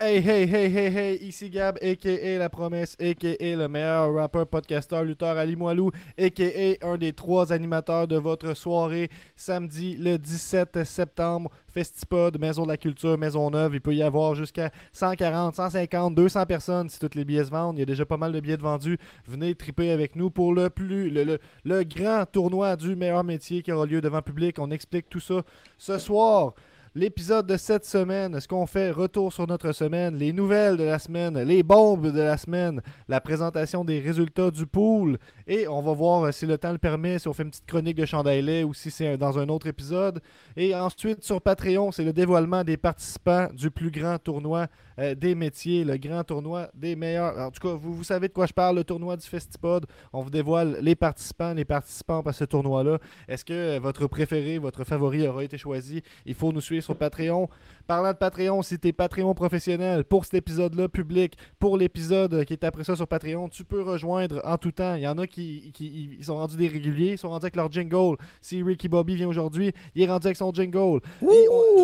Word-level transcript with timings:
Hey, 0.00 0.18
hey, 0.20 0.46
hey, 0.46 0.70
hey, 0.70 0.90
hey, 0.92 1.16
ici 1.26 1.50
Gab, 1.50 1.76
a.k.a. 1.82 2.38
La 2.38 2.48
Promesse, 2.48 2.94
a.k.a. 3.00 3.56
le 3.56 3.66
meilleur 3.66 4.14
rappeur, 4.14 4.46
podcasteur, 4.46 5.02
lutteur 5.02 5.36
Ali 5.36 5.56
Moilou, 5.56 5.90
a.k.a. 6.16 6.86
un 6.86 6.96
des 6.96 7.12
trois 7.12 7.52
animateurs 7.52 8.06
de 8.06 8.14
votre 8.16 8.54
soirée 8.54 9.10
samedi 9.34 9.96
le 9.96 10.16
17 10.16 10.84
septembre. 10.84 11.50
Festipod, 11.66 12.38
Maison 12.38 12.62
de 12.62 12.68
la 12.68 12.76
Culture, 12.76 13.18
Maison 13.18 13.50
Neuve. 13.50 13.74
Il 13.74 13.80
peut 13.80 13.92
y 13.92 14.04
avoir 14.04 14.36
jusqu'à 14.36 14.70
140, 14.92 15.56
150, 15.56 16.14
200 16.14 16.46
personnes 16.46 16.88
si 16.88 17.00
toutes 17.00 17.16
les 17.16 17.24
billets 17.24 17.46
se 17.46 17.50
vendent. 17.50 17.76
Il 17.76 17.80
y 17.80 17.82
a 17.82 17.86
déjà 17.86 18.06
pas 18.06 18.16
mal 18.16 18.30
de 18.30 18.38
billets 18.38 18.56
de 18.56 18.62
vendus. 18.62 18.98
Venez 19.26 19.52
triper 19.56 19.90
avec 19.90 20.14
nous 20.14 20.30
pour 20.30 20.54
le 20.54 20.70
plus, 20.70 21.10
le, 21.10 21.24
le, 21.24 21.38
le 21.64 21.82
grand 21.82 22.24
tournoi 22.24 22.76
du 22.76 22.94
meilleur 22.94 23.24
métier 23.24 23.62
qui 23.62 23.72
aura 23.72 23.84
lieu 23.84 24.00
devant 24.00 24.22
public. 24.22 24.60
On 24.60 24.70
explique 24.70 25.08
tout 25.08 25.18
ça 25.20 25.42
ce 25.76 25.98
soir 25.98 26.54
l'épisode 26.98 27.46
de 27.46 27.56
cette 27.56 27.84
semaine, 27.84 28.40
ce 28.40 28.48
qu'on 28.48 28.66
fait, 28.66 28.90
retour 28.90 29.32
sur 29.32 29.46
notre 29.46 29.70
semaine, 29.70 30.16
les 30.16 30.32
nouvelles 30.32 30.76
de 30.76 30.82
la 30.82 30.98
semaine, 30.98 31.38
les 31.38 31.62
bombes 31.62 32.10
de 32.10 32.20
la 32.20 32.36
semaine, 32.36 32.82
la 33.06 33.20
présentation 33.20 33.84
des 33.84 34.00
résultats 34.00 34.50
du 34.50 34.66
pool, 34.66 35.16
et 35.46 35.68
on 35.68 35.80
va 35.80 35.92
voir 35.92 36.24
euh, 36.24 36.32
si 36.32 36.44
le 36.44 36.58
temps 36.58 36.72
le 36.72 36.78
permet, 36.78 37.20
si 37.20 37.28
on 37.28 37.32
fait 37.32 37.44
une 37.44 37.50
petite 37.50 37.66
chronique 37.66 37.96
de 37.96 38.04
Chandaillet 38.04 38.64
ou 38.64 38.74
si 38.74 38.90
c'est 38.90 39.16
dans 39.16 39.38
un 39.38 39.48
autre 39.48 39.68
épisode. 39.68 40.20
Et 40.56 40.74
ensuite, 40.74 41.22
sur 41.22 41.40
Patreon, 41.40 41.92
c'est 41.92 42.04
le 42.04 42.12
dévoilement 42.12 42.64
des 42.64 42.76
participants 42.76 43.46
du 43.54 43.70
plus 43.70 43.92
grand 43.92 44.18
tournoi 44.18 44.66
euh, 44.98 45.14
des 45.14 45.34
métiers, 45.34 45.84
le 45.84 45.96
grand 45.96 46.24
tournoi 46.24 46.68
des 46.74 46.96
meilleurs. 46.96 47.38
En 47.38 47.50
tout 47.50 47.60
cas, 47.60 47.74
vous, 47.74 47.94
vous 47.94 48.04
savez 48.04 48.28
de 48.28 48.32
quoi 48.32 48.46
je 48.46 48.52
parle, 48.52 48.76
le 48.76 48.84
tournoi 48.84 49.16
du 49.16 49.26
Festipod. 49.26 49.86
On 50.12 50.22
vous 50.22 50.30
dévoile 50.30 50.78
les 50.80 50.94
participants, 50.94 51.54
les 51.54 51.64
participants 51.64 52.20
à 52.20 52.32
ce 52.32 52.44
tournoi-là. 52.44 52.98
Est-ce 53.28 53.44
que 53.44 53.52
euh, 53.52 53.78
votre 53.80 54.06
préféré, 54.06 54.58
votre 54.58 54.84
favori 54.84 55.26
aura 55.26 55.44
été 55.44 55.58
choisi? 55.58 56.02
Il 56.26 56.34
faut 56.34 56.52
nous 56.52 56.60
suivre 56.60 56.84
sur 56.84 56.96
Patreon. 56.96 57.48
Parlant 57.88 58.12
de 58.12 58.18
Patreon, 58.18 58.60
si 58.60 58.78
tu 58.78 58.88
es 58.88 58.92
Patreon 58.92 59.32
professionnel 59.32 60.04
pour 60.04 60.26
cet 60.26 60.34
épisode-là 60.34 60.90
public, 60.90 61.38
pour 61.58 61.78
l'épisode 61.78 62.44
qui 62.44 62.52
est 62.52 62.62
après 62.62 62.84
ça 62.84 62.94
sur 62.94 63.08
Patreon, 63.08 63.48
tu 63.48 63.64
peux 63.64 63.80
rejoindre 63.80 64.42
en 64.44 64.58
tout 64.58 64.72
temps. 64.72 64.94
Il 64.96 65.00
y 65.00 65.08
en 65.08 65.16
a 65.16 65.26
qui, 65.26 65.72
qui 65.72 66.18
sont 66.20 66.36
rendus 66.36 66.58
des 66.58 66.68
réguliers, 66.68 67.12
ils 67.12 67.18
sont 67.18 67.30
rendus 67.30 67.46
avec 67.46 67.56
leur 67.56 67.72
jingle. 67.72 68.18
Si 68.42 68.62
Ricky 68.62 68.90
Bobby 68.90 69.14
vient 69.14 69.26
aujourd'hui, 69.26 69.72
il 69.94 70.02
est 70.02 70.06
rendu 70.06 70.26
avec 70.26 70.36
son 70.36 70.52
jingle. 70.52 71.00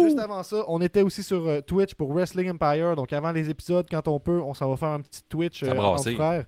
juste 0.02 0.18
avant 0.18 0.42
ça, 0.42 0.62
on 0.68 0.82
était 0.82 1.00
aussi 1.00 1.22
sur 1.22 1.48
euh, 1.48 1.62
Twitch 1.62 1.94
pour 1.94 2.12
Wrestling 2.12 2.50
Empire. 2.50 2.96
Donc 2.96 3.10
avant 3.14 3.32
les 3.32 3.48
épisodes, 3.48 3.86
quand 3.90 4.06
on 4.06 4.20
peut, 4.20 4.42
on 4.42 4.52
s'en 4.52 4.68
va 4.68 4.76
faire 4.76 4.90
un 4.90 5.00
petit 5.00 5.22
Twitch 5.26 5.62
euh, 5.62 5.74
entre 5.74 6.10
frères. 6.10 6.44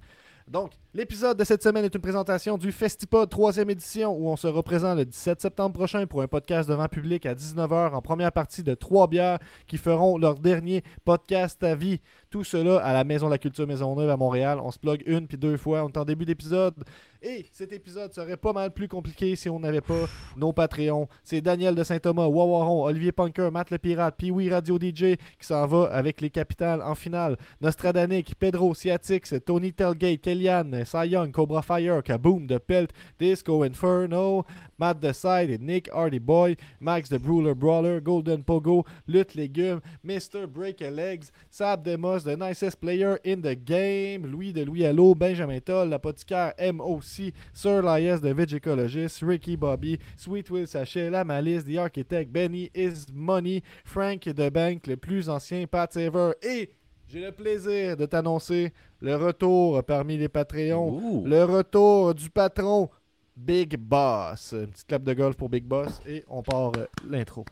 Donc, 0.47 0.71
l'épisode 0.97 1.39
de 1.39 1.45
cette 1.45 1.63
semaine 1.63 1.85
est 1.85 1.95
une 1.95 2.01
présentation 2.01 2.57
du 2.57 2.73
Festipod 2.73 3.31
3e 3.31 3.69
édition 3.71 4.17
où 4.17 4.31
on 4.31 4.37
se 4.37 4.47
représente 4.47 4.97
le 4.97 5.05
17 5.05 5.43
septembre 5.43 5.75
prochain 5.75 6.07
pour 6.07 6.23
un 6.23 6.27
podcast 6.27 6.67
devant 6.67 6.89
public 6.89 7.27
à 7.27 7.35
19h 7.35 7.93
en 7.93 8.01
première 8.01 8.33
partie 8.33 8.63
de 8.63 8.73
trois 8.73 9.07
bières 9.07 9.39
qui 9.67 9.77
feront 9.77 10.17
leur 10.17 10.39
dernier 10.39 10.83
podcast 11.05 11.63
à 11.63 11.75
vie. 11.75 12.01
Tout 12.31 12.45
cela 12.45 12.79
à 12.79 12.95
la 12.95 13.05
Maison 13.05 13.27
de 13.27 13.33
la 13.33 13.39
Culture 13.39 13.67
Maisonneuve 13.67 14.09
à 14.09 14.17
Montréal. 14.17 14.59
On 14.63 14.71
se 14.71 14.79
plug 14.79 15.03
une 15.07 15.29
puis 15.29 15.37
deux 15.37 15.59
fois. 15.59 15.85
On 15.85 15.89
est 15.89 15.99
en 15.99 16.05
début 16.07 16.25
d'épisode. 16.25 16.75
Et 17.23 17.47
cet 17.53 17.73
épisode 17.73 18.13
serait 18.13 18.37
pas 18.37 18.53
mal 18.53 18.73
plus 18.73 18.89
compliqué 18.89 19.37
si 19.37 19.49
on 19.49 19.59
n'avait 19.59 19.81
pas 19.81 20.07
nos 20.37 20.53
Patreons. 20.53 21.09
C'est 21.25 21.41
Daniel 21.41 21.75
de 21.75 21.83
Saint-Thomas, 21.83 22.27
Wawaron, 22.27 22.85
Olivier 22.85 23.13
Punker, 23.13 23.51
Matt 23.51 23.71
le 23.71 23.79
Pirate, 23.79 24.17
Pee-Wee 24.17 24.51
Radio 24.51 24.77
DJ 24.77 25.17
qui 25.39 25.47
s'en 25.47 25.67
va 25.67 25.85
avec 25.93 26.21
les 26.21 26.31
capitales 26.31 26.83
en 26.83 26.95
finale. 26.95 27.37
Nostradanic, 27.61 28.35
Pedro, 28.39 28.75
Siatix, 28.75 29.35
Tony 29.45 29.73
Telgate, 29.73 30.21
Kellyanne, 30.21 30.85
Cy 30.87 31.05
Young, 31.05 31.33
Cobra 31.33 31.63
Fire, 31.63 32.03
Kaboom, 32.03 32.49
The 32.49 32.61
Pelt, 32.61 32.93
Disco 33.19 33.63
Inferno, 33.63 34.47
Matt 34.79 35.01
The 35.01 35.13
Side 35.13 35.61
Nick 35.61 35.91
Hardy 35.93 36.19
Boy, 36.19 36.57
Max 36.81 37.09
the 37.09 37.19
Brawler 37.19 37.55
Brawler, 37.55 38.01
Golden 38.01 38.43
Pogo, 38.43 38.87
Lutte 39.09 39.35
Légumes, 39.35 39.83
Mr. 40.05 40.47
Break 40.47 40.81
a 40.81 40.91
Legs, 40.91 41.33
Sab 41.51 41.85
Demos, 41.85 42.25
The 42.25 42.37
Nicest 42.37 42.81
Player 42.81 43.19
in 43.25 43.41
the 43.43 43.55
Game, 43.55 44.33
Louis 44.33 44.53
de 44.53 44.65
Louis 44.65 44.87
Allo, 44.87 45.15
Benjamin 45.15 45.61
Toll, 45.61 45.89
l'apothicaire 45.89 46.55
MOC, 46.73 47.33
Sir 47.53 47.83
Lias 47.83 48.21
the 48.21 48.35
Vegicologist, 48.35 49.27
Ricky 49.27 49.57
Bobby, 49.57 49.99
Sweet 50.17 50.51
Will 50.51 50.67
Sachet, 50.67 51.11
La 51.11 51.25
Malice, 51.25 51.65
The 51.65 51.79
Architect, 51.79 52.33
Benny 52.33 52.71
Is 52.75 53.07
Money, 53.13 53.63
Frank 53.85 54.25
the 54.25 54.51
Bank, 54.51 54.87
le 54.87 54.97
plus 54.97 55.29
ancien 55.29 55.67
Pat 55.67 55.93
Saver 55.93 56.35
et 56.43 56.71
j'ai 57.09 57.21
le 57.21 57.33
plaisir 57.33 57.97
de 57.97 58.07
t'annoncer 58.07 58.73
le 59.01 59.17
retour 59.17 59.83
parmi 59.85 60.17
les 60.17 60.29
Patreons, 60.29 61.23
le 61.25 61.45
retour 61.45 62.15
du 62.15 62.31
patron 62.31 62.91
Big 63.37 63.77
Boss. 63.77 64.53
Une 64.53 64.69
petite 64.69 64.87
clap 64.87 65.03
de 65.03 65.13
golf 65.15 65.37
pour 65.37 65.49
Big 65.49 65.65
Boss 65.65 66.01
et 66.07 66.25
on 66.29 66.43
part 66.43 66.73
euh, 66.77 66.87
l'intro. 67.09 67.45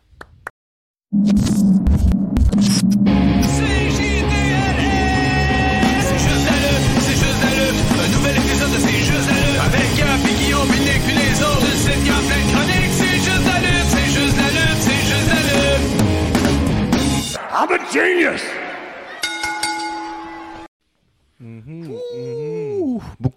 C'est 1.15 1.39
juste 6.19 6.47
la 6.47 6.57
lutte, 6.57 6.89
c'est 7.01 7.15
juste 7.15 7.41
la 7.43 7.51
lutte. 7.55 7.81
Un 8.01 8.09
nouvel 8.17 8.37
épisode 8.37 8.73
de 8.73 8.79
C'est 8.81 9.05
juste 9.05 9.29
la 9.29 9.37
lutte. 9.45 9.61
Avec 9.61 9.89
Gap 9.97 10.21
et 10.25 10.35
Guillaume, 10.43 10.69
Nick 10.69 11.01
puis 11.07 11.15
les 11.15 11.37
autres. 11.43 11.67
Une 11.69 11.79
sitcom 11.79 12.23
plein 12.27 12.43
de 12.43 12.49
chroniques. 12.51 12.95
C'est 12.99 13.19
juste 13.23 13.47
la 13.47 13.59
lutte, 13.61 13.89
c'est 13.93 14.09
juste 14.11 14.37
la 14.37 14.49
lutte, 14.57 14.81
c'est 14.81 15.03
juste 15.05 15.29
la 15.31 15.41
lutte. 15.47 15.85
I'm 17.57 17.71
a 17.71 17.79
genius! 17.93 18.43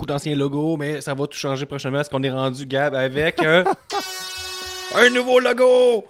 D'anciens 0.07 0.36
logos, 0.36 0.77
mais 0.77 1.01
ça 1.01 1.13
va 1.13 1.27
tout 1.27 1.38
changer 1.38 1.65
prochainement 1.65 2.00
parce 2.00 2.09
qu'on 2.09 2.24
est 2.24 2.31
rendu, 2.31 2.65
Gab, 2.65 2.95
avec 2.95 3.42
un, 3.44 3.63
un 4.95 5.09
nouveau 5.09 5.39
logo! 5.39 6.06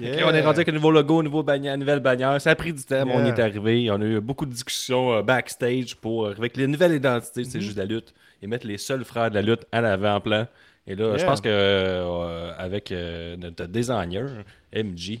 Yeah. 0.00 0.26
On 0.26 0.30
est 0.32 0.40
rendu 0.40 0.56
avec 0.56 0.68
un 0.70 0.72
nouveau 0.72 0.90
logo, 0.90 1.20
une 1.20 1.26
nouveau 1.26 1.42
bannière, 1.42 1.76
nouvelle 1.76 2.00
bannière. 2.00 2.40
Ça 2.40 2.50
a 2.50 2.54
pris 2.54 2.72
du 2.72 2.82
temps, 2.82 3.04
mais 3.04 3.12
on 3.14 3.18
Yeah. 3.24 3.34
est 3.36 3.40
arrivé. 3.40 3.90
On 3.90 4.00
a 4.00 4.04
eu 4.04 4.20
beaucoup 4.20 4.46
de 4.46 4.50
discussions 4.52 5.12
euh, 5.12 5.22
backstage 5.22 5.96
pour 5.96 6.24
euh, 6.26 6.34
avec 6.36 6.56
les 6.56 6.66
nouvelles 6.66 6.94
identités, 6.94 7.42
Mm-hmm. 7.42 7.50
c'est 7.50 7.60
juste 7.60 7.76
la 7.76 7.84
lutte, 7.84 8.14
et 8.42 8.46
mettre 8.46 8.66
les 8.66 8.78
seuls 8.78 9.04
frères 9.04 9.28
de 9.28 9.34
la 9.34 9.42
lutte 9.42 9.66
à 9.70 9.82
l'avant-plan. 9.82 10.46
Et 10.86 10.94
là, 10.94 11.12
je 11.12 11.18
Yeah. 11.18 11.26
pense 11.26 11.40
que 11.42 11.48
euh, 11.50 12.52
avec 12.58 12.90
notre 13.38 13.66
designer, 13.66 14.28
MJ. 14.74 15.18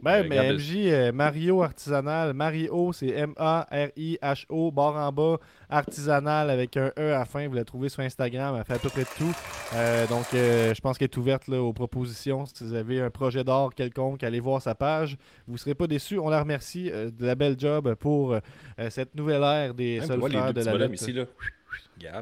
Ben, 0.00 0.22
euh, 0.22 0.26
mais 0.28 0.38
regarde- 0.38 0.56
MJ, 0.58 0.76
euh, 0.92 1.12
Mario 1.12 1.62
Artisanal. 1.62 2.32
Mario, 2.32 2.92
c'est 2.92 3.08
M-A-R-I-H-O, 3.08 4.70
barre 4.70 4.96
en 4.96 5.12
bas, 5.12 5.36
artisanal 5.68 6.50
avec 6.50 6.76
un 6.76 6.92
E 6.98 7.14
à 7.14 7.18
la 7.20 7.24
fin. 7.24 7.46
Vous 7.48 7.54
la 7.54 7.64
trouvez 7.64 7.88
sur 7.88 8.00
Instagram. 8.02 8.54
Elle 8.58 8.64
fait 8.64 8.74
à 8.74 8.78
peu 8.78 8.88
près 8.90 9.04
tout. 9.04 9.34
Euh, 9.74 10.06
donc, 10.06 10.26
euh, 10.34 10.72
je 10.74 10.80
pense 10.80 10.98
qu'elle 10.98 11.06
est 11.08 11.16
ouverte 11.16 11.48
là, 11.48 11.60
aux 11.60 11.72
propositions. 11.72 12.44
Si 12.46 12.64
vous 12.64 12.74
avez 12.74 13.00
un 13.00 13.10
projet 13.10 13.44
d'art 13.44 13.70
quelconque, 13.74 14.22
allez 14.22 14.40
voir 14.40 14.62
sa 14.62 14.74
page. 14.74 15.16
Vous 15.46 15.54
ne 15.54 15.58
serez 15.58 15.74
pas 15.74 15.86
déçus. 15.86 16.18
On 16.18 16.28
la 16.28 16.40
remercie 16.40 16.90
euh, 16.92 17.10
de 17.10 17.26
la 17.26 17.34
belle 17.34 17.56
job 17.58 17.94
pour 17.94 18.32
euh, 18.34 18.40
euh, 18.78 18.90
cette 18.90 19.14
nouvelle 19.14 19.42
ère 19.42 19.74
des 19.74 20.00
deux 20.16 20.22
de 20.52 20.60
la 20.66 20.72
lutte. 20.92 21.00
ici, 21.02 21.12
là. 21.12 21.24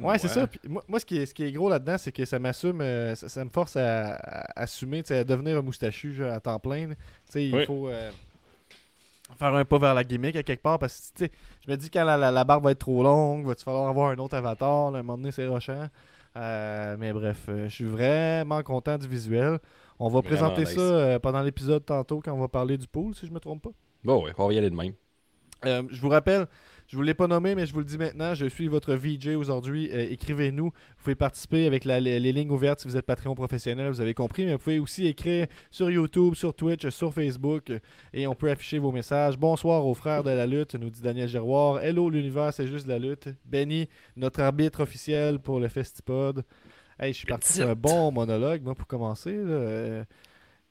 Ouais, 0.02 0.19
c'est 0.19 0.28
ça. 0.28 0.46
Puis 0.46 0.61
moi, 0.69 0.82
moi, 0.88 1.00
ce, 1.00 1.05
qui 1.06 1.19
est, 1.19 1.26
ce 1.26 1.34
qui 1.34 1.44
est 1.44 1.52
gros 1.52 1.69
là-dedans, 1.69 1.96
c'est 1.99 2.12
que 2.12 2.25
ça 2.25 2.38
m'assume, 2.38 2.81
euh, 2.81 3.14
ça, 3.14 3.28
ça 3.28 3.44
me 3.44 3.50
force 3.50 3.76
à, 3.76 4.14
à 4.14 4.62
assumer, 4.62 5.02
à 5.11 5.25
devenir 5.25 5.58
un 5.58 5.62
moustachu 5.62 6.14
genre, 6.14 6.32
à 6.32 6.40
temps 6.40 6.58
plein. 6.58 6.90
il 7.34 7.55
Oui. 7.55 7.67
faut 7.67 7.88
euh, 7.88 8.11
faire 9.38 9.55
un 9.55 9.64
pas 9.64 9.78
vers 9.78 9.94
la 9.94 10.05
gimmick 10.05 10.37
à 10.37 10.43
quelque 10.43 10.62
part 10.62 10.78
parce 10.78 11.12
que 11.19 11.26
je 11.67 11.70
me 11.70 11.76
dis 11.76 11.90
quand 11.90 12.05
la, 12.05 12.17
la- 12.17 12.31
la 12.31 12.44
barbe 12.44 12.64
va 12.64 12.70
être 12.73 12.78
trop 12.78 13.02
longue, 13.02 13.46
va-tu 13.46 13.64
falloir 13.64 13.88
avoir 13.88 14.11
un 14.11 14.17
autre 14.19 14.37
avatar, 14.37 14.90
là, 14.93 14.99
à 14.99 15.00
un 15.00 15.02
moment 15.02 15.19
donné, 15.19 15.32
c'est 15.32 15.46
rochant. 15.46 15.88
Euh, 16.37 16.96
mais 16.99 17.12
bref, 17.12 17.38
je 17.49 17.69
suis 17.69 17.84
vraiment 17.84 18.62
content 18.62 18.99
du 18.99 19.08
visuel. 19.08 19.58
On 19.99 20.08
va 20.08 20.20
Vraiment 20.20 20.29
présenter 20.52 20.61
nice. 20.64 20.75
ça 20.75 21.19
pendant 21.20 21.40
l'épisode 21.43 21.84
tantôt 21.84 22.20
quand 22.22 22.32
on 22.32 22.38
va 22.40 22.49
parler 22.49 22.76
du 22.76 22.87
pool, 22.87 23.14
si 23.14 23.26
je 23.26 23.32
me 23.32 23.40
trompe 23.40 23.62
pas. 23.62 23.70
Bon, 24.05 24.22
ouais, 24.25 24.32
on 24.37 24.46
va 24.46 24.52
y 24.52 24.58
aller 24.58 24.69
de 24.70 24.76
même. 24.76 24.93
Je 25.64 26.00
vous 26.00 26.11
rappelle, 26.11 26.46
je 26.88 26.97
vous 26.97 27.03
l'ai 27.03 27.15
pas 27.15 27.27
nommé, 27.27 27.55
mais 27.55 27.67
je 27.67 27.73
vous 27.73 27.81
le 27.81 27.85
dis 27.85 27.99
maintenant, 27.99 28.35
je 28.35 28.47
suis 28.47 28.69
votre 28.69 28.94
VJ 28.94 29.29
aujourd'hui. 29.37 29.91
Euh, 29.93 30.06
Écrivez-nous. 30.11 30.67
Vous 30.67 31.03
pouvez 31.03 31.15
participer 31.17 31.67
avec 31.67 31.85
la- 31.85 31.99
les, 32.00 32.21
les 32.21 32.33
lignes 32.33 32.50
ouvertes 32.50 32.81
si 32.81 32.88
vous 32.88 32.97
êtes 32.97 33.06
Patreon 33.06 33.35
professionnel, 33.35 33.91
vous 33.91 34.00
avez 34.00 34.15
compris, 34.15 34.47
mais 34.47 34.53
vous 34.53 34.59
pouvez 34.59 34.79
aussi 34.79 35.06
écrire 35.06 35.47
sur 35.71 35.91
YouTube, 35.91 36.35
sur 36.35 36.55
Twitch, 36.55 36.88
sur 36.91 37.12
Facebook, 37.12 37.71
euh, 37.71 37.79
et 38.12 38.27
on 38.27 38.35
peut 38.35 38.50
afficher 38.50 38.79
vos 38.79 38.93
messages. 38.93 39.37
Bonsoir 39.38 39.85
aux 39.87 39.94
frères 39.94 40.23
de 40.23 40.31
la 40.31 40.47
lutte, 40.47 40.75
nous 40.77 40.91
dit 40.91 41.00
Daniel 41.03 41.29
Giroir. 41.29 41.83
Hello 41.83 42.09
l'univers, 42.09 42.53
c'est 42.55 42.67
juste 42.69 42.87
la 42.87 42.99
lutte. 42.99 43.29
Benny, 43.44 43.89
notre 44.17 44.41
arbitre 44.41 44.81
officiel 44.81 45.39
pour 45.41 45.59
le 45.61 45.69
Festipod. 45.69 46.44
Hey, 46.99 47.12
je 47.12 47.19
suis 47.19 47.27
parti 47.27 47.53
sur 47.53 47.69
un 47.69 47.75
bon 47.75 48.11
monologue, 48.12 48.62
moi, 48.62 48.75
pour 48.75 48.87
commencer. 48.87 49.37
là. 49.37 50.05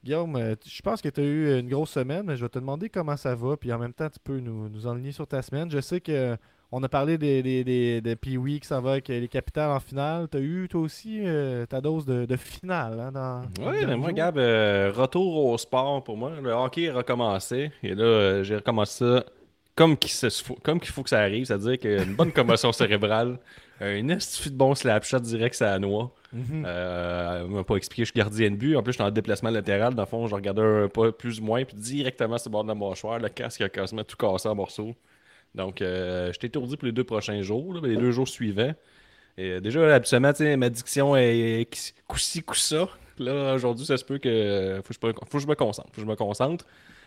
Guillaume, 0.06 0.36
euh, 0.36 0.54
je 0.64 0.80
pense 0.82 1.02
que 1.02 1.08
tu 1.08 1.20
as 1.20 1.24
eu 1.24 1.58
une 1.58 1.68
grosse 1.68 1.90
semaine, 1.90 2.22
mais 2.26 2.36
je 2.36 2.42
vais 2.44 2.48
te 2.48 2.58
demander 2.60 2.88
comment 2.88 3.16
ça 3.16 3.34
va, 3.34 3.56
puis 3.56 3.72
en 3.72 3.78
même 3.78 3.92
temps, 3.92 4.08
tu 4.08 4.20
peux 4.22 4.38
nous, 4.38 4.68
nous 4.68 4.86
enligner 4.86 5.10
sur 5.12 5.26
ta 5.26 5.42
semaine. 5.42 5.68
Je 5.70 5.80
sais 5.80 6.00
que 6.00 6.12
euh, 6.12 6.36
on 6.72 6.82
a 6.84 6.88
parlé 6.88 7.18
des, 7.18 7.42
des, 7.42 7.64
des, 7.64 8.00
de 8.00 8.14
Pee-Wee 8.14 8.60
qui 8.60 8.68
s'en 8.68 8.80
va 8.80 8.92
avec 8.92 9.10
euh, 9.10 9.18
les 9.20 9.28
capitales 9.28 9.70
en 9.70 9.80
finale. 9.80 10.28
Tu 10.30 10.36
as 10.36 10.40
eu, 10.40 10.68
toi 10.68 10.80
aussi, 10.80 11.20
euh, 11.24 11.66
ta 11.66 11.80
dose 11.80 12.06
de, 12.06 12.24
de 12.24 12.36
finale 12.36 13.00
hein, 13.00 13.10
dans. 13.12 13.42
Oui, 13.68 13.84
mais 13.86 13.96
moi. 13.96 14.12
Gab, 14.12 14.38
euh, 14.38 14.92
retour 14.94 15.46
au 15.46 15.58
sport 15.58 16.02
pour 16.04 16.16
moi. 16.16 16.32
Le 16.40 16.50
hockey 16.52 16.88
a 16.88 16.94
recommencé. 16.94 17.70
Et 17.82 17.94
là, 17.94 18.04
euh, 18.04 18.42
j'ai 18.44 18.56
recommencé 18.56 18.98
ça 19.04 19.24
comme 19.74 19.96
qu'il 19.96 20.10
se 20.10 20.30
faut- 20.30 20.58
comme 20.62 20.80
qu'il 20.80 20.90
faut 20.92 21.02
que 21.02 21.10
ça 21.10 21.20
arrive. 21.20 21.44
C'est-à-dire 21.46 21.78
qu'une 21.78 22.14
bonne 22.14 22.32
commotion 22.32 22.72
cérébrale, 22.72 23.38
un 23.80 24.08
esti 24.08 24.50
de 24.50 24.56
bon 24.56 24.74
slapshot 24.74 25.20
direct 25.20 25.60
à 25.62 25.72
la 25.72 25.78
noix. 25.78 26.14
Mhm. 26.32 26.64
Euh, 26.66 27.44
elle 27.44 27.50
m'a 27.50 27.64
pas 27.64 27.76
expliqué, 27.76 28.02
je 28.02 28.10
suis 28.10 28.18
gardien 28.18 28.50
de 28.50 28.56
but. 28.56 28.76
En 28.76 28.82
plus, 28.82 28.92
je 28.92 28.96
suis 28.96 29.04
en 29.04 29.10
déplacement 29.10 29.50
latéral. 29.50 29.94
Dans 29.94 30.02
le 30.02 30.06
fond, 30.06 30.26
je 30.26 30.34
regardais 30.34 30.62
un 30.62 30.88
pas 30.88 31.12
plus 31.12 31.40
ou 31.40 31.44
moins, 31.44 31.64
puis 31.64 31.76
directement 31.76 32.38
sur 32.38 32.50
le 32.50 32.52
bord 32.52 32.64
de 32.64 32.68
la 32.68 32.74
mâchoire, 32.74 33.18
le 33.18 33.28
casque 33.28 33.60
a 33.60 33.68
quasiment 33.68 34.04
tout 34.04 34.16
cassé 34.16 34.48
en 34.48 34.54
morceaux. 34.54 34.94
Donc, 35.54 35.80
euh, 35.80 36.32
j'étais 36.32 36.48
étourdi 36.48 36.76
pour 36.76 36.86
les 36.86 36.92
deux 36.92 37.04
prochains 37.04 37.40
jours, 37.42 37.74
là, 37.74 37.80
les 37.82 37.96
deux 37.96 38.10
jours 38.12 38.28
suivants. 38.28 38.74
Et 39.38 39.52
euh, 39.52 39.60
déjà, 39.60 39.94
habituellement, 39.94 40.32
ma 40.56 40.70
diction 40.70 41.16
est 41.16 41.68
coup-ci, 42.06 42.42
coup-ça. 42.42 42.88
Là, 43.18 43.54
aujourd'hui, 43.54 43.86
ça 43.86 43.96
se 43.96 44.04
peut 44.04 44.18
que. 44.18 44.80
Faut 44.84 44.88
que, 44.88 45.08
je, 45.08 45.12
faut 45.26 45.38
que 45.38 45.42
je 45.42 45.48
me 45.48 45.54
concentre. 45.54 45.88
Faut 45.88 45.96
que 45.96 46.02
je 46.02 46.10
me 46.10 46.16
concentre. 46.16 46.64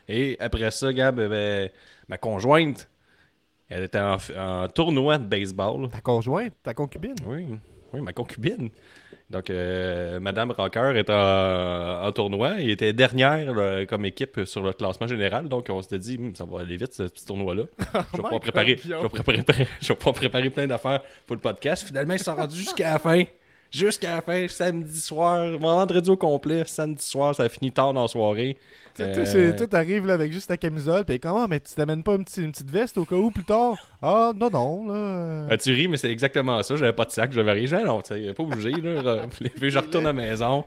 Et 0.07 0.38
après 0.39 0.71
ça, 0.71 0.92
Gab, 0.92 1.16
ben, 1.16 1.69
ma 2.07 2.18
conjointe, 2.18 2.89
elle 3.69 3.83
était 3.83 4.00
en, 4.00 4.18
en 4.38 4.68
tournoi 4.68 5.18
de 5.18 5.25
baseball. 5.25 5.89
Ta 5.89 6.01
conjointe, 6.01 6.54
ta 6.63 6.74
concubine. 6.74 7.16
Oui, 7.25 7.45
oui, 7.94 8.01
ma 8.01 8.13
concubine. 8.13 8.69
Donc, 9.30 9.51
euh, 9.51 10.19
Madame 10.19 10.51
Rocker 10.51 10.94
est 10.95 11.10
en, 11.10 12.04
en 12.04 12.12
tournoi. 12.12 12.60
Elle 12.60 12.71
était 12.71 12.94
dernière 12.94 13.54
là, 13.54 13.86
comme 13.86 14.06
équipe 14.06 14.42
sur 14.45 14.63
le 14.63 14.74
classement 14.74 15.06
général. 15.06 15.48
Donc, 15.48 15.68
on 15.69 15.81
s'était 15.83 16.00
dit, 16.00 16.18
Hum, 16.18 16.36
ça 16.36 16.45
va 16.45 16.62
aller 16.62 16.77
vite, 16.77 16.94
ce 16.94 17.04
petit 17.04 17.25
tournoi-là. 17.25 17.63
Je 17.94 17.98
vais 18.00 18.04
pouvoir 18.24 18.39
préparer, 18.39 18.80
je 18.83 18.89
vais 18.89 19.10
préparer, 19.10 19.68
je 19.81 19.88
vais 19.88 19.95
pouvoir 19.95 20.16
préparer 20.16 20.50
plein 20.50 20.66
d'affaires 20.66 21.01
pour 21.27 21.36
le 21.36 21.42
podcast. 21.42 21.86
Finalement, 21.86 22.13
ils 22.13 22.19
sont 22.19 22.36
rendus 22.36 22.57
jusqu'à 22.57 22.94
la 22.94 23.00
fin. 23.00 23.24
Jusqu'à 23.71 24.16
la 24.16 24.21
fin, 24.24 24.48
samedi 24.48 25.00
soir, 25.00 25.60
vendredi 25.60 26.10
au 26.10 26.18
complet, 26.18 26.63
samedi 26.66 27.06
soir, 27.06 27.36
ça 27.36 27.44
a 27.44 27.50
fini 27.50 27.71
tard 27.71 27.94
dans 27.94 28.01
la 28.01 28.07
soirée. 28.07 28.57
Tu 29.00 29.38
Euh, 29.38 29.66
t'arrives 29.68 30.06
là 30.06 30.13
avec 30.13 30.31
juste 30.31 30.48
ta 30.48 30.57
camisole, 30.57 31.06
pis 31.06 31.19
comment, 31.19 31.48
mais 31.48 31.60
tu 31.60 31.74
t'amènes 31.74 32.04
pas 32.04 32.16
une 32.16 32.24
petite, 32.25 32.38
une 32.44 32.51
petite 32.51 32.69
veste 32.69 32.98
au 32.98 33.06
cas 33.06 33.16
où 33.16 33.31
plus 33.31 33.44
tard? 33.44 33.75
Ah, 34.01 34.31
non, 34.36 34.50
non, 34.50 34.88
là. 34.92 35.48
Ah, 35.50 35.57
tu 35.57 35.72
ris, 35.74 35.88
mais 35.88 35.98
c'est 35.98 36.12
exactement 36.12 36.62
ça. 36.63 36.75
J'avais 36.75 36.94
pas 36.94 37.06
de 37.06 37.12
sac, 37.12 37.31
j'avais 37.31 37.51
rien. 37.54 37.66
J'ai 37.66 37.84
non, 37.84 38.01
tu 38.01 38.13
sais, 38.13 38.34
pas 38.34 38.44
obligé. 38.44 38.72
Là. 38.72 39.25
Puis 39.60 39.69
je 39.72 39.80
retourne 39.80 40.06
à 40.06 40.10
la 40.10 40.13
maison. 40.13 40.63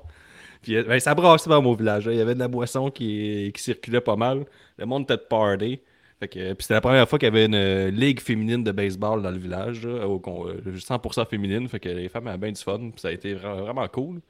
Puis 0.62 0.76
euh, 0.76 0.84
ben, 0.84 0.98
ça 1.00 1.14
brassait 1.14 1.50
dans 1.50 1.60
mon 1.62 1.74
village. 1.74 2.06
là. 2.06 2.12
Il 2.12 2.18
y 2.18 2.20
avait 2.20 2.34
de 2.34 2.38
la 2.40 2.48
boisson 2.48 2.90
qui, 2.90 3.50
qui 3.54 3.62
circulait 3.62 4.00
pas 4.00 4.16
mal. 4.16 4.44
Le 4.78 4.86
monde 4.86 5.02
était 5.02 5.16
de 5.16 5.22
party. 5.28 5.80
Fait 6.20 6.28
que, 6.28 6.52
puis 6.52 6.62
c'était 6.62 6.74
la 6.74 6.80
première 6.80 7.08
fois 7.08 7.18
qu'il 7.18 7.26
y 7.26 7.32
avait 7.32 7.46
une 7.46 7.54
euh, 7.56 7.90
ligue 7.90 8.20
féminine 8.20 8.62
de 8.62 8.70
baseball 8.70 9.20
dans 9.22 9.30
le 9.32 9.38
village, 9.38 9.84
là, 9.84 10.06
au 10.06 10.20
con- 10.20 10.46
euh, 10.46 10.76
100% 10.76 11.26
féminine. 11.28 11.68
Fait 11.68 11.80
que 11.80 11.88
les 11.88 12.08
femmes 12.08 12.28
avaient 12.28 12.38
bien 12.38 12.52
du 12.52 12.62
fun. 12.62 12.78
Puis 12.78 13.00
ça 13.00 13.08
a 13.08 13.10
été 13.10 13.34
vra- 13.34 13.60
vraiment 13.60 13.88
cool. 13.88 14.20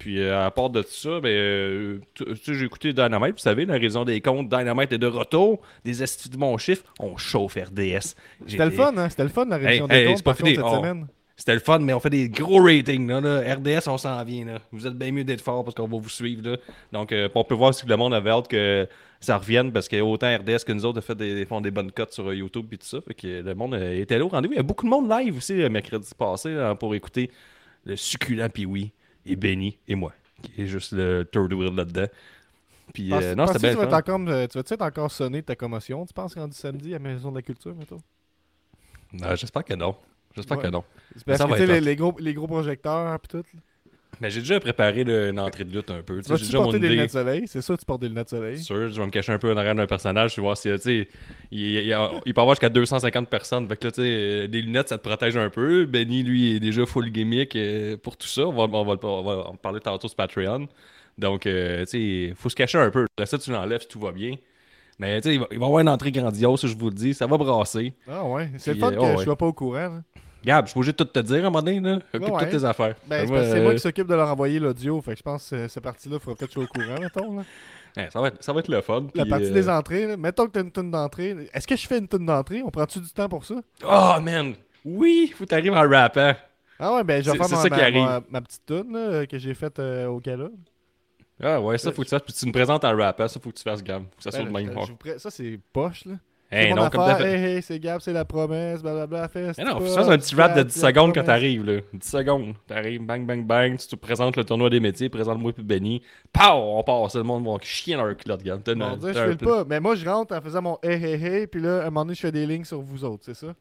Puis 0.00 0.18
euh, 0.18 0.46
à 0.46 0.50
part 0.50 0.70
de 0.70 0.80
tout 0.80 0.88
ça, 0.90 1.20
ben, 1.20 1.28
euh, 1.28 1.98
j'ai 2.42 2.64
écouté 2.64 2.94
Dynamite. 2.94 3.32
Vous 3.32 3.38
savez, 3.38 3.66
la 3.66 3.76
raison 3.76 4.04
des 4.04 4.22
comptes, 4.22 4.48
Dynamite 4.48 4.92
est 4.92 4.98
de 4.98 5.06
retour. 5.06 5.60
Des 5.84 6.02
estis 6.02 6.30
de 6.30 6.38
mon 6.38 6.56
chiffre, 6.56 6.84
on 6.98 7.18
chauffe 7.18 7.56
RDS. 7.56 8.16
C'était 8.46 8.64
le 8.64 8.70
fun, 8.70 8.94
hein? 8.96 9.10
C'était 9.10 9.24
le 9.24 9.28
fun, 9.28 9.44
la 9.44 9.60
Hey, 9.60 9.82
des 9.86 10.06
comptes, 10.06 10.22
par 10.22 10.36
contre, 10.36 10.48
cette 10.48 10.56
semaine. 10.56 11.06
C'était 11.36 11.54
le 11.54 11.60
fun, 11.60 11.78
mais 11.80 11.92
on 11.92 12.00
fait 12.00 12.10
des 12.10 12.30
gros 12.30 12.62
ratings. 12.62 13.06
Là, 13.08 13.20
là. 13.20 13.54
RDS, 13.54 13.88
on 13.88 13.98
s'en 13.98 14.24
vient. 14.24 14.46
Là. 14.46 14.58
Vous 14.72 14.86
êtes 14.86 14.94
bien 14.94 15.12
mieux 15.12 15.24
d'être 15.24 15.42
fort 15.42 15.64
parce 15.64 15.74
qu'on 15.74 15.86
va 15.86 15.98
vous 15.98 16.08
suivre. 16.08 16.50
Là. 16.50 16.56
Donc, 16.92 17.12
euh, 17.12 17.28
on 17.34 17.44
peut 17.44 17.54
voir 17.54 17.74
si 17.74 17.86
le 17.86 17.96
monde 17.96 18.14
avait 18.14 18.30
hâte 18.30 18.48
que 18.48 18.88
ça 19.20 19.36
revienne 19.36 19.70
parce 19.70 19.88
que 19.88 20.00
autant 20.00 20.34
RDS 20.34 20.64
que 20.66 20.72
nous 20.72 20.86
autres 20.86 20.98
a 20.98 21.02
fait 21.02 21.14
des, 21.14 21.44
font 21.44 21.60
des 21.60 21.70
bonnes 21.70 21.92
cotes 21.92 22.12
sur 22.12 22.32
YouTube 22.32 22.66
et 22.72 22.78
tout 22.78 22.86
ça. 22.86 23.00
Fait 23.06 23.14
que 23.14 23.42
le 23.42 23.54
monde 23.54 23.74
était 23.74 24.18
là 24.18 24.24
au 24.24 24.28
rendez-vous. 24.28 24.54
Il 24.54 24.56
y 24.56 24.60
a 24.60 24.62
beaucoup 24.62 24.86
de 24.86 24.90
monde 24.90 25.10
live 25.10 25.36
aussi 25.36 25.54
le 25.56 25.68
mercredi 25.68 26.10
passé 26.16 26.54
là, 26.54 26.74
pour 26.74 26.94
écouter 26.94 27.30
le 27.84 27.96
succulent 27.96 28.48
Pee-Wee 28.48 28.92
et 29.26 29.36
Benny 29.36 29.78
et 29.88 29.94
moi, 29.94 30.12
qui 30.42 30.62
est 30.62 30.66
juste 30.66 30.92
le 30.92 31.24
third 31.24 31.52
wheel 31.52 31.74
là-dedans. 31.74 32.06
Puis, 32.92 33.12
euh, 33.12 33.34
non, 33.34 33.46
c'était 33.46 33.58
bien 33.60 33.70
tu 33.70 33.76
vas, 33.76 34.02
euh, 34.28 34.46
tu 34.48 34.58
vas-tu 34.58 34.74
être 34.74 34.82
encore 34.82 35.10
sonné 35.12 35.42
de 35.42 35.46
ta 35.46 35.54
commotion, 35.54 36.04
tu 36.06 36.12
penses, 36.12 36.34
rendu 36.34 36.56
samedi 36.56 36.90
à 36.90 36.98
la 36.98 36.98
Maison 36.98 37.30
de 37.30 37.36
la 37.36 37.42
Culture, 37.42 37.74
mettons? 37.76 38.02
Non, 39.12 39.34
J'espère 39.36 39.64
que 39.64 39.74
non. 39.74 39.96
J'espère 40.34 40.58
Ouais. 40.58 40.64
que 40.64 40.68
non. 40.68 40.84
Parce 41.26 41.38
Ça 41.38 41.44
que, 41.44 41.50
va 41.50 41.58
être 41.58 41.68
les, 41.68 41.80
les 41.80 41.96
gros, 41.96 42.14
les 42.18 42.34
gros 42.34 42.46
projecteurs, 42.46 43.18
pis 43.20 43.28
tout. 43.28 43.38
là. 43.38 43.60
Mais 44.20 44.30
j'ai 44.30 44.40
déjà 44.40 44.60
préparé 44.60 45.00
une 45.02 45.38
entrée 45.40 45.64
de 45.64 45.74
lutte 45.74 45.90
un 45.90 46.02
peu. 46.02 46.20
Tu 46.20 46.28
vas-tu 46.28 46.44
mon 46.56 46.64
porter 46.64 46.78
des 46.78 46.88
lunettes 46.90 47.06
de 47.06 47.12
soleil? 47.12 47.42
C'est 47.46 47.62
sûr 47.62 47.74
que 47.76 47.80
tu 47.80 47.86
portes 47.86 48.02
des 48.02 48.08
lunettes 48.08 48.26
de 48.26 48.36
soleil? 48.36 48.58
Sûr, 48.58 48.90
je 48.90 49.00
vais 49.00 49.06
me 49.06 49.10
cacher 49.10 49.32
un 49.32 49.38
peu 49.38 49.50
en 49.52 49.56
arrière 49.56 49.74
d'un 49.74 49.86
personnage, 49.86 50.34
tu 50.34 50.40
vois 50.42 50.56
si, 50.56 50.68
tu 50.68 50.78
sais, 50.78 51.08
il, 51.50 51.60
il, 51.60 51.76
il- 51.88 51.96
il 52.26 52.34
peut 52.34 52.40
avoir 52.42 52.54
jusqu'à 52.54 52.68
250 52.68 53.28
personnes. 53.30 53.66
Fait 53.66 53.76
que 53.76 53.84
là, 53.86 53.92
tu 53.92 54.02
sais, 54.02 54.08
euh, 54.08 54.46
des 54.46 54.60
lunettes, 54.60 54.88
ça 54.90 54.98
te 54.98 55.02
protège 55.08 55.36
un 55.38 55.48
peu. 55.48 55.86
Benny, 55.86 56.22
lui, 56.22 56.56
est 56.56 56.60
déjà 56.60 56.84
full 56.84 57.10
gimmick 57.10 57.56
euh, 57.56 57.96
pour 57.96 58.16
tout 58.18 58.26
ça. 58.28 58.42
On 58.46 58.52
va, 58.52 58.64
on 58.64 58.84
va, 58.84 58.96
on 59.06 59.22
va 59.22 59.48
en 59.48 59.56
parler 59.56 59.80
tantôt 59.80 60.08
sur 60.08 60.16
Patreon. 60.16 60.68
Donc, 61.16 61.46
euh, 61.46 61.80
tu 61.86 61.90
sais, 61.90 62.00
il 62.00 62.34
faut 62.34 62.48
se 62.50 62.56
cacher 62.56 62.78
un 62.78 62.90
peu. 62.90 63.06
Ça, 63.24 63.38
tu 63.38 63.50
l'enlèves, 63.52 63.86
tout 63.86 64.00
va 64.00 64.12
bien. 64.12 64.36
Mais, 64.98 65.20
tu 65.22 65.28
sais, 65.30 65.34
il 65.36 65.40
va, 65.40 65.46
il 65.50 65.58
va 65.58 65.64
y 65.64 65.66
avoir 65.66 65.80
une 65.80 65.88
entrée 65.88 66.12
grandiose, 66.12 66.60
ça, 66.60 66.68
je 66.68 66.76
vous 66.76 66.90
le 66.90 66.94
dis. 66.94 67.14
Ça 67.14 67.26
va 67.26 67.38
brasser. 67.38 67.94
Ah 68.08 68.24
ouais, 68.26 68.50
c'est 68.58 68.74
le 68.74 68.78
fun 68.80 68.88
euh, 68.92 68.96
que 68.96 69.00
oh, 69.00 69.18
je 69.18 69.24
sois 69.24 69.36
pas 69.36 69.46
au 69.46 69.52
courant. 69.54 70.02
Gab, 70.44 70.66
je 70.66 70.70
suis 70.70 70.78
obligé 70.78 70.92
de 70.92 70.96
tout 70.96 71.04
te 71.04 71.18
dire 71.20 71.36
à 71.36 71.38
un 71.40 71.42
moment 71.50 71.62
donné, 71.62 71.80
là. 71.80 71.98
Ouais, 72.14 72.20
toutes 72.20 72.50
tes 72.50 72.64
affaires. 72.64 72.94
Ben, 73.06 73.20
c'est 73.20 73.26
Moi, 73.26 73.36
parce 73.36 73.48
que 73.48 73.54
c'est 73.54 73.62
moi 73.62 73.72
qui 73.74 73.80
s'occupe 73.80 74.06
de 74.06 74.14
leur 74.14 74.28
envoyer 74.28 74.58
l'audio, 74.58 75.00
fait 75.00 75.12
que 75.12 75.18
je 75.18 75.22
pense 75.22 75.50
que 75.50 75.68
cette 75.68 75.82
partie-là, 75.82 76.16
il 76.16 76.20
faudra 76.20 76.36
peut-être 76.36 76.48
que 76.48 76.54
sois 76.54 76.64
au 76.64 76.66
courant, 76.66 77.00
mettons. 77.00 77.36
Là. 77.36 77.42
ouais, 77.96 78.08
ça, 78.10 78.20
va 78.20 78.28
être, 78.28 78.42
ça 78.42 78.52
va 78.52 78.60
être 78.60 78.68
le 78.68 78.80
fun. 78.80 79.06
La 79.14 79.26
partie 79.26 79.46
euh, 79.46 79.54
des 79.54 79.68
entrées, 79.68 80.06
là. 80.06 80.16
mettons 80.16 80.46
que 80.46 80.52
t'as 80.52 80.62
une 80.62 80.72
tonne 80.72 80.90
d'entrée. 80.90 81.36
Est-ce 81.52 81.66
que 81.66 81.76
je 81.76 81.86
fais 81.86 81.98
une 81.98 82.08
tonne 82.08 82.26
d'entrée? 82.26 82.62
On 82.64 82.70
prend-tu 82.70 83.00
du 83.00 83.10
temps 83.10 83.28
pour 83.28 83.44
ça? 83.44 83.56
Oh, 83.84 84.20
man! 84.20 84.54
Oui, 84.84 85.32
faut 85.36 85.44
t'arriver 85.44 85.76
en 85.76 85.88
rappant. 85.88 86.34
Ah 86.82 86.94
ouais, 86.94 87.04
ben 87.04 87.22
je 87.22 87.30
vais 87.30 87.36
faire 87.36 88.22
ma, 88.30 88.40
petite 88.40 88.64
tonne 88.64 88.92
là, 88.94 89.26
que 89.26 89.38
j'ai 89.38 89.52
faite 89.52 89.78
euh, 89.78 90.06
au 90.06 90.18
gala. 90.18 90.48
Ah 91.42 91.60
ouais, 91.60 91.78
ça 91.78 91.92
faut 91.92 92.02
que 92.02 92.06
tu 92.06 92.10
fasses. 92.10 92.22
Puis 92.22 92.34
tu 92.34 92.46
me 92.46 92.52
présentes 92.52 92.84
en 92.84 92.96
rappant, 92.96 93.28
ça 93.28 93.40
faut 93.40 93.50
que 93.50 93.56
tu 93.56 93.62
fasses 93.62 93.82
gamme. 93.82 94.04
Faut 94.10 94.16
que 94.16 94.22
ça 94.22 94.30
soit 94.30 94.44
Ben, 94.44 94.66
le 94.66 94.72
même. 94.72 95.18
Ça, 95.18 95.30
c'est 95.30 95.58
poche, 95.72 96.04
là. 96.06 96.14
Hey, 96.52 96.70
c'est 96.70 96.74
non, 96.74 96.90
comme 96.90 97.16
fait. 97.16 97.24
Hey, 97.38 97.44
hey, 97.56 97.62
c'est 97.62 97.78
Gab, 97.78 98.00
c'est 98.00 98.12
la 98.12 98.24
promesse, 98.24 98.82
blablabla. 98.82 99.28
Fais, 99.28 99.52
Mais 99.56 99.64
non, 99.64 99.78
tu 99.78 99.86
fasses 99.86 100.08
un 100.08 100.18
petit 100.18 100.34
rap 100.34 100.56
de 100.56 100.64
10 100.64 100.80
secondes 100.80 101.14
quand 101.14 101.22
t'arrives, 101.22 101.64
là. 101.64 101.80
10 101.92 102.08
secondes. 102.08 102.54
T'arrives, 102.66 103.02
bang, 103.02 103.24
bang, 103.24 103.46
bang. 103.46 103.76
Tu 103.78 103.86
te 103.86 103.94
présentes 103.94 104.36
le 104.36 104.44
tournoi 104.44 104.68
des 104.68 104.80
métiers, 104.80 105.08
présente-moi 105.08 105.52
puis 105.52 105.62
Benny. 105.62 106.02
Pow! 106.32 106.56
On 106.56 106.82
passe. 106.82 107.14
Le 107.14 107.22
monde 107.22 107.44
va 107.46 107.56
chier 107.62 107.94
dans 107.94 108.04
leur 108.04 108.16
culotte. 108.16 108.42
T'as 108.64 108.72
une- 108.72 108.80
Mon 108.80 108.96
Dieu, 108.96 109.08
je 109.08 109.12
fais 109.12 109.30
un 109.30 109.36
pas. 109.36 109.64
Mais 109.64 109.78
moi, 109.78 109.94
je 109.94 110.08
rentre 110.08 110.34
en 110.34 110.40
faisant 110.40 110.60
mon 110.62 110.78
hey, 110.82 111.02
hey, 111.04 111.24
hey. 111.24 111.46
Puis 111.46 111.60
là, 111.60 111.78
à 111.78 111.82
un 111.82 111.84
moment 111.90 112.04
donné, 112.04 112.14
je 112.16 112.20
fais 112.20 112.32
des 112.32 112.46
lignes 112.46 112.64
sur 112.64 112.80
vous 112.80 113.04
autres, 113.04 113.22
c'est 113.26 113.34
ça? 113.34 113.54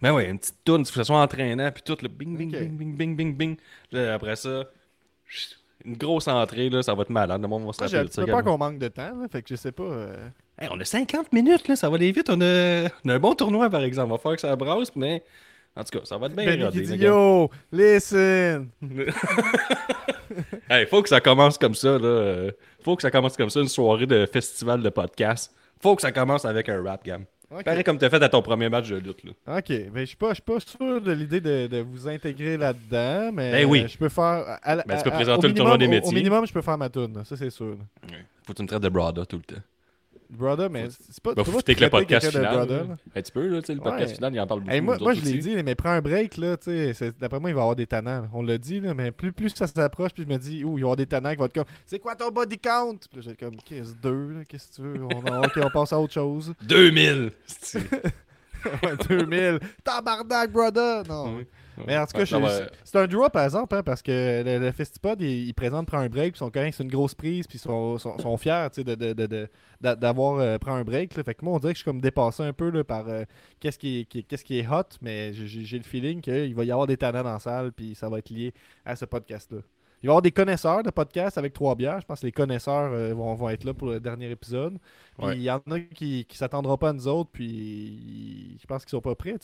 Mais 0.00 0.08
ouais, 0.10 0.30
une 0.30 0.38
petite 0.38 0.56
faut 0.66 0.78
que 0.78 0.84
ça 0.84 1.04
soit 1.04 1.20
entraînant, 1.20 1.70
puis 1.70 1.82
tout, 1.82 1.96
le 2.00 2.08
bing, 2.08 2.38
bing, 2.38 2.50
bing, 2.50 2.76
bing, 2.78 2.96
bing, 2.96 3.16
bing, 3.16 3.36
bing. 3.36 3.56
Là, 3.92 4.14
après 4.14 4.36
ça, 4.36 4.64
une 5.84 5.96
grosse 5.96 6.26
entrée, 6.28 6.70
là, 6.70 6.82
ça 6.82 6.94
va 6.94 7.02
être 7.02 7.10
malade. 7.10 7.42
Le 7.42 7.48
monde 7.48 7.66
va 7.66 7.72
se 7.74 7.80
rappeler 7.82 7.98
ça. 8.10 8.22
peu 8.22 8.26
peur 8.26 8.40
également. 8.40 8.52
qu'on 8.52 8.58
manque 8.58 8.78
de 8.78 8.88
temps, 8.88 9.14
là, 9.14 9.28
fait 9.30 9.42
que 9.42 9.48
je 9.50 9.56
sais 9.56 9.72
pas. 9.72 9.82
euh, 9.82 10.16
Hey, 10.58 10.68
on 10.70 10.78
a 10.78 10.84
50 10.84 11.32
minutes, 11.32 11.66
là, 11.68 11.74
ça 11.76 11.88
va 11.88 11.96
aller 11.96 12.12
vite. 12.12 12.30
On 12.30 12.40
a, 12.40 12.84
on 13.04 13.08
a 13.08 13.14
un 13.14 13.18
bon 13.18 13.34
tournoi, 13.34 13.68
par 13.70 13.82
exemple. 13.82 14.12
On 14.12 14.16
va 14.16 14.18
faire 14.22 14.34
que 14.34 14.40
ça 14.40 14.54
brasse, 14.54 14.94
mais 14.94 15.22
en 15.76 15.82
tout 15.82 15.98
cas, 15.98 16.04
ça 16.04 16.16
va 16.16 16.26
être 16.26 16.36
bien 16.36 16.44
les 16.70 16.70
dit. 16.86 16.94
Yo, 17.04 17.50
listen! 17.72 18.68
Hey, 20.68 20.86
faut 20.86 21.02
que 21.02 21.08
ça 21.08 21.20
commence 21.20 21.58
comme 21.58 21.74
ça, 21.74 21.96
là. 21.98 22.50
Faut 22.82 22.96
que 22.96 23.02
ça 23.02 23.10
commence 23.10 23.36
comme 23.36 23.50
ça, 23.50 23.60
une 23.60 23.68
soirée 23.68 24.06
de 24.06 24.26
festival 24.26 24.82
de 24.82 24.88
podcast. 24.88 25.54
Faut 25.80 25.94
que 25.94 26.02
ça 26.02 26.10
commence 26.10 26.44
avec 26.44 26.68
un 26.68 26.82
rap, 26.82 27.04
gamme. 27.04 27.24
Ok, 27.54 27.62
Pareil 27.62 27.84
comme 27.84 27.98
t'as 27.98 28.08
fait 28.10 28.20
à 28.22 28.28
ton 28.28 28.42
premier 28.42 28.68
match 28.68 28.88
de 28.88 28.96
lutte, 28.96 29.22
là. 29.22 29.58
Ok, 29.58 29.68
ben, 29.68 30.00
je 30.00 30.04
suis 30.06 30.16
pas, 30.16 30.30
je 30.30 30.34
suis 30.34 30.42
pas 30.42 30.58
sûr 30.58 31.00
de 31.00 31.12
l'idée 31.12 31.40
de, 31.40 31.66
de 31.68 31.78
vous 31.82 32.08
intégrer 32.08 32.56
là-dedans, 32.56 33.30
mais 33.32 33.52
Ben 33.52 33.66
oui. 33.66 33.84
je 33.86 33.96
peux 33.98 34.08
faire. 34.08 34.58
à 34.62 34.74
la- 34.74 34.82
Ben, 34.84 34.96
tu 34.96 35.04
peux 35.04 35.10
à- 35.10 35.12
à- 35.12 35.16
présenter 35.16 35.44
au 35.46 35.48
le 35.50 35.54
tournoi 35.54 35.78
des 35.78 35.84
au- 35.84 35.88
Au 35.88 35.90
métiers. 35.92 36.14
minimum, 36.14 36.46
je 36.46 36.52
peux 36.52 36.62
faire 36.62 36.78
ma 36.78 36.88
tune, 36.88 37.22
ça 37.24 37.36
c'est 37.36 37.50
sûr. 37.50 37.66
là. 37.66 38.16
Faut 38.46 38.52
que 38.54 38.56
tu 38.56 38.62
me 38.62 38.68
traites 38.68 38.82
de 38.82 38.88
brother 38.88 39.26
tout 39.26 39.36
le 39.36 39.42
temps. 39.54 39.62
Brother, 40.30 40.70
mais 40.70 40.86
c'est 40.90 41.22
pas. 41.22 41.34
Bah, 41.34 41.42
tu 41.44 41.50
faut 41.50 41.60
que 41.60 41.72
le 41.80 41.90
podcast 41.90 42.30
final. 42.30 42.96
Un 43.14 43.20
petit 43.20 43.32
peu, 43.32 43.46
là, 43.46 43.60
tu 43.60 43.66
sais, 43.66 43.74
le 43.74 43.80
podcast 43.80 44.08
Ouais. 44.10 44.14
final, 44.16 44.34
il 44.34 44.40
en 44.40 44.46
parle 44.46 44.60
beaucoup. 44.60 44.72
Hey, 44.72 44.80
moi, 44.80 44.96
moi 45.00 45.14
je 45.14 45.20
l'ai 45.22 45.38
dit, 45.38 45.56
mais 45.62 45.74
prends 45.74 45.90
un 45.90 46.00
break, 46.00 46.36
là, 46.36 46.56
tu 46.56 46.64
sais. 46.64 46.92
c'est- 46.94 47.18
D'après 47.20 47.38
moi, 47.40 47.50
il 47.50 47.54
va 47.54 47.60
y 47.60 47.62
avoir 47.62 47.76
des 47.76 47.86
tannants. 47.86 48.28
On 48.32 48.42
l'a 48.42 48.58
dit, 48.58 48.80
là, 48.80 48.94
mais 48.94 49.10
plus, 49.12 49.32
plus 49.32 49.50
ça 49.54 49.66
s'approche, 49.66 50.12
plus 50.12 50.24
je 50.24 50.28
me 50.28 50.36
dis, 50.38 50.64
ouh, 50.64 50.72
il 50.72 50.74
va 50.74 50.78
y 50.80 50.82
avoir 50.82 50.96
des 50.96 51.06
tannants 51.06 51.30
qui 51.30 51.36
vont 51.36 51.44
être 51.46 51.54
comme, 51.54 51.64
c'est 51.86 51.98
quoi 51.98 52.14
ton 52.16 52.30
body 52.30 52.58
count? 52.58 52.96
Puis 53.10 53.20
là, 53.20 53.22
j'ai 53.28 53.34
comme, 53.36 53.56
qu'est-ce 53.64 53.94
deux, 54.02 54.28
là, 54.32 54.44
qu'est-ce 54.48 54.68
que 54.70 54.74
tu 54.76 54.82
veux? 54.82 55.04
On, 55.04 55.42
ok, 55.44 55.52
on 55.62 55.70
passe 55.70 55.92
à 55.92 55.98
autre 56.00 56.12
chose. 56.14 56.52
2000! 56.62 57.30
Ouais, 58.82 58.96
2000. 59.08 59.60
Tabarnak, 59.84 60.50
brother! 60.50 61.02
Non. 61.06 61.44
Mais 61.86 61.96
en 61.98 62.06
tout 62.06 62.12
cas, 62.12 62.38
Ouais, 62.38 62.66
c'est- 62.84 62.98
un 62.98 63.06
draw 63.06 63.28
par 63.30 63.44
exemple, 63.44 63.74
hein, 63.74 63.82
parce 63.82 64.00
que 64.02 64.42
le, 64.44 64.58
le 64.64 64.72
Festipod, 64.72 65.20
il, 65.20 65.48
il 65.48 65.54
présente 65.54 65.86
prend 65.86 65.98
un 65.98 66.08
break, 66.08 66.32
puis 66.32 66.36
ils 66.36 66.38
sont 66.38 66.50
quand 66.50 66.60
même, 66.60 66.72
c'est 66.72 66.82
une 66.84 66.90
grosse 66.90 67.14
prise, 67.14 67.46
puis 67.46 67.56
ils 67.58 67.60
sont, 67.60 67.98
sont, 67.98 68.18
sont 68.18 68.36
fiers 68.36 68.68
sais, 68.72 68.84
de, 68.84 68.94
de, 68.94 69.12
de, 69.12 69.48
d'avoir 69.80 70.38
euh, 70.38 70.58
pris 70.58 70.70
un 70.70 70.84
break. 70.84 71.16
là. 71.16 71.24
Fait 71.24 71.34
que 71.34 71.44
moi, 71.44 71.54
on 71.54 71.58
dirait 71.58 71.72
que 71.72 71.78
je 71.78 71.82
suis 71.82 71.90
comme 71.90 72.00
dépassé 72.00 72.42
un 72.42 72.52
peu 72.52 72.70
là, 72.70 72.84
par 72.84 73.08
euh, 73.08 73.24
qu'est-ce 73.60 73.78
qui, 73.78 74.00
est- 74.12 74.22
qui, 74.44 74.58
est 74.58 74.68
hot, 74.68 74.82
mais 75.02 75.32
j'ai- 75.32 75.78
le 75.78 75.84
feeling 75.84 76.20
qu'il 76.20 76.54
va 76.54 76.64
y 76.64 76.70
avoir 76.70 76.86
des 76.86 76.96
talents 76.96 77.22
dans 77.24 77.32
la 77.32 77.38
salle, 77.40 77.72
puis 77.72 77.94
ça 77.94 78.08
va 78.08 78.18
être 78.18 78.30
lié 78.30 78.54
à 78.84 78.94
ce 78.96 79.04
podcast-là. 79.04 79.58
Il 80.02 80.06
va 80.06 80.10
y 80.10 80.12
avoir 80.12 80.22
des 80.22 80.32
connaisseurs 80.32 80.82
de 80.82 80.90
podcasts 80.90 81.38
avec 81.38 81.54
trois 81.54 81.74
bières. 81.74 81.98
Je 81.98 82.04
pense 82.04 82.20
que 82.20 82.26
les 82.26 82.32
connaisseurs 82.32 82.92
euh, 82.92 83.14
vont, 83.14 83.34
vont 83.34 83.48
être 83.48 83.64
là 83.64 83.72
pour 83.72 83.88
le 83.88 84.00
dernier 84.00 84.30
épisode. 84.30 84.76
Puis 85.16 85.26
Ouais. 85.26 85.36
il 85.36 85.42
y 85.42 85.50
en 85.50 85.62
a 85.70 85.80
qui 85.80 86.26
ne 86.30 86.36
s'attendront 86.36 86.76
pas 86.76 86.90
à 86.90 86.92
nous 86.92 87.08
autres, 87.08 87.30
puis 87.32 88.58
je 88.60 88.66
pense 88.66 88.84
qu'ils 88.84 88.90
sont 88.90 89.00
pas 89.00 89.14
prêts. 89.14 89.34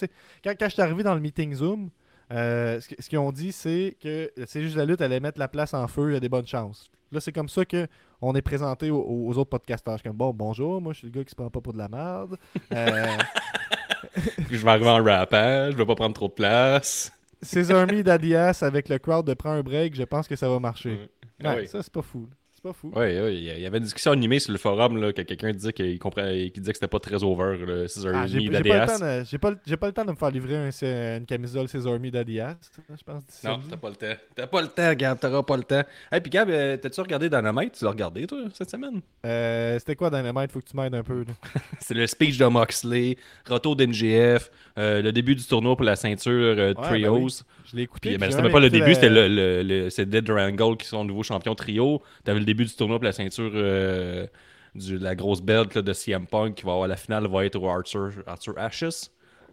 Quand, 0.45 0.53
quand 0.59 0.67
je 0.67 0.73
suis 0.75 0.83
arrivé 0.83 1.03
dans 1.03 1.15
le 1.15 1.21
meeting 1.21 1.55
Zoom, 1.55 1.89
euh, 2.33 2.81
ce, 2.81 3.09
qu'ils 3.09 3.19
ont 3.19 3.33
dit, 3.33 3.53
c'est 3.53 3.97
que 4.01 4.31
c'est 4.47 4.63
juste 4.63 4.77
la 4.77 4.85
lutte 4.85 5.01
allait 5.01 5.21
mettre 5.21 5.39
la 5.39 5.49
place 5.49 5.75
en 5.75 5.87
feu, 5.89 6.11
il 6.11 6.15
y 6.15 6.17
a 6.17 6.21
des 6.21 6.29
bonnes 6.29 6.47
chances. 6.47 6.91
Là, 7.13 7.21
c'est 7.21 7.33
comme 7.33 7.49
ça 7.49 7.65
que 7.65 7.89
on 8.23 8.35
est 8.35 8.43
présenté 8.43 8.91
aux, 8.91 9.03
aux 9.03 9.39
autres 9.39 9.51
podcasteurs. 9.51 9.95
Je 9.95 10.01
suis 10.01 10.09
comme, 10.09 10.17
bon, 10.17 10.33
bonjour, 10.33 10.81
moi, 10.81 10.93
je 10.93 10.99
suis 10.99 11.07
le 11.09 11.13
gars 11.13 11.25
qui 11.25 11.31
se 11.31 11.35
prend 11.35 11.51
pas 11.51 11.61
pour 11.61 11.73
de 11.73 11.79
la 11.79 11.89
merde. 11.89 12.37
Euh, 12.73 13.07
Je 14.51 14.57
vais 14.57 14.69
arriver 14.69 14.89
en 14.89 15.03
rappant, 15.03 15.71
je 15.71 15.77
vais 15.77 15.87
pas 15.87 15.95
prendre 15.95 16.15
trop 16.15 16.29
de 16.29 16.33
place. 16.33 17.13
César 17.43 17.87
Me 17.87 18.03
d'Adias 18.03 18.59
avec 18.63 18.89
le 18.89 18.99
crowd 18.99 19.27
de 19.27 19.35
prends 19.35 19.53
un 19.53 19.63
break, 19.63 19.95
je 19.95 20.03
pense 20.03 20.29
que 20.29 20.37
ça 20.37 20.49
va 20.49 20.59
marcher. 20.59 21.09
Ah 21.43 21.55
Ouais, 21.55 21.61
oui. 21.61 21.69
Ça, 21.69 21.83
c'est 21.83 21.93
pas 21.93 22.03
fou. 22.03 22.29
C'est 22.63 22.69
pas 22.69 22.75
fou. 22.75 22.93
Oui, 22.95 23.01
ouais, 23.01 23.35
il 23.37 23.59
y 23.61 23.65
avait 23.65 23.79
une 23.79 23.85
discussion 23.85 24.13
animée 24.13 24.39
sur 24.39 24.53
le 24.53 24.59
forum 24.59 24.99
là, 25.01 25.15
que 25.15 25.23
quelqu'un 25.23 25.51
disait 25.51 25.73
qu'il 25.73 25.99
comprenait, 25.99 26.51
qu'il 26.51 26.61
disait 26.61 26.73
que 26.73 26.77
c'était 26.77 26.89
pas 26.89 26.99
très 26.99 27.23
over, 27.25 27.57
le 27.57 27.89
Scissor 27.89 28.13
Ah, 28.15 28.27
j'ai 28.27 28.51
pas, 28.51 28.59
le 28.61 28.69
temps 28.69 28.99
d'ADS. 28.99 29.01
de- 29.23 29.25
j'ai 29.25 29.39
pas, 29.39 29.53
pas 29.79 29.87
le 29.87 29.93
temps 29.95 30.05
de 30.05 30.11
me 30.11 30.17
faire 30.17 30.31
livrer 30.31 30.57
un- 30.57 31.17
une 31.19 31.25
camisole 31.25 31.69
César 31.69 31.95
Army 31.95 32.11
d'Adias, 32.11 32.57
je 32.91 33.03
pense. 33.03 33.23
Non, 33.45 33.61
t'as 33.71 33.77
pas 33.79 33.89
le 33.89 33.97
temps. 33.97 34.21
T'as 34.35 34.47
pas 34.47 34.61
le 34.61 34.69
temps, 34.69 34.93
Gab, 34.93 35.19
t'auras 35.19 35.43
pas 35.43 35.57
le 35.57 35.63
temps. 35.63 35.83
Hey, 36.13 36.21
puis 36.21 36.29
Gab, 36.31 36.51
euh, 36.51 36.77
t'as-tu 36.77 37.01
regardé 37.01 37.31
Dynamite? 37.31 37.73
Tu 37.79 37.85
l'as 37.85 37.91
regardé, 37.93 38.27
toi, 38.27 38.39
cette 38.53 38.69
semaine? 38.71 39.01
Euh, 39.25 39.79
C'était 39.79 39.97
quoi 39.97 40.11
Dynamite? 40.11 40.53
Faut 40.53 40.61
que 40.61 40.69
tu 40.71 40.77
m'aides 40.77 40.95
un 40.95 41.03
peu. 41.03 41.25
C'est 41.81 41.95
le 41.95 42.07
speech 42.07 42.37
de 42.37 42.45
Moxley, 42.45 43.17
retour 43.49 43.75
d'NGF, 43.75 44.51
euh, 44.77 45.01
le 45.01 45.13
début 45.13 45.35
du 45.35 45.45
tournoi 45.45 45.77
pour 45.77 45.85
la 45.87 45.97
ceinture 45.97 46.31
euh, 46.31 46.69
Ouais, 46.69 46.75
ben 46.75 46.83
Trios. 46.83 47.17
oui. 47.25 47.33
Je 47.71 47.77
l'ai 47.77 47.83
écouté. 47.85 48.09
Puis, 48.11 48.19
mais 48.19 48.31
c'était 48.33 48.43
même 48.43 48.51
pas 48.53 48.59
le 48.59 48.69
début, 48.69 48.89
la- 48.89 48.95
c'était 48.95 49.09
le, 49.09 49.29
le, 49.29 49.63
le- 49.63 49.91
c'est 49.91 50.05
Dead 50.05 50.25
Triangle 50.27 50.77
qui 50.77 50.87
sont 50.89 51.05
nouveaux 51.05 51.23
champions 51.23 51.55
trio. 51.55 52.03
T'avais 52.25 52.41
le 52.41 52.45
début 52.51 52.65
du 52.65 52.75
tournoi 52.75 52.99
pour 52.99 53.05
la 53.05 53.13
ceinture 53.13 53.51
euh, 53.55 54.27
du, 54.75 54.99
la 54.99 55.15
grosse 55.15 55.41
belt 55.41 55.75
là, 55.75 55.83
de 55.83 55.93
CM 55.93 56.27
Punk 56.27 56.55
qui 56.57 56.65
va 56.65 56.73
avoir 56.73 56.89
la 56.89 56.97
finale 56.97 57.27
va 57.29 57.45
être 57.45 57.57
au 57.57 57.69
Arthur, 57.69 58.11
Arthur 58.27 58.55
Ashes 58.59 59.11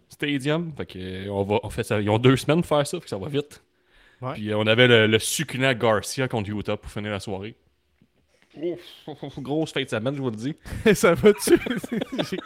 Stadium. 0.08 0.72
Fait 0.76 0.86
que, 0.86 0.98
euh, 0.98 1.30
on 1.30 1.42
va, 1.44 1.60
on 1.62 1.70
fait 1.70 1.84
ça. 1.84 2.00
Ils 2.00 2.10
ont 2.10 2.18
deux 2.18 2.36
semaines 2.36 2.62
pour 2.62 2.68
faire 2.76 2.86
ça, 2.86 2.96
fait 2.98 3.04
que 3.04 3.08
ça 3.10 3.18
va 3.18 3.28
vite. 3.28 3.62
Ouais. 4.20 4.32
Puis 4.34 4.50
euh, 4.50 4.56
on 4.58 4.66
avait 4.66 4.88
le, 4.88 5.06
le 5.06 5.18
succulent 5.18 5.74
Garcia 5.74 6.26
contre 6.28 6.50
Utah 6.50 6.76
pour 6.76 6.90
finir 6.90 7.10
la 7.12 7.20
soirée. 7.20 7.54
Ouf, 8.56 8.80
grosse 9.38 9.72
fête 9.72 9.84
de 9.84 9.90
semaine, 9.90 10.14
je 10.16 10.20
vous 10.22 10.30
le 10.30 10.36
dis. 10.36 10.56
ça 10.94 11.14
va-tu? 11.14 11.58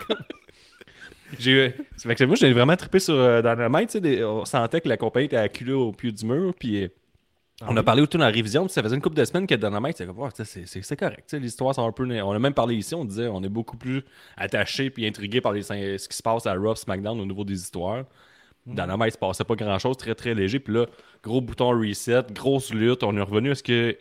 J'ai 1.38 1.74
fait 1.96 2.14
que 2.14 2.24
moi, 2.24 2.36
j'ai 2.36 2.52
vraiment 2.52 2.76
trippé 2.76 2.98
sur 2.98 3.14
euh, 3.14 3.40
Dynamite. 3.40 3.88
tu 3.88 3.92
sais, 3.92 4.00
des- 4.02 4.22
on 4.22 4.44
sentait 4.44 4.82
que 4.82 4.88
la 4.88 4.98
compagnie 4.98 5.26
était 5.26 5.36
acculée 5.38 5.72
au 5.72 5.90
pied 5.92 6.12
du 6.12 6.26
mur. 6.26 6.52
Puis 6.58 6.90
euh, 7.62 7.66
on 7.68 7.76
a 7.76 7.82
parlé 7.82 8.02
autour 8.02 8.18
de 8.18 8.24
la 8.24 8.30
révision. 8.30 8.64
Puis 8.66 8.72
ça 8.72 8.82
faisait 8.82 8.94
une 8.96 9.02
couple 9.02 9.16
de 9.16 9.24
semaines 9.24 9.46
que 9.46 9.54
Dynamite, 9.54 9.96
c'est 9.96 10.44
sais, 10.44 10.82
c'est, 10.82 10.96
correct. 10.96 11.32
L'histoire, 11.32 11.74
c'est 11.74 11.80
un 11.80 11.92
peu. 11.92 12.04
On 12.22 12.32
a 12.32 12.38
même 12.38 12.54
parlé 12.54 12.76
ici. 12.76 12.94
On 12.94 13.04
disait, 13.04 13.28
on 13.28 13.42
est 13.42 13.48
beaucoup 13.48 13.76
plus 13.76 14.02
attaché 14.36 14.90
puis 14.90 15.06
intrigué 15.06 15.40
par 15.40 15.52
les, 15.52 15.62
ce 15.62 16.08
qui 16.08 16.16
se 16.16 16.22
passe 16.22 16.46
à 16.46 16.54
Raw, 16.54 16.74
SmackDown 16.74 17.20
au 17.20 17.26
niveau 17.26 17.44
des 17.44 17.54
histoires. 17.54 18.04
Dynamite, 18.66 19.08
il 19.08 19.12
se 19.12 19.18
passait 19.18 19.44
pas 19.44 19.56
grand 19.56 19.78
chose, 19.78 19.96
très 19.96 20.14
très 20.14 20.34
léger. 20.34 20.60
Puis 20.60 20.74
là, 20.74 20.86
gros 21.22 21.40
bouton 21.40 21.70
reset, 21.70 22.22
grosse 22.32 22.72
lutte. 22.72 23.02
On 23.02 23.16
est 23.16 23.22
revenu 23.22 23.50
à 23.50 23.54
ce 23.56 23.62
que 23.62 23.96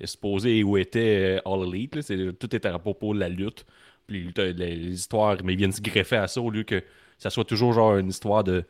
est 0.00 0.06
supposé 0.06 0.58
et 0.58 0.64
où 0.64 0.76
était 0.76 1.40
euh, 1.44 1.48
All 1.52 1.66
Elite. 1.68 1.96
là. 1.96 2.32
Tout 2.38 2.54
était 2.54 2.68
à 2.68 2.78
propos 2.78 3.14
de 3.14 3.18
la 3.20 3.28
lutte. 3.28 3.64
Puis 4.06 4.32
les, 4.36 4.52
les- 4.52 4.76
les 4.76 4.92
histoires, 4.94 5.36
mais 5.42 5.54
ils 5.54 5.56
viennent 5.56 5.72
se 5.72 5.80
greffer 5.80 6.16
à 6.16 6.26
ça 6.28 6.40
au 6.40 6.50
lieu 6.50 6.62
que 6.62 6.82
ça 7.18 7.30
soit 7.30 7.44
toujours 7.44 7.72
genre 7.72 7.96
une 7.96 8.08
histoire 8.08 8.44
de 8.44 8.64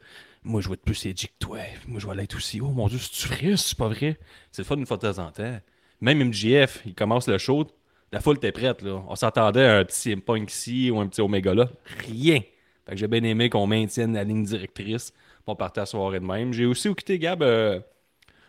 moi 0.45 0.61
je 0.61 0.69
vais 0.69 0.75
être 0.75 0.85
plus 0.85 1.07
edgy 1.07 1.29
que 1.29 1.33
toi, 1.39 1.59
moi 1.89 2.01
je 2.01 2.07
vais 2.07 2.15
l'être 2.15 2.37
aussi. 2.37 2.61
Oh 2.61 2.69
mon 2.69 2.87
dieu, 2.89 2.99
c'est-tu 2.99 3.57
c'est 3.57 3.79
pas 3.79 3.89
vrai? 3.89 4.19
C'est 4.53 4.63
le 4.63 4.67
fun 4.67 4.77
une 4.77 4.87
fois 4.87 4.97
de 4.97 5.11
temps 5.11 5.27
en 5.27 5.31
temps. 5.31 5.59
Même 6.01 6.23
MJF, 6.23 6.83
il 6.87 6.95
commence 6.95 7.29
le 7.29 7.39
show, 7.39 7.67
la 8.13 8.21
foule 8.21 8.37
était 8.37 8.53
prête. 8.53 8.83
Là. 8.83 9.03
On 9.09 9.17
s'attendait 9.17 9.65
à 9.65 9.79
un 9.79 9.85
petit 9.85 10.01
CM 10.01 10.21
Punk 10.21 10.51
ici 10.51 10.91
ou 10.91 11.01
un 11.01 11.09
petit 11.09 11.21
Omega 11.21 11.53
là. 11.53 11.69
Rien. 12.07 12.41
Fait 12.87 12.93
que 12.93 12.97
j'ai 12.97 13.09
bien 13.09 13.25
aimé 13.25 13.51
qu'on 13.51 13.67
maintienne 13.67 14.15
la 14.15 14.23
ligne 14.23 14.45
directrice 14.45 15.13
pour 15.45 15.57
partir 15.57 15.83
à 15.83 15.87
soirée 15.87 16.21
de 16.21 16.25
même. 16.25 16.53
J'ai 16.53 16.67
aussi 16.67 16.89
écouté 16.89 17.19
Gab 17.19 17.43
euh, 17.43 17.81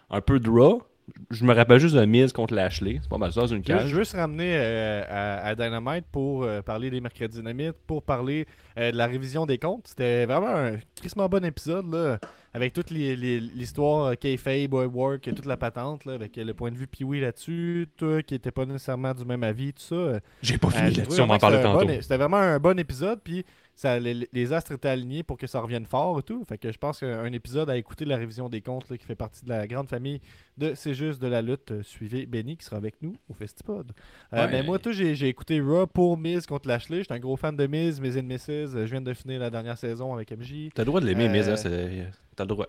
un 0.10 0.22
peu 0.22 0.40
de 0.40 0.50
Raw. 0.50 0.84
Je 1.30 1.44
me 1.46 1.54
rappelle 1.54 1.80
juste 1.80 1.96
de 1.96 2.04
Miz 2.06 2.34
contre 2.34 2.54
Lashley. 2.56 3.00
C'est 3.02 3.10
pas 3.10 3.18
mal 3.18 3.32
ça 3.32 3.42
dans 3.42 3.48
une 3.48 3.64
Je 3.66 3.72
veux- 3.72 3.78
cage. 3.80 3.88
je 3.90 3.94
veux 3.96 4.02
juste 4.02 4.16
ramener 4.16 4.56
euh, 4.58 5.04
à, 5.08 5.48
à 5.48 5.56
Dynamite 5.56 6.06
pour 6.12 6.44
euh, 6.44 6.62
parler 6.62 6.90
des 6.90 7.00
mercredis 7.00 7.38
dynamite, 7.38 7.74
pour 7.86 8.02
parler 8.04 8.48
euh, 8.78 8.92
de 8.92 8.98
la 8.98 9.06
révision 9.06 9.46
des 9.46 9.58
comptes. 9.60 9.88
C'était 9.88 10.26
vraiment 10.26 10.48
un 10.56 10.78
crissement 10.96 11.30
bon 11.30 11.46
épisode, 11.46 11.94
là, 11.94 12.18
avec 12.54 12.74
toute 12.74 12.90
l'histoire 12.90 14.18
Kayfabe, 14.18 14.68
Boy 14.70 14.86
Work, 14.88 15.28
et 15.28 15.34
toute 15.34 15.46
la 15.46 15.58
patente, 15.58 16.06
là, 16.06 16.14
avec 16.14 16.36
le 16.38 16.54
point 16.54 16.72
de 16.72 16.76
vue 16.78 16.88
Pee-Wee 16.88 17.22
là-dessus, 17.22 17.88
toi 17.98 18.22
qui 18.24 18.34
n'étais 18.34 18.52
pas 18.52 18.66
nécessairement 18.66 19.14
du 19.14 19.26
même 19.26 19.44
avis, 19.44 19.74
tout 19.74 19.82
ça. 19.84 20.20
J'ai 20.42 20.58
pas 20.58 20.70
fini 20.70 20.92
là-dessus, 20.96 21.22
on 21.22 21.28
que 21.28 21.40
parlait 21.40 21.62
tantôt. 21.62 21.86
bon- 21.86 22.02
C'était 22.02 22.18
vraiment 22.18 22.38
un 22.38 22.60
bon 22.60 22.78
épisode, 22.80 23.20
puis 23.24 23.46
ça, 23.76 24.00
les, 24.00 24.28
les 24.32 24.54
astres 24.54 24.72
étaient 24.72 24.88
alignés 24.88 25.22
pour 25.24 25.38
que 25.38 25.48
ça 25.48 25.60
revienne 25.60 25.86
fort 25.86 26.20
et 26.20 26.24
tout. 26.24 26.44
Fait 26.46 26.58
que 26.58 26.72
je 26.72 26.78
pense 26.78 27.00
qu'un 27.02 27.32
épisode 27.34 27.70
à 27.70 27.76
écouter 27.78 28.06
de 28.06 28.10
la 28.10 28.16
révision 28.18 28.48
des 28.48 28.62
comptes 28.62 28.90
là, 28.90 28.98
qui 28.98 29.06
fait 29.06 29.16
partie 29.16 29.44
de 29.44 29.50
la 29.50 29.68
grande 29.68 29.90
famille 29.90 30.22
de 30.58 30.74
C'est 30.76 30.94
juste 30.94 31.22
de 31.22 31.28
la 31.28 31.42
lutte. 31.42 31.72
euh, 31.72 31.84
suivez 31.84 32.26
Benny 32.26 32.56
qui 32.56 32.64
sera 32.66 32.78
avec 32.78 32.96
nous 33.02 33.18
au 33.30 33.34
Festipod. 33.34 33.92
Euh, 34.34 34.46
Ouais. 34.46 34.52
Mais 34.52 34.64
moi, 34.64 34.80
tout, 34.80 34.94
j'ai 34.94 35.28
écouté 35.28 35.60
Raw 35.60 35.88
pour 35.88 36.18
Miz 36.18 36.46
contre 36.46 36.68
Lashley. 36.70 37.00
J'étais 37.00 37.14
un 37.16 37.20
gros 37.20 37.36
fan 37.36 37.56
de 37.58 37.68
Miz, 37.68 38.00
Miz 38.00 38.18
and 38.18 38.24
Mrs. 38.24 38.48
Euh, 38.76 38.86
Je 38.86 38.92
viens 38.92 39.02
de 39.02 39.14
finir 39.14 39.40
la 39.42 39.50
dernière 39.50 39.78
saison 39.78 40.14
avec 40.14 40.32
MJ. 40.32 40.70
T'as 40.74 40.84
le 40.84 40.86
droit 40.86 41.02
de 41.02 41.06
l'aimer, 41.08 41.28
Euh, 41.28 41.32
mais 41.32 41.44
ça, 41.44 41.58
c'est... 41.58 42.08
T'as 42.36 42.44
le 42.46 42.48
droit. 42.50 42.68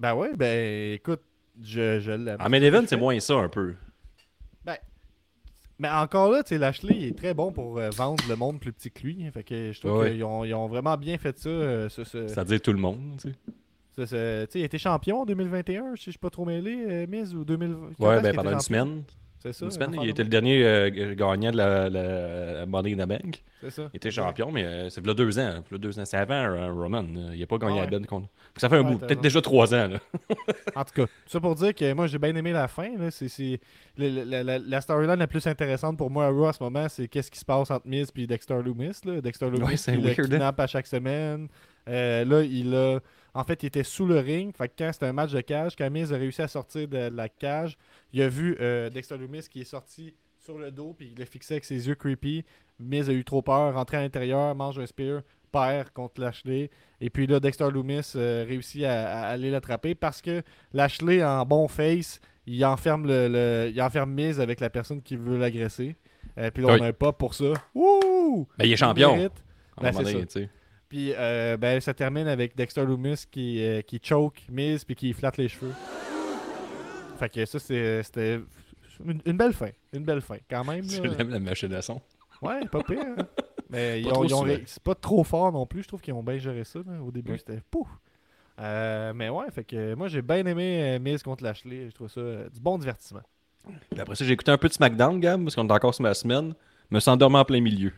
Ben 0.00 0.14
ouais, 0.14 0.30
ben 0.36 0.94
écoute, 0.94 1.20
je, 1.62 2.00
je 2.00 2.10
l'aime. 2.12 2.38
En 2.40 2.48
main 2.48 2.62
event, 2.62 2.82
c'est 2.86 2.96
moins 2.96 3.20
ça 3.20 3.34
un 3.34 3.48
peu. 3.48 3.74
Mais 5.82 5.90
encore 5.90 6.30
là, 6.30 6.44
tu 6.44 6.56
Lashley 6.58 6.94
il 6.96 7.04
est 7.08 7.18
très 7.18 7.34
bon 7.34 7.50
pour 7.50 7.76
euh, 7.78 7.90
vendre 7.90 8.22
le 8.28 8.36
monde 8.36 8.60
plus 8.60 8.72
petit 8.72 8.88
que 8.92 9.02
lui. 9.02 9.28
Fait 9.34 9.42
que 9.42 9.72
je 9.72 9.80
trouve 9.80 9.98
Ouais. 9.98 10.12
qu'ils 10.12 10.22
ont, 10.22 10.44
ils 10.44 10.54
ont 10.54 10.68
vraiment 10.68 10.96
bien 10.96 11.18
fait 11.18 11.36
ça. 11.36 11.48
euh, 11.48 11.88
ce- 11.88 12.04
ce- 12.04 12.28
C'est-à-dire 12.28 12.60
tout 12.62 12.72
le 12.72 12.78
monde, 12.78 13.00
tu 13.20 13.30
sais. 13.30 13.34
tu 13.96 14.06
sais, 14.06 14.60
il 14.60 14.62
était 14.64 14.78
champion 14.78 15.22
en 15.22 15.26
2021, 15.26 15.96
si 15.96 16.04
je 16.06 16.10
suis 16.12 16.18
pas 16.20 16.30
trop 16.30 16.44
mêlé, 16.44 16.84
euh, 16.88 17.06
Miz, 17.08 17.34
ou 17.34 17.44
2020. 17.44 17.90
Quand 17.98 18.06
Ouais, 18.08 18.20
ben 18.22 18.32
pendant 18.34 18.52
une 18.52 18.60
semaine. 18.60 19.02
C'est 19.42 19.52
ça. 19.52 19.64
Une 19.64 19.70
semaine, 19.72 19.88
affaire 19.90 20.04
il 20.04 20.10
était 20.10 20.22
le 20.22 20.28
dernier 20.28 20.64
euh, 20.64 21.14
gagnant 21.14 21.50
de 21.50 21.56
la, 21.56 21.88
la, 21.90 22.52
la 22.60 22.66
Money 22.66 22.92
in 22.94 23.04
the 23.04 23.08
Bank. 23.08 23.42
C'est 23.60 23.70
ça. 23.70 23.88
Il 23.92 23.96
était 23.96 24.10
champion, 24.10 24.50
mais 24.52 24.64
euh, 24.64 24.88
c'est 24.88 25.04
là 25.06 25.14
deux 25.14 25.38
ans. 25.38 25.62
là 25.70 25.78
deux 25.78 25.98
ans. 25.98 26.04
C'est 26.04 26.16
avant 26.16 26.34
euh, 26.34 26.72
Roman. 26.72 27.04
euh, 27.16 27.30
Il 27.34 27.40
n'a 27.40 27.46
pas 27.46 27.58
gagné 27.58 27.80
Ah 27.80 27.84
la 27.86 27.90
ouais. 27.90 27.98
Ben 27.98 28.06
contre. 28.06 28.28
Ça 28.56 28.68
fait 28.68 28.76
un 28.76 28.84
Ouais, 28.84 28.92
bout. 28.92 28.98
Peut-être 28.98 29.20
déjà 29.20 29.40
trois 29.40 29.74
ans. 29.74 29.88
Là. 29.88 29.98
En 30.76 30.84
tout 30.84 30.94
cas, 30.94 31.06
ça 31.26 31.40
pour 31.40 31.54
dire 31.54 31.74
que 31.74 31.92
moi 31.92 32.06
j'ai 32.06 32.18
bien 32.18 32.34
aimé 32.36 32.52
la 32.52 32.68
fin. 32.68 32.96
là. 32.96 33.10
C'est, 33.10 33.28
c'est- 33.28 33.60
le- 33.98 34.08
le- 34.08 34.24
la, 34.24 34.42
la- 34.42 34.58
la 34.58 34.80
storyline 34.80 35.18
la 35.18 35.26
plus 35.26 35.46
intéressante 35.46 35.96
pour 35.98 36.10
moi 36.10 36.26
à 36.26 36.28
Raw 36.30 36.46
à 36.46 36.52
ce 36.52 36.62
moment, 36.62 36.88
c'est 36.88 37.08
qu'est-ce 37.08 37.30
qui 37.30 37.38
se 37.38 37.44
passe 37.44 37.70
entre 37.70 37.86
Miz 37.86 38.08
et 38.16 38.26
Dexter 38.26 38.60
Loomis. 38.64 38.92
là. 39.04 39.20
Dexter 39.20 39.50
Loomis 39.50 39.64
Ouais, 39.64 39.76
c'est 39.76 39.94
il 39.94 40.02
le 40.02 40.42
hein. 40.42 40.52
à 40.56 40.66
chaque 40.66 40.86
semaine. 40.86 41.48
Là, 41.86 42.42
il 42.42 42.74
a. 42.74 43.00
En 43.34 43.44
fait, 43.44 43.62
il 43.62 43.66
était 43.66 43.82
sous 43.84 44.06
le 44.06 44.18
ring. 44.18 44.54
Fait 44.56 44.68
que 44.68 44.74
quand 44.78 44.90
c'était 44.92 45.06
un 45.06 45.12
match 45.12 45.32
de 45.32 45.40
cage, 45.40 45.74
quand 45.76 45.88
Miz 45.90 46.12
a 46.12 46.16
réussi 46.16 46.42
à 46.42 46.48
sortir 46.48 46.86
de 46.88 47.08
la 47.14 47.28
cage, 47.28 47.76
il 48.12 48.20
a 48.22 48.28
vu 48.28 48.56
euh, 48.60 48.90
Dexter 48.90 49.16
Loomis 49.16 49.46
qui 49.50 49.62
est 49.62 49.64
sorti 49.64 50.14
sur 50.38 50.58
le 50.58 50.70
dos 50.70 50.92
puis 50.98 51.12
il 51.14 51.18
le 51.18 51.24
fixait 51.24 51.54
avec 51.54 51.64
ses 51.64 51.88
yeux 51.88 51.94
creepy. 51.94 52.44
Miz 52.78 53.08
a 53.08 53.12
eu 53.12 53.24
trop 53.24 53.42
peur, 53.42 53.74
rentré 53.74 53.96
à 53.96 54.00
l'intérieur, 54.00 54.54
mange 54.54 54.78
un 54.78 54.86
spear, 54.86 55.22
perd 55.50 55.90
contre 55.90 56.20
Lashley. 56.20 56.68
Et 57.00 57.08
puis 57.10 57.26
là, 57.26 57.40
Dexter 57.40 57.70
Loomis 57.70 58.12
euh, 58.16 58.44
réussit 58.46 58.84
à, 58.84 59.20
à 59.22 59.26
aller 59.28 59.50
l'attraper 59.50 59.94
parce 59.94 60.20
que 60.20 60.42
Lashley, 60.72 61.24
en 61.24 61.46
bon 61.46 61.68
face, 61.68 62.20
il 62.46 62.62
enferme 62.64 63.06
le, 63.06 63.28
le- 63.28 63.70
il 63.72 63.80
enferme 63.80 64.12
Miz 64.12 64.40
avec 64.40 64.60
la 64.60 64.68
personne 64.68 65.00
qui 65.00 65.16
veut 65.16 65.38
l'agresser. 65.38 65.96
Euh, 66.38 66.50
puis 66.50 66.62
là, 66.64 66.72
Oui. 66.74 66.78
on 66.80 66.84
a 66.84 66.88
un 66.88 66.92
pop 66.92 67.16
pour 67.16 67.34
ça. 67.34 67.52
Wouh! 67.74 68.46
Ben, 68.58 68.64
il 68.66 68.72
est 68.72 68.76
champion. 68.76 69.16
Ben, 69.80 69.92
c'est 69.92 70.04
ça. 70.04 70.40
Puis 70.92 71.14
euh, 71.16 71.56
ben, 71.56 71.80
ça 71.80 71.94
termine 71.94 72.28
avec 72.28 72.54
Dexter 72.54 72.84
Loomis 72.84 73.24
qui, 73.30 73.64
euh, 73.64 73.80
qui 73.80 73.98
choke 74.02 74.42
Miz 74.50 74.84
puis 74.84 74.94
qui 74.94 75.14
flatte 75.14 75.38
les 75.38 75.48
cheveux. 75.48 75.72
Fait 77.18 77.30
que 77.30 77.46
ça, 77.46 77.58
c'est- 77.58 78.02
c'était 78.02 78.40
une, 79.02 79.22
une 79.24 79.36
belle 79.38 79.54
fin. 79.54 79.70
Une 79.94 80.04
belle 80.04 80.20
fin. 80.20 80.36
Quand 80.50 80.64
même. 80.64 80.86
Tu 80.86 81.00
là. 81.00 81.14
l'aimes 81.16 81.30
la 81.30 81.40
machine 81.40 81.72
à 81.72 81.80
son? 81.80 81.98
Ouais, 82.42 82.60
pas 82.70 82.82
pire. 82.82 82.98
hein. 83.18 83.26
Mais 83.70 84.02
ils 84.02 84.12
ont, 84.12 84.46
ils 84.46 84.62
c'est 84.66 84.82
pas 84.82 84.94
trop 84.94 85.24
fort 85.24 85.50
non 85.50 85.64
plus. 85.64 85.82
Je 85.84 85.88
trouve 85.88 86.02
qu'ils 86.02 86.12
ont 86.12 86.22
bien 86.22 86.36
géré 86.36 86.62
ça. 86.64 86.80
là. 86.80 87.00
Au 87.02 87.10
début, 87.10 87.32
Oui. 87.32 87.38
c'était 87.38 87.62
pouf. 87.70 87.88
Euh, 88.60 89.14
mais 89.14 89.30
ouais, 89.30 89.50
fait 89.50 89.64
que 89.64 89.94
moi 89.94 90.08
j'ai 90.08 90.20
bien 90.20 90.44
aimé 90.44 90.82
euh, 90.82 90.98
Miz 90.98 91.22
contre 91.22 91.42
Lashley. 91.42 91.86
Je 91.88 91.94
trouve 91.94 92.10
ça 92.10 92.20
euh, 92.20 92.50
du 92.50 92.60
bon 92.60 92.76
divertissement. 92.76 93.22
Puis 93.90 93.98
après 93.98 94.14
ça, 94.14 94.26
j'ai 94.26 94.32
écouté 94.34 94.50
un 94.50 94.58
peu 94.58 94.68
de 94.68 94.74
SmackDown, 94.74 95.18
Gab, 95.20 95.42
parce 95.42 95.54
qu'on 95.54 95.66
est 95.66 95.72
encore 95.72 95.94
sur 95.94 96.02
ma 96.02 96.12
semaine. 96.12 96.52
Me 96.90 97.00
suis 97.00 97.10
endormi 97.10 97.36
en 97.36 97.46
plein 97.46 97.62
milieu. 97.62 97.94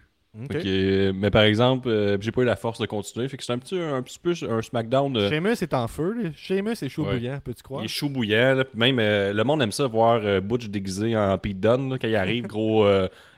Euh, 0.65 1.13
mais 1.15 1.31
par 1.31 1.43
exemple, 1.43 1.89
euh, 1.89 2.17
j'ai 2.21 2.33
pas 2.33 2.43
eu 2.43 2.45
la 2.45 2.57
force 2.57 2.81
de 2.81 2.87
continuer. 2.87 3.29
Fait 3.29 3.37
que 3.37 3.45
c'est 3.45 3.53
un 3.53 3.59
petit, 3.59 3.79
un 3.79 4.03
petit 4.03 4.19
peu 4.19 4.33
un 4.51 4.63
SmackDown. 4.63 5.17
euh, 5.17 5.29
Sheamus 5.31 5.53
est 5.63 5.75
en 5.75 5.87
feu. 5.87 6.33
Sheamus 6.35 6.73
est 6.83 6.89
chaud 6.89 7.05
Ouais. 7.05 7.15
bouillant, 7.19 7.39
peux-tu 7.45 7.63
croire? 7.63 7.83
Il 7.83 7.85
est 7.85 7.89
chaud 7.89 8.09
bouillant. 8.09 8.55
là. 8.57 8.65
Même 8.75 8.99
euh, 8.99 9.33
le 9.33 9.45
monde 9.45 9.63
aime 9.63 9.71
ça 9.73 9.87
voir 9.87 10.21
euh, 10.25 10.41
Butch 10.41 10.67
déguisé 10.67 11.17
en 11.17 11.39
Pete 11.39 11.61
Dunne 11.61 11.91
là, 11.91 11.99
quand 12.01 12.09
il 12.09 12.17
arrive. 12.17 12.47
gros, 12.47 12.85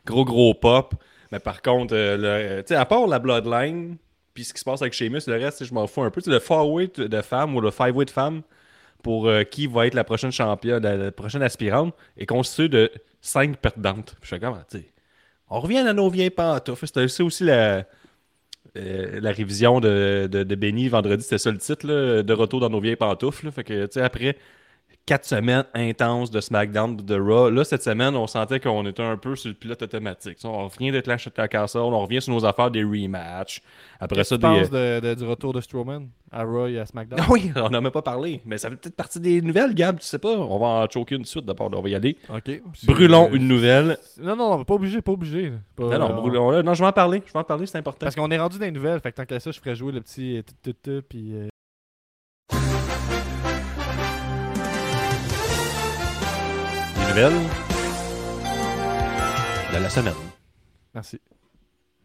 gros, 0.06 0.24
gros 0.24 0.54
pop. 0.54 0.94
Mais 1.32 1.38
par 1.40 1.60
contre, 1.60 1.94
le- 1.94 2.62
à 2.74 2.84
part 2.86 3.06
la 3.06 3.18
Bloodline, 3.18 3.96
puis 4.32 4.44
ce 4.44 4.54
qui 4.54 4.60
se 4.60 4.64
passe 4.64 4.80
avec 4.80 4.92
Sheamus, 4.94 5.20
le 5.26 5.34
reste, 5.34 5.64
je 5.64 5.74
m'en 5.74 5.86
fous 5.86 6.02
un 6.02 6.10
peu. 6.10 6.20
Le 6.26 6.38
Five-Weight 6.38 7.00
de 7.00 7.20
femmes 7.20 7.54
ou 7.56 7.60
le 7.60 7.70
Five-Weight 7.70 8.08
de 8.08 8.12
femmes 8.12 8.42
pour 9.02 9.28
qui 9.50 9.66
va 9.66 9.86
être 9.86 9.94
la 9.94 10.04
prochaine 10.04 10.32
championne, 10.32 10.82
la, 10.82 10.96
la 10.96 11.12
prochaine 11.12 11.42
aspirante, 11.42 11.94
est 12.16 12.26
constitué 12.26 12.68
de 12.68 12.90
cinq 13.20 13.56
perdantes. 13.58 14.14
Puis 14.20 14.28
je 14.30 14.34
fais 14.36 14.40
comment, 14.40 14.62
tu 14.70 14.78
sais. 14.78 14.86
On 15.48 15.60
revient 15.60 15.78
à 15.78 15.92
nos 15.92 16.08
vieilles 16.10 16.30
pantoufles. 16.30 16.86
C'était 16.86 17.22
aussi, 17.22 17.44
la, 17.44 17.86
euh, 18.76 19.20
la 19.20 19.32
révision 19.32 19.80
de, 19.80 20.28
de, 20.30 20.42
de 20.44 20.54
Benny 20.54 20.88
vendredi, 20.88 21.22
c'était 21.22 21.38
ça 21.38 21.50
le 21.50 21.58
titre, 21.58 21.86
là, 21.86 22.22
de 22.22 22.32
retour 22.32 22.60
dans 22.60 22.70
nos 22.70 22.80
vieilles 22.80 22.96
pantoufles. 22.96 23.50
Fait 23.52 23.64
que, 23.64 23.98
après 24.00 24.36
quatre 25.06 25.25
semaines 25.25 25.64
intenses 25.72 26.32
de 26.32 26.40
SmackDown, 26.40 26.96
de 26.96 27.14
Raw. 27.18 27.48
Là, 27.50 27.62
cette 27.64 27.82
semaine, 27.84 28.16
on 28.16 28.26
sentait 28.26 28.58
qu'on 28.58 28.84
était 28.86 29.04
un 29.04 29.16
peu 29.16 29.36
sur 29.36 29.48
le 29.48 29.54
pilote 29.54 29.80
automatique. 29.80 30.38
On 30.44 30.66
revient 30.68 30.90
de 30.90 31.00
Clash 31.00 31.28
at 31.36 31.46
Castle, 31.48 31.78
on 31.78 32.00
revient 32.00 32.20
sur 32.20 32.32
nos 32.34 32.44
affaires 32.44 32.70
des 32.72 32.82
rematchs. 32.82 33.62
Après 34.00 34.25
ça, 34.25 34.36
des. 34.36 34.44
de, 34.68 35.00
de- 35.00 35.14
du 35.14 35.25
retour 35.25 35.52
de 35.52 35.60
Strowman 35.60 36.08
à 36.32 36.42
Raw 36.42 36.66
et 36.66 36.80
à 36.80 36.86
SmackDown? 36.86 37.20
Ah 37.22 37.26
oui, 37.30 37.52
on 37.56 37.60
n'en 37.70 37.75
a 37.75 37.80
même 37.80 37.92
pas 37.92 38.02
parlé. 38.02 38.40
Mais 38.44 38.58
ça 38.58 38.68
fait 38.68 38.76
peut-être 38.76 38.96
partie 38.96 39.20
des 39.20 39.40
nouvelles, 39.40 39.75
Gab, 39.75 39.98
tu 40.00 40.04
sais 40.06 40.18
pas. 40.18 40.30
On 40.36 40.58
va 40.58 40.66
en 40.66 40.86
choquer 40.90 41.14
une 41.14 41.25
suite 41.25 41.44
d'abord. 41.46 41.70
On 41.72 41.80
va 41.80 41.88
y 41.88 41.94
aller. 41.94 42.16
Ok. 42.28 42.60
Brûlons 42.86 43.30
une 43.32 43.46
nouvelle. 43.46 43.96
Non, 44.20 44.34
non, 44.34 44.64
pas 44.64 44.75
obligé, 44.75 45.00
pas 45.02 45.12
obligé. 45.12 45.52
Pas- 45.76 45.84
Non, 45.84 45.98
non, 46.00 46.10
euh, 46.10 46.20
brûlons- 46.20 46.62
non, 46.64 46.75
je 46.75 46.82
vais 46.82 46.88
en 46.88 46.92
parler. 46.92 47.22
Je 47.26 47.32
vais 47.32 47.38
en 47.38 47.44
parler, 47.44 47.66
c'est 47.66 47.78
important. 47.78 48.00
Parce 48.04 48.16
qu'on 48.16 48.30
est 48.32 48.38
rendu 48.38 48.58
dans 48.58 48.64
les 48.66 48.72
nouvelles, 48.72 48.98
fait 49.00 49.12
que 49.12 49.16
tant 49.16 49.25
qu'à 49.25 49.38
ça, 49.40 49.52
je 49.52 49.60
ferais 49.60 49.76
jouer 49.76 49.92
le 49.92 50.00
petit 50.00 50.38
euh, 50.88 51.00
puis 51.08 51.33
de 57.16 57.22
la 59.83 59.88
semaine. 59.88 60.12
merci. 60.94 61.18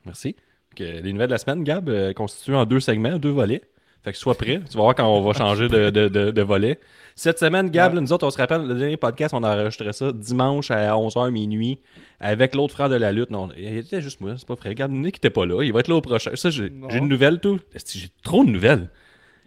Merci. 0.06 0.36
Les 0.80 1.12
nouvelles 1.12 1.28
de 1.28 1.34
la 1.34 1.38
semaine, 1.38 1.66
Gab, 1.66 1.90
euh, 1.90 2.14
constituées 2.14 2.56
en 2.56 2.66
deux 2.66 2.80
segments, 2.80 3.18
deux 3.18 3.32
volets. 3.32 3.62
Fait 4.04 4.14
que 4.14 4.18
sois 4.18 4.36
prêt. 4.36 4.62
Tu 4.70 4.78
vas 4.78 4.84
voir 4.84 4.96
quand 4.96 5.06
on 5.06 5.22
va 5.22 5.34
changer 5.34 5.68
de, 5.68 5.90
de, 5.90 6.08
de, 6.08 6.32
de 6.32 6.42
volet. 6.42 6.80
Cette 7.16 7.40
semaine, 7.40 7.70
Gab, 7.70 7.92
Ouais. 7.92 7.96
là, 7.96 8.02
nous 8.02 8.14
autres, 8.14 8.26
on 8.26 8.32
se 8.32 8.38
rappelle, 8.38 8.66
le 8.66 8.74
dernier 8.76 8.96
podcast, 8.96 9.34
on 9.34 9.44
a 9.44 9.54
enregistré 9.54 9.92
ça 9.92 10.14
dimanche 10.14 10.72
à 10.72 10.94
11h 10.96 11.30
minuit 11.30 11.82
avec 12.22 12.56
l'autre 12.56 12.74
frère 12.74 12.88
de 12.88 12.96
la 12.96 13.12
lutte. 13.12 13.32
Non, 13.32 13.50
il 13.58 13.78
était 13.78 14.02
juste 14.02 14.22
moi, 14.22 14.36
c'est 14.38 14.48
pas 14.48 14.56
vrai. 14.56 14.70
Regarde, 14.70 14.94
Nick 14.94 15.18
était 15.18 15.30
pas 15.30 15.46
là. 15.46 15.62
Il 15.62 15.74
va 15.74 15.82
être 15.82 15.90
là 15.90 15.96
au 15.96 16.02
prochain. 16.02 16.32
Ça, 16.36 16.50
j'ai 16.52 16.68
une 16.68 17.10
nouvelle, 17.10 17.42
tout. 17.42 17.60
J'ai 17.94 18.08
trop 18.24 18.46
de 18.46 18.50
nouvelles. 18.50 18.90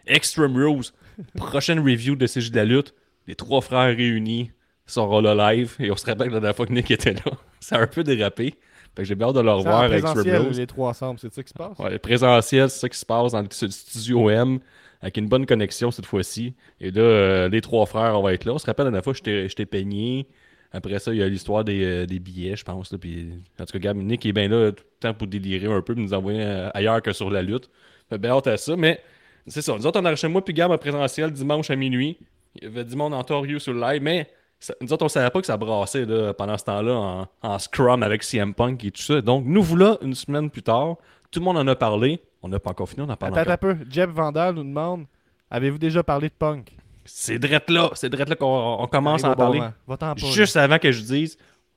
Extreme 0.06 0.56
Rules. 0.56 0.84
Prochaine 1.36 1.78
review 1.80 2.16
de 2.16 2.26
CJ 2.26 2.50
de 2.50 2.56
la 2.56 2.64
lutte. 2.66 2.94
Les 3.26 3.34
trois 3.34 3.62
frères 3.62 3.96
réunis 3.96 4.50
seront 4.86 5.20
là 5.20 5.52
live. 5.52 5.76
Et 5.80 5.90
on 5.90 5.96
se 5.96 6.06
rappelle 6.06 6.28
la 6.28 6.40
dernière 6.40 6.56
fois 6.56 6.66
que 6.66 6.72
Nick 6.72 6.90
était 6.90 7.12
là. 7.14 7.32
Ça 7.60 7.76
a 7.76 7.82
un 7.82 7.86
peu 7.86 8.04
dérapé. 8.04 8.54
Fait 8.94 9.02
que 9.02 9.04
j'ai 9.04 9.14
bien 9.14 9.28
hâte 9.28 9.34
de 9.36 9.40
le 9.40 9.50
revoir 9.50 9.88
présentiel, 9.88 10.36
Rules. 10.42 10.52
les 10.56 10.66
trois 10.68 10.90
ensemble, 10.90 11.18
c'est 11.18 11.32
ça 11.34 11.42
qui 11.42 11.48
se 11.48 11.54
passe? 11.54 11.76
Ouais, 11.80 11.98
présentiel, 11.98 12.70
c'est 12.70 12.78
ça 12.78 12.88
qui 12.88 12.96
se 12.98 13.04
passe 13.04 13.32
dans 13.32 13.40
le 13.42 13.48
studio 13.50 14.30
M, 14.30 14.60
avec 15.00 15.16
une 15.16 15.26
bonne 15.28 15.46
connexion 15.46 15.90
cette 15.90 16.06
fois-ci. 16.06 16.54
Et 16.80 16.92
là, 16.92 17.00
euh, 17.02 17.48
les 17.48 17.60
trois 17.60 17.86
frères, 17.86 18.16
on 18.16 18.22
va 18.22 18.34
être 18.34 18.44
là. 18.44 18.52
On 18.52 18.58
se 18.58 18.66
rappelle 18.66 18.84
la 18.84 18.90
dernière 18.92 19.02
fois, 19.02 19.12
je 19.14 19.48
t'ai- 19.52 19.66
peigné. 19.66 20.28
Après 20.70 20.96
ça, 21.00 21.12
il 21.12 21.18
y 21.18 21.22
a 21.24 21.28
l'histoire 21.28 21.64
des, 21.64 21.82
euh, 21.84 22.06
des 22.06 22.20
billets, 22.20 22.54
je 22.54 22.64
pense. 22.64 22.92
Là, 22.92 22.98
puis, 22.98 23.30
en 23.58 23.64
tout 23.64 23.72
cas, 23.72 23.78
Gab, 23.80 23.96
Nick 23.96 24.24
est 24.26 24.32
bien 24.32 24.46
là 24.46 24.70
tout 24.70 24.84
le 24.84 25.00
temps 25.00 25.14
pour 25.14 25.26
délirer 25.26 25.66
un 25.66 25.80
peu, 25.82 25.94
puis 25.94 26.04
nous 26.04 26.14
envoyer 26.14 26.42
euh, 26.42 26.70
ailleurs 26.72 27.02
que 27.02 27.12
sur 27.12 27.30
la 27.30 27.42
lutte. 27.42 27.70
Fait 28.08 28.18
bien 28.18 28.30
hâte 28.30 28.46
à 28.46 28.56
ça, 28.56 28.76
mais 28.76 29.00
c'est 29.48 29.62
ça. 29.62 29.76
Nous 29.76 29.86
autres, 29.86 30.00
on 30.00 30.04
a 30.04 30.14
chez 30.14 30.28
moi, 30.28 30.44
puis 30.44 30.54
Gab 30.54 30.70
en 30.70 30.78
présentiel 30.78 31.32
dimanche 31.32 31.68
à 31.68 31.74
minuit. 31.74 32.16
Il 32.56 32.64
y 32.64 32.66
avait 32.68 32.84
du 32.84 32.94
monde 32.94 33.12
en 33.14 33.24
Torio 33.24 33.58
sur 33.58 33.72
le 33.72 33.80
live, 33.80 34.02
mais 34.02 34.28
ça- 34.64 34.74
nous 34.80 34.92
autres, 34.92 35.04
on 35.04 35.08
savait 35.08 35.30
pas 35.30 35.40
que 35.40 35.46
ça 35.46 35.56
brassait 35.56 36.04
là, 36.04 36.32
pendant 36.34 36.56
ce 36.56 36.64
temps-là 36.64 36.92
en, 36.94 37.28
en 37.42 37.58
scrum 37.58 38.02
avec 38.02 38.22
CM 38.22 38.54
Punk 38.54 38.84
et 38.84 38.90
tout 38.90 39.02
ça. 39.02 39.20
Donc, 39.20 39.44
nous 39.46 39.62
voilà 39.62 39.98
une 40.02 40.14
semaine 40.14 40.50
plus 40.50 40.62
tard. 40.62 40.96
Tout 41.30 41.40
le 41.40 41.44
monde 41.44 41.58
en 41.58 41.66
a 41.66 41.74
parlé. 41.76 42.20
On 42.42 42.48
n'a 42.48 42.58
pas 42.58 42.70
encore 42.70 42.88
fini, 42.88 43.02
on 43.02 43.10
en 43.10 43.16
parle 43.16 43.38
Attends 43.38 43.52
encore. 43.52 43.70
un 43.70 43.74
peu. 43.74 43.86
Jeb 43.90 44.10
Vandal 44.10 44.54
nous 44.54 44.64
demande 44.64 45.06
Avez-vous 45.50 45.78
déjà 45.78 46.02
parlé 46.02 46.28
de 46.28 46.34
punk? 46.34 46.72
C'est 47.04 47.38
drette 47.38 47.68
là, 47.70 47.90
c'est 47.94 48.08
drette 48.08 48.28
là 48.28 48.36
qu'on 48.36 48.76
on 48.80 48.86
commence 48.86 49.24
à 49.24 49.28
en 49.28 49.30
bon 49.32 49.36
parler. 49.36 49.58
pas, 49.60 49.74
là. 50.00 50.14
Juste 50.16 50.56
avant 50.56 50.78
que 50.78 50.90
je 50.90 51.02
dise, 51.02 51.36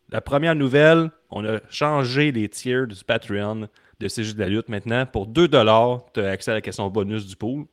la 0.09 0.21
première 0.21 0.55
nouvelle, 0.55 1.11
on 1.29 1.45
a 1.45 1.59
changé 1.69 2.31
les 2.31 2.47
tiers 2.47 2.87
du 2.87 2.95
Patreon 3.03 3.67
de 3.99 4.07
CJ 4.07 4.35
de 4.35 4.39
la 4.39 4.47
lutte. 4.49 4.69
Maintenant, 4.69 5.05
pour 5.05 5.27
2$, 5.27 6.01
tu 6.13 6.21
as 6.21 6.29
accès 6.29 6.51
à 6.51 6.53
la 6.55 6.61
question 6.61 6.87
bonus 6.89 7.27
du 7.27 7.35
pool. 7.35 7.65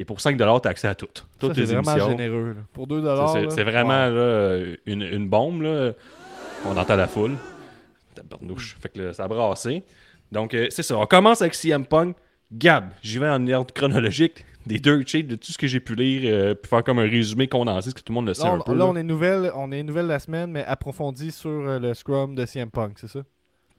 Et 0.00 0.04
pour 0.04 0.18
5$, 0.20 0.36
tu 0.62 0.68
as 0.68 0.70
accès 0.70 0.86
à 0.88 0.94
toutes. 0.94 1.18
Ça, 1.18 1.24
Toutes 1.40 1.54
c'est 1.54 1.60
les 1.62 1.66
vraiment 1.66 1.90
émissions. 1.92 2.10
généreux. 2.10 2.48
là. 2.56 2.60
Pour 2.72 2.86
2 2.86 3.02
Ça, 3.04 3.34
c'est- 3.50 3.64
vraiment 3.64 4.06
wow. 4.08 4.14
là, 4.14 4.58
une, 4.86 5.02
une 5.02 5.28
bombe. 5.28 5.62
Là. 5.62 5.92
On 6.66 6.76
entend 6.76 6.94
la 6.96 7.08
foule. 7.08 7.36
Tabarnouche. 8.14 8.76
Fait 8.80 8.88
que 8.88 9.00
là, 9.02 9.12
ça 9.12 9.24
a 9.24 9.28
brassé. 9.28 9.84
Donc, 10.32 10.54
euh, 10.54 10.66
c'est 10.70 10.82
ça. 10.82 10.96
On 10.96 11.06
commence 11.06 11.42
avec 11.42 11.54
CM 11.54 11.84
Punk. 11.84 12.16
Gab, 12.52 12.90
j'y 13.02 13.18
vais 13.18 13.28
en 13.28 13.46
ordre 13.48 13.74
chronologique 13.74 14.44
des 14.66 14.78
deux 14.78 15.02
cheats 15.06 15.22
de 15.22 15.34
tout 15.36 15.52
ce 15.52 15.58
que 15.58 15.66
j'ai 15.66 15.80
pu 15.80 15.94
lire, 15.94 16.22
euh, 16.32 16.54
puis 16.54 16.68
faire 16.68 16.82
comme 16.84 16.98
un 16.98 17.08
résumé 17.08 17.46
condensé, 17.48 17.86
parce 17.90 17.94
que 17.94 18.00
tout 18.00 18.12
le 18.12 18.14
monde 18.14 18.26
le 18.26 18.34
sait 18.34 18.44
Là, 18.44 18.52
un 18.52 18.58
on, 18.58 18.62
peu. 18.62 18.72
là, 18.72 18.78
là. 18.78 18.86
on 18.86 18.96
est 18.96 19.02
nouvelle, 19.02 19.50
on 19.54 19.70
est 19.72 19.82
nouvelle 19.82 20.06
la 20.06 20.18
semaine, 20.18 20.50
mais 20.50 20.64
approfondie 20.64 21.30
sur 21.30 21.50
euh, 21.50 21.78
le 21.78 21.92
scrum 21.94 22.34
de 22.34 22.44
CM 22.46 22.70
Punk, 22.70 22.98
c'est 23.00 23.08
ça? 23.08 23.20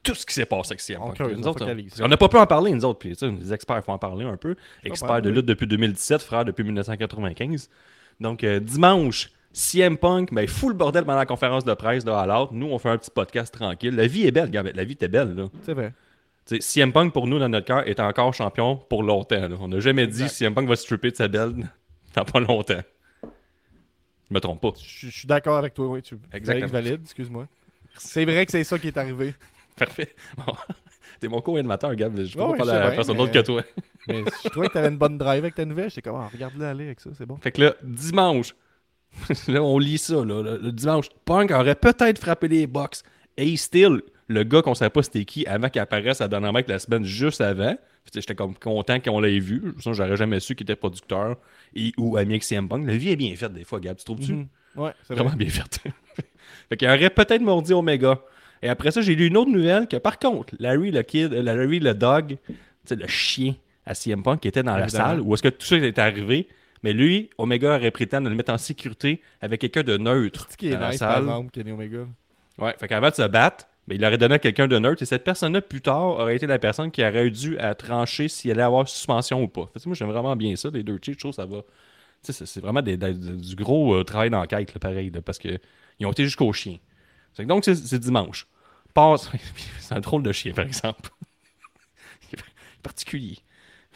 Tout 0.04 0.16
ce 0.16 0.26
qui 0.26 0.34
s'est 0.34 0.46
passé 0.46 0.72
avec 0.72 0.80
CM 0.82 1.00
Punk. 1.00 1.20
Nous 1.20 1.44
on 1.44 1.50
autres, 1.50 1.60
focalise. 1.60 2.02
on 2.02 2.08
n'a 2.08 2.18
pas 2.18 2.30
pu 2.30 2.38
en 2.38 2.48
parler, 2.48 2.72
nous 2.72 2.86
autres. 2.86 3.00
Puis, 3.00 3.16
les 3.22 3.54
experts 3.54 3.84
font 3.84 3.94
en 3.94 3.98
parler 3.98 4.26
un 4.26 4.38
peu. 4.38 4.56
Experts 4.84 5.22
de 5.22 5.30
lutte 5.30 5.46
depuis 5.46 5.68
2017, 5.68 6.22
frère 6.22 6.46
depuis 6.46 6.64
1995. 6.64 7.70
Donc, 8.22 8.44
euh, 8.44 8.60
dimanche, 8.60 9.30
CM 9.52 9.98
Punk, 9.98 10.34
ben, 10.34 10.48
full 10.48 10.74
bordel 10.74 11.04
pendant 11.04 11.18
la 11.18 11.26
conférence 11.26 11.66
de 11.66 11.74
presse 11.74 12.06
de 12.06 12.12
All 12.12 12.32
Out. 12.32 12.52
Nous, 12.52 12.68
on 12.68 12.80
fait 12.80 12.90
un 12.90 12.98
petit 12.98 13.12
podcast 13.12 13.54
tranquille. 13.54 13.96
La 13.96 14.08
vie 14.08 14.26
est 14.26 14.32
belle, 14.32 14.50
gars. 14.50 14.64
La 14.64 14.84
vie 14.84 14.94
était 14.94 15.08
belle, 15.08 15.36
là. 15.36 15.50
C'est 15.64 15.74
vrai. 15.74 15.94
CM 16.60 16.92
Punk, 16.92 17.14
pour 17.14 17.28
nous, 17.28 17.38
dans 17.38 17.50
notre 17.50 17.66
cœur, 17.68 17.88
est 17.88 18.00
encore 18.00 18.34
champion 18.34 18.76
pour 18.78 19.04
longtemps. 19.04 19.48
là. 19.48 19.56
On 19.60 19.68
n'a 19.68 19.80
jamais 19.80 20.08
dit 20.08 20.24
Exact. 20.24 20.30
CM 20.36 20.54
Punk 20.56 20.68
va 20.68 20.76
se 20.76 20.84
stripper 20.84 21.12
de 21.12 21.16
sa 21.16 21.28
belle 21.28 21.70
dans 22.16 22.26
pas 22.26 22.40
longtemps. 22.40 22.82
Je 23.24 24.34
me 24.34 24.40
trompe 24.40 24.62
pas. 24.62 24.74
Je 24.82 25.10
suis 25.10 25.28
d'accord 25.28 25.58
avec 25.58 25.74
toi, 25.74 25.88
oui. 25.88 26.02
Tu 26.02 26.16
Exactement. 26.34 26.68
valide, 26.68 27.02
excuse-moi. 27.04 27.48
C'est 27.98 28.26
vrai 28.26 28.46
que 28.46 28.52
c'est 28.52 28.64
ça 28.64 28.78
qui 28.80 28.88
est 28.88 28.98
arrivé. 28.98 29.34
Parfait. 29.80 30.14
Bon. 30.38 30.54
T'es 31.20 31.28
mon 31.28 31.42
co-animateur, 31.42 31.96
Gab. 31.96 32.16
Je 32.22 32.34
peux 32.38 32.44
Ouais, 32.44 32.52
pas 32.58 32.66
parler 32.66 32.72
à 32.74 32.92
personne 32.92 33.18
d'autre 33.18 33.32
que 33.32 33.40
toi. 33.40 33.64
Mais 34.08 34.24
je 34.44 34.50
trouvais 34.50 34.68
que 34.68 34.74
t'avais 34.74 34.88
une 34.90 34.98
bonne 34.98 35.18
drive 35.18 35.44
avec 35.44 35.56
ta 35.56 35.66
nouvelle. 35.66 35.90
J'étais 35.90 36.02
comme, 36.10 36.20
ah, 36.20 36.30
regarde-le 36.32 36.66
aller 36.66 36.86
avec 36.86 37.00
ça, 37.02 37.10
c'est 37.18 37.26
bon. 37.26 37.38
Fait 37.38 37.52
que 37.52 37.62
là, 37.62 37.74
dimanche, 37.84 38.56
là, 39.48 39.62
on 39.62 39.78
lit 39.80 39.98
ça, 39.98 40.16
là, 40.24 40.42
le, 40.44 40.58
le 40.62 40.72
dimanche, 40.72 41.08
Punk 41.26 41.52
aurait 41.52 41.76
peut-être 41.76 42.20
frappé 42.20 42.48
les 42.48 42.68
box. 42.68 43.04
Et 43.38 43.56
still, 43.58 44.02
le 44.28 44.44
gars 44.44 44.62
qu'on 44.62 44.76
savait 44.76 44.90
pas 44.92 45.04
c'était 45.04 45.26
qui 45.26 45.46
avant 45.46 45.70
qu'il 45.70 45.82
apparaisse 45.82 46.22
à 46.22 46.28
Dynamite 46.28 46.68
la 46.70 46.80
semaine 46.80 47.04
juste 47.04 47.42
avant, 47.42 47.76
j'étais 48.14 48.36
comme 48.36 48.56
content 48.56 49.00
qu'on 49.00 49.20
l'ait 49.20 49.40
vu. 49.40 49.74
Sinon, 49.80 49.94
j'aurais 49.94 50.16
jamais 50.18 50.40
su 50.40 50.56
qu'il 50.56 50.66
était 50.66 50.76
producteur 50.76 51.36
et, 51.76 51.92
ou 51.98 52.16
ami 52.18 52.34
avec 52.34 52.44
CM 52.44 52.70
Punk. 52.70 52.86
La 52.88 52.96
vie 52.96 53.10
est 53.10 53.16
bien 53.16 53.36
faite 53.36 53.54
des 53.54 53.64
fois, 53.64 53.80
Gab, 53.80 53.98
tu 53.98 54.06
trouves-tu? 54.06 54.34
Mhm. 54.34 54.48
Ouais, 54.76 54.92
c'est 55.04 55.14
vrai. 55.16 55.24
Vraiment 55.24 55.38
bien 55.38 55.50
faite. 55.50 55.80
fait 56.70 56.78
qu'il 56.78 56.88
aurait 56.88 57.10
peut-être 57.10 57.42
mordi 57.42 57.74
Omega. 57.74 58.20
Et 58.62 58.70
après 58.70 58.92
ça, 58.92 59.02
j'ai 59.02 59.16
lu 59.16 59.28
une 59.28 59.38
autre 59.38 59.50
nouvelle 59.52 59.88
que 59.88 59.98
par 59.98 60.20
contre, 60.20 60.54
Larry 60.60 60.92
le 60.92 61.02
kid, 61.04 61.34
euh, 61.34 61.42
Larry 61.42 61.80
le 61.80 61.94
dog, 61.94 62.38
le 62.92 63.08
chien 63.08 63.56
à 63.86 63.94
CM 63.94 64.24
Punk 64.24 64.42
qui 64.42 64.48
était 64.48 64.64
dans 64.64 64.76
la 64.76 64.88
salle, 64.90 65.22
où 65.22 65.34
est-ce 65.34 65.44
que 65.44 65.50
tout 65.50 65.66
ça 65.66 65.78
est 65.78 66.00
arrivé. 66.00 66.48
Mais 66.84 66.94
lui, 66.94 67.30
Omega 67.38 67.76
aurait 67.76 67.92
prétendu 67.92 68.26
de 68.26 68.30
le 68.30 68.36
mettre 68.36 68.54
en 68.54 68.58
sécurité 68.58 69.22
avec 69.42 69.60
quelqu'un 69.62 69.84
de 69.84 69.98
neutre 69.98 70.48
Ce 70.50 70.56
qui 70.58 70.68
est 70.68 70.72
dans 70.72 70.80
la 70.80 70.90
nice, 70.92 71.00
par 71.00 71.12
salle. 71.16 71.24
exemple, 71.24 71.52
Kenny 71.52 71.72
Omega? 71.72 72.08
Ouais, 72.58 72.74
fait 72.80 72.88
qu'avant 72.88 73.10
de 73.10 73.16
se 73.16 73.28
battre, 73.28 73.66
ben, 73.88 73.96
il 73.96 74.06
aurait 74.06 74.18
donné 74.18 74.36
à 74.36 74.40
quelqu'un 74.40 74.68
de 74.68 74.78
neutre 74.80 75.02
et 75.02 75.06
cette 75.06 75.24
personne-là, 75.24 75.62
plus 75.62 75.82
tard, 75.82 76.04
aurait 76.20 76.36
été 76.36 76.48
la 76.48 76.58
personne 76.60 76.90
qui 76.92 77.04
aurait 77.04 77.30
dû 77.30 77.58
à 77.58 77.76
trancher 77.76 78.28
s'il 78.28 78.52
allait 78.52 78.62
avoir 78.62 78.88
suspension 78.88 79.42
ou 79.44 79.48
pas. 79.48 79.70
Fait 79.74 79.80
que 79.82 79.90
moi, 79.90 79.96
j'aime 79.96 80.10
vraiment 80.10 80.36
bien 80.36 80.56
ça, 80.56 80.70
les 80.74 80.84
deux 80.84 81.00
cheats, 81.04 81.14
je 81.14 81.18
trouve 81.18 81.32
que 81.32 81.36
ça 81.36 81.46
va. 81.46 81.62
C'est- 82.22 82.60
vraiment 82.60 82.82
des- 82.82 82.98
des- 82.98 83.14
du 83.14 83.56
gros 83.56 83.96
euh, 83.96 84.04
travail 84.04 84.30
d'enquête, 84.30 84.78
pareil, 84.80 85.10
là, 85.10 85.22
parce 85.22 85.38
qu'ils 85.40 85.60
ont 86.06 86.12
été 86.12 86.24
jusqu'au 86.26 86.52
chien. 86.54 86.78
Donc, 87.38 87.66
c'est 87.66 88.00
dimanche. 88.00 88.48
Passe. 88.94 89.30
c'est 89.80 89.96
un 89.96 90.00
drôle 90.00 90.24
de 90.24 90.32
chien, 90.32 90.54
par 90.54 90.66
exemple. 90.66 91.10
Particulier. 92.84 93.38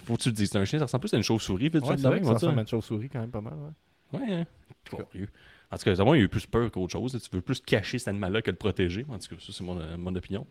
Faut 0.06 0.18
que 0.18 0.24
tu 0.24 0.30
le 0.30 0.36
dises, 0.36 0.50
c'est 0.52 0.58
un 0.58 0.66
chien, 0.66 0.80
ça 0.80 0.86
ressemble 0.86 1.02
plus 1.02 1.14
à 1.14 1.18
une 1.18 1.24
chauve-souris. 1.24 1.70
Ouais, 1.74 1.80
c'est 1.82 2.02
vrai 2.02 2.20
que 2.20 2.26
ça 2.26 2.34
ressemble 2.34 2.60
à 2.60 2.62
une 2.62 2.68
chauve-souris 2.68 3.10
quand 3.10 3.20
même 3.20 3.32
pas 3.32 3.42
mal. 3.42 3.54
Ouais. 3.54 4.20
Ouais, 4.20 4.34
hein. 4.34 4.46
Curieux. 4.84 5.30
En 5.72 5.78
tout 5.78 5.84
cas, 5.86 6.04
moi, 6.04 6.18
il 6.18 6.22
a 6.22 6.24
eu 6.24 6.30
plus 6.30 6.46
peur 6.46 6.70
qu'autre 6.70 6.92
chose. 6.92 7.20
Tu 7.20 7.36
veux 7.36 7.42
plus 7.42 7.60
cacher 7.62 7.98
cet 7.98 8.10
animal-là 8.10 8.42
que 8.42 8.52
le 8.52 8.58
protéger. 8.58 9.06
En 9.10 9.18
tout 9.18 9.30
cas, 9.30 9.36
ça, 9.40 9.52
c'est 9.52 9.64
mon, 9.64 9.80
euh, 9.80 9.98
mon 9.98 10.14
opinion. 10.16 10.46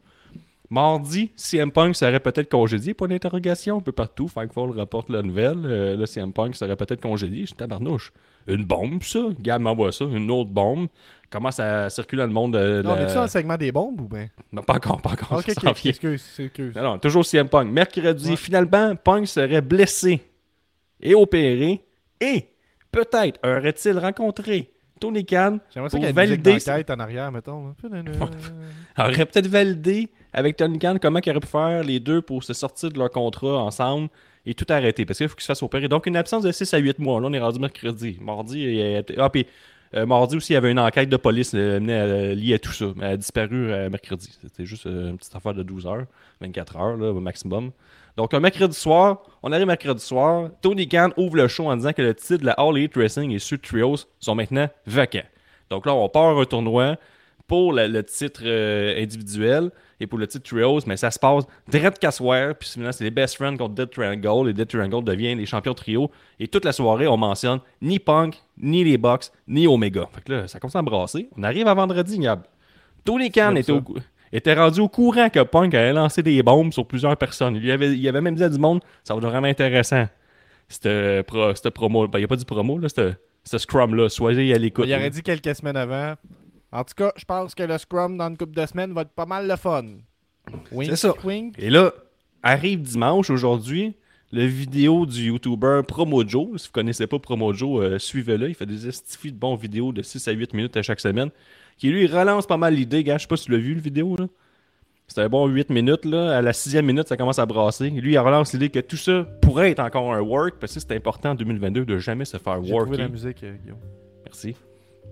Mardi, 0.68 1.30
CM 1.36 1.70
Punk 1.70 1.94
serait 1.94 2.18
peut-être 2.18 2.50
congédié 2.50 2.94
pour 2.94 3.06
l'interrogation 3.06 3.78
un 3.78 3.80
peu 3.80 3.92
partout. 3.92 4.26
Fightful 4.26 4.70
rapporte 4.70 5.10
la 5.10 5.22
nouvelle. 5.22 5.64
Euh, 5.64 5.96
là, 5.96 6.06
CM 6.06 6.32
Punk 6.32 6.56
serait 6.56 6.76
peut-être 6.76 7.00
congédié. 7.00 7.42
Je 7.42 7.46
suis 7.48 7.56
tabarnouche. 7.56 8.12
Une 8.46 8.64
bombe, 8.64 9.02
ça. 9.02 9.20
Gab 9.40 9.60
m'envoie 9.62 9.92
ça. 9.92 10.04
Une 10.04 10.30
autre 10.30 10.50
bombe. 10.50 10.88
Commence 11.30 11.58
à 11.60 11.88
circuler 11.88 12.20
dans 12.22 12.26
le 12.26 12.32
monde 12.34 12.52
de. 12.54 12.82
de 12.82 12.82
Non, 12.82 12.94
mais 12.94 13.06
tu 13.06 13.14
dans 13.14 13.22
le 13.22 13.28
segment 13.28 13.56
des 13.56 13.72
bombes 13.72 14.00
ou 14.02 14.08
bien? 14.08 14.28
Non, 14.52 14.62
pas 14.62 14.74
encore, 14.74 15.00
pas 15.00 15.12
encore. 15.12 15.38
Ok, 15.38 15.50
ça 15.50 15.70
ok, 15.70 15.76
vient. 15.78 15.90
excuse, 15.90 16.24
excuse. 16.38 16.74
Non, 16.76 16.82
non, 16.82 16.98
toujours 16.98 17.24
CM 17.24 17.48
Punk. 17.48 17.70
Mercredi, 17.70 18.30
Ouais. 18.30 18.36
finalement, 18.36 18.94
Punk 18.96 19.26
serait 19.26 19.62
blessé 19.62 20.20
et 21.00 21.14
opéré. 21.14 21.82
Et 22.20 22.48
peut-être 22.90 23.40
aurait-il 23.44 23.98
rencontré 23.98 24.70
Tony 25.00 25.24
Khan 25.24 25.58
J'aimerais 25.72 25.88
ça 25.88 25.96
pour 25.96 26.00
musique 26.04 26.16
valider- 26.16 26.52
d'enquête 26.66 26.90
en 26.90 27.00
arrière, 27.00 27.32
mettons. 27.32 27.68
là. 27.82 28.28
aurait 28.98 29.26
peut-être 29.26 29.48
validé 29.48 30.08
avec 30.34 30.56
Tony 30.56 30.78
Khan 30.78 30.96
comment 31.00 31.18
ils 31.24 31.30
auraient 31.30 31.40
pu 31.40 31.46
faire 31.48 31.82
les 31.82 31.98
deux 31.98 32.20
pour 32.22 32.44
se 32.44 32.52
sortir 32.52 32.90
de 32.90 32.98
leur 32.98 33.10
contrat 33.10 33.56
ensemble 33.62 34.08
et 34.46 34.54
tout 34.54 34.66
arrêter. 34.68 35.04
Parce 35.04 35.18
qu'il 35.18 35.28
faut 35.28 35.34
qu'ils 35.34 35.42
se 35.42 35.46
fassent 35.46 35.62
opérer. 35.62 35.88
Donc, 35.88 36.06
une 36.06 36.16
absence 36.16 36.42
de 36.42 36.52
6 36.52 36.72
à 36.74 36.78
8 36.78 36.98
mois. 36.98 37.20
Là, 37.20 37.28
on 37.28 37.32
est 37.32 37.40
rendu 37.40 37.58
mercredi. 37.58 38.18
Mardi, 38.20 38.60
il 38.62 39.04
ah, 39.18 39.30
puis 39.30 39.46
Euh, 39.94 40.06
mardi 40.06 40.36
aussi, 40.36 40.52
il 40.52 40.54
y 40.54 40.56
avait 40.56 40.70
une 40.70 40.78
enquête 40.78 41.10
de 41.10 41.18
police 41.18 41.52
euh, 41.54 41.76
à- 41.76 42.34
liée 42.34 42.54
à 42.54 42.58
tout 42.58 42.72
ça. 42.72 42.86
Mais 42.96 43.04
elle 43.04 43.12
a 43.12 43.16
disparu 43.18 43.70
euh, 43.70 43.90
mercredi. 43.90 44.30
C'était 44.40 44.64
juste 44.64 44.86
euh, 44.86 45.10
une 45.10 45.18
petite 45.18 45.36
affaire 45.36 45.52
de 45.52 45.62
12 45.62 45.86
heures, 45.86 46.06
24 46.40 46.76
heures 46.76 46.96
là, 46.96 47.10
au 47.10 47.20
maximum. 47.20 47.72
Donc, 48.16 48.32
un 48.32 48.40
mercredi 48.40 48.74
soir, 48.74 49.22
on 49.42 49.52
arrive 49.52 49.66
mercredi 49.66 50.02
soir. 50.02 50.48
Tony 50.62 50.88
Khan 50.88 51.10
ouvre 51.18 51.36
le 51.36 51.46
show 51.48 51.68
en 51.70 51.76
disant 51.76 51.92
que 51.92 52.00
le 52.00 52.14
titre 52.14 52.38
de 52.38 52.46
la 52.46 52.52
All 52.52 52.76
Elite 52.78 52.96
Wrestling 52.96 53.32
et 53.32 53.38
Sud 53.38 53.60
Trios 53.60 54.06
sont 54.18 54.34
maintenant 54.34 54.68
vacants. 54.86 55.28
Donc 55.68 55.84
là, 55.84 55.94
on 55.94 56.08
part 56.08 56.38
un 56.38 56.44
tournoi 56.46 56.96
pour 57.46 57.74
le, 57.74 58.02
titre 58.02 58.42
euh, 58.44 59.02
individuel 59.02 59.70
et 60.02 60.06
pour 60.08 60.18
le 60.18 60.26
titre 60.26 60.44
Trios, 60.44 60.80
mais 60.86 60.96
ça 60.96 61.10
se 61.10 61.18
passe 61.18 61.44
direct 61.68 61.98
qu'asseoir, 61.98 62.54
puis 62.56 62.68
finalement, 62.68 62.92
c'est 62.92 63.04
les 63.04 63.10
best 63.10 63.36
friends 63.36 63.56
contre 63.56 63.74
Dead 63.74 63.88
Triangle, 63.88 64.50
et 64.50 64.52
Dead 64.52 64.66
Triangle 64.66 65.04
devient 65.04 65.34
les 65.34 65.46
champions 65.46 65.74
trio, 65.74 66.10
et 66.40 66.48
toute 66.48 66.64
la 66.64 66.72
soirée, 66.72 67.06
on 67.06 67.16
mentionne 67.16 67.60
ni 67.80 67.98
Punk, 67.98 68.34
ni 68.58 68.82
les 68.84 68.98
Bucks, 68.98 69.26
ni 69.46 69.66
Omega. 69.66 70.08
Fait 70.12 70.20
que 70.22 70.32
là, 70.32 70.48
ça 70.48 70.58
commence 70.58 70.76
à 70.76 70.82
brasser. 70.82 71.28
On 71.38 71.42
arrive 71.44 71.68
à 71.68 71.74
vendredi, 71.74 72.18
Gab. 72.18 72.42
Tony 73.04 73.30
Khan 73.30 73.54
était, 73.56 73.72
au 73.72 73.80
était 74.32 74.54
rendu 74.54 74.80
au 74.80 74.88
courant 74.88 75.28
que 75.28 75.40
Punk 75.44 75.74
allait 75.74 75.92
lancer 75.92 76.22
des 76.22 76.42
bombes 76.42 76.72
sur 76.72 76.86
plusieurs 76.86 77.16
personnes. 77.16 77.56
Il 77.62 77.70
avait, 77.70 77.96
il 77.96 78.08
avait 78.08 78.20
même 78.20 78.34
dit 78.34 78.44
à 78.44 78.48
du 78.48 78.58
monde, 78.58 78.80
ça 79.04 79.14
va 79.14 79.18
être 79.18 79.26
vraiment 79.26 79.46
intéressant. 79.48 80.06
Pro, 81.26 81.54
cette 81.54 81.70
promo, 81.70 82.08
ben, 82.08 82.18
il 82.18 82.22
n'y 82.22 82.24
a 82.24 82.28
pas 82.28 82.36
dit 82.36 82.44
promo, 82.44 82.78
là, 82.78 82.88
cette- 82.88 83.18
ce 83.44 83.58
scrum-là. 83.58 84.08
Soyez 84.08 84.54
à 84.54 84.58
l'écoute. 84.58 84.86
Il 84.88 84.94
aurait 84.94 85.10
dit 85.10 85.22
quelques 85.22 85.54
semaines 85.54 85.76
avant. 85.76 86.14
En 86.72 86.84
tout 86.84 86.94
cas, 86.96 87.12
je 87.16 87.24
pense 87.24 87.54
que 87.54 87.62
le 87.62 87.76
Scrum 87.78 88.16
dans 88.16 88.28
une 88.28 88.36
couple 88.38 88.54
de 88.58 88.64
semaines 88.66 88.92
va 88.92 89.02
être 89.02 89.10
pas 89.12 89.26
mal 89.26 89.46
le 89.46 89.56
fun. 89.56 89.84
Wink, 90.72 90.90
C'est 90.90 90.96
ça. 90.96 91.14
wink. 91.24 91.54
Et 91.58 91.70
là, 91.70 91.92
arrive 92.42 92.80
dimanche 92.82 93.28
aujourd'hui, 93.30 93.94
le 94.32 94.44
vidéo 94.46 95.04
du 95.06 95.24
YouTuber 95.26 95.82
Promojo. 95.86 96.56
Si 96.56 96.66
vous 96.68 96.72
connaissez 96.72 97.06
pas 97.06 97.18
Promojo, 97.18 97.82
euh, 97.82 97.98
suivez-le. 97.98 98.48
Il 98.48 98.54
fait 98.54 98.66
des 98.66 98.88
estifis 98.88 99.30
de 99.32 99.36
bons 99.38 99.54
vidéos 99.54 99.92
de 99.92 100.00
6 100.02 100.26
à 100.28 100.32
8 100.32 100.54
minutes 100.54 100.76
à 100.76 100.82
chaque 100.82 101.00
semaine. 101.00 101.30
Qui 101.76 101.90
lui 101.90 102.06
relance 102.06 102.46
pas 102.46 102.56
mal 102.56 102.74
l'idée. 102.74 103.04
Gars, 103.04 103.18
je 103.18 103.22
sais 103.22 103.28
pas 103.28 103.36
si 103.36 103.44
tu 103.46 103.52
l'as 103.52 103.58
vu 103.58 103.74
le 103.74 103.80
vidéo. 103.80 104.16
là. 104.16 104.26
C'est 105.08 105.20
un 105.20 105.28
bon 105.28 105.46
8 105.46 105.68
minutes. 105.70 106.04
Là. 106.06 106.38
À 106.38 106.42
la 106.42 106.52
sixième 106.54 106.86
minute, 106.86 107.06
ça 107.08 107.16
commence 107.18 107.38
à 107.38 107.44
brasser. 107.46 107.90
Lui, 107.90 108.12
il 108.14 108.18
relance 108.18 108.52
l'idée 108.54 108.70
que 108.70 108.78
tout 108.80 108.96
ça 108.96 109.24
pourrait 109.42 109.70
être 109.72 109.80
encore 109.80 110.12
un 110.14 110.20
work. 110.20 110.54
Parce 110.58 110.72
que 110.74 110.80
c'est 110.80 110.92
important 110.96 111.30
en 111.30 111.34
2022 111.34 111.84
de 111.84 111.98
jamais 111.98 112.24
se 112.24 112.38
faire 112.38 112.62
J'ai 112.62 112.70
trouvé 112.70 112.72
worker. 112.86 112.98
la 112.98 113.08
musique, 113.08 113.42
euh, 113.44 113.54
Guillaume. 113.62 113.78
Merci. 114.24 114.56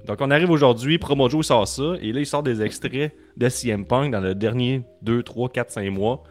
Donc, 0.07 0.19
on 0.21 0.31
arrive 0.31 0.51
aujourd'hui, 0.51 0.99
Promojo 0.99 1.43
sort 1.43 1.69
ça, 1.69 1.95
et 2.01 2.13
là, 2.13 2.21
il 2.21 2.27
sort 2.27 2.43
des 2.43 2.63
extraits 2.63 3.15
de 3.37 3.49
CM 3.49 3.85
Punk 3.85 4.13
dans 4.13 4.21
le 4.21 4.35
dernier 4.35 4.83
2, 5.03 5.23
3, 5.23 5.51
4, 5.51 5.71
5 5.71 5.91
mois, 5.91 6.23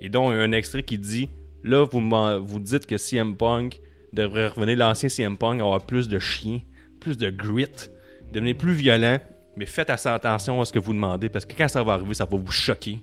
et 0.00 0.08
dont 0.08 0.30
un 0.30 0.52
extrait 0.52 0.82
qui 0.82 0.98
dit 0.98 1.28
Là, 1.62 1.84
vous, 1.84 2.00
vous 2.44 2.58
dites 2.58 2.86
que 2.86 2.96
CM 2.96 3.36
Punk 3.36 3.80
devrait 4.12 4.48
revenir, 4.48 4.76
l'ancien 4.76 5.08
CM 5.08 5.36
Punk, 5.36 5.60
avoir 5.60 5.84
plus 5.86 6.08
de 6.08 6.18
chien, 6.18 6.60
plus 7.00 7.16
de 7.16 7.30
grit, 7.30 7.90
devenir 8.32 8.56
plus 8.56 8.72
violent, 8.72 9.18
mais 9.56 9.66
faites 9.66 9.90
assez 9.90 10.08
attention 10.08 10.60
à 10.60 10.64
ce 10.64 10.72
que 10.72 10.78
vous 10.78 10.92
demandez, 10.92 11.28
parce 11.28 11.44
que 11.44 11.54
quand 11.56 11.68
ça 11.68 11.82
va 11.82 11.94
arriver, 11.94 12.14
ça 12.14 12.24
va 12.24 12.36
vous 12.36 12.50
choquer. 12.50 13.02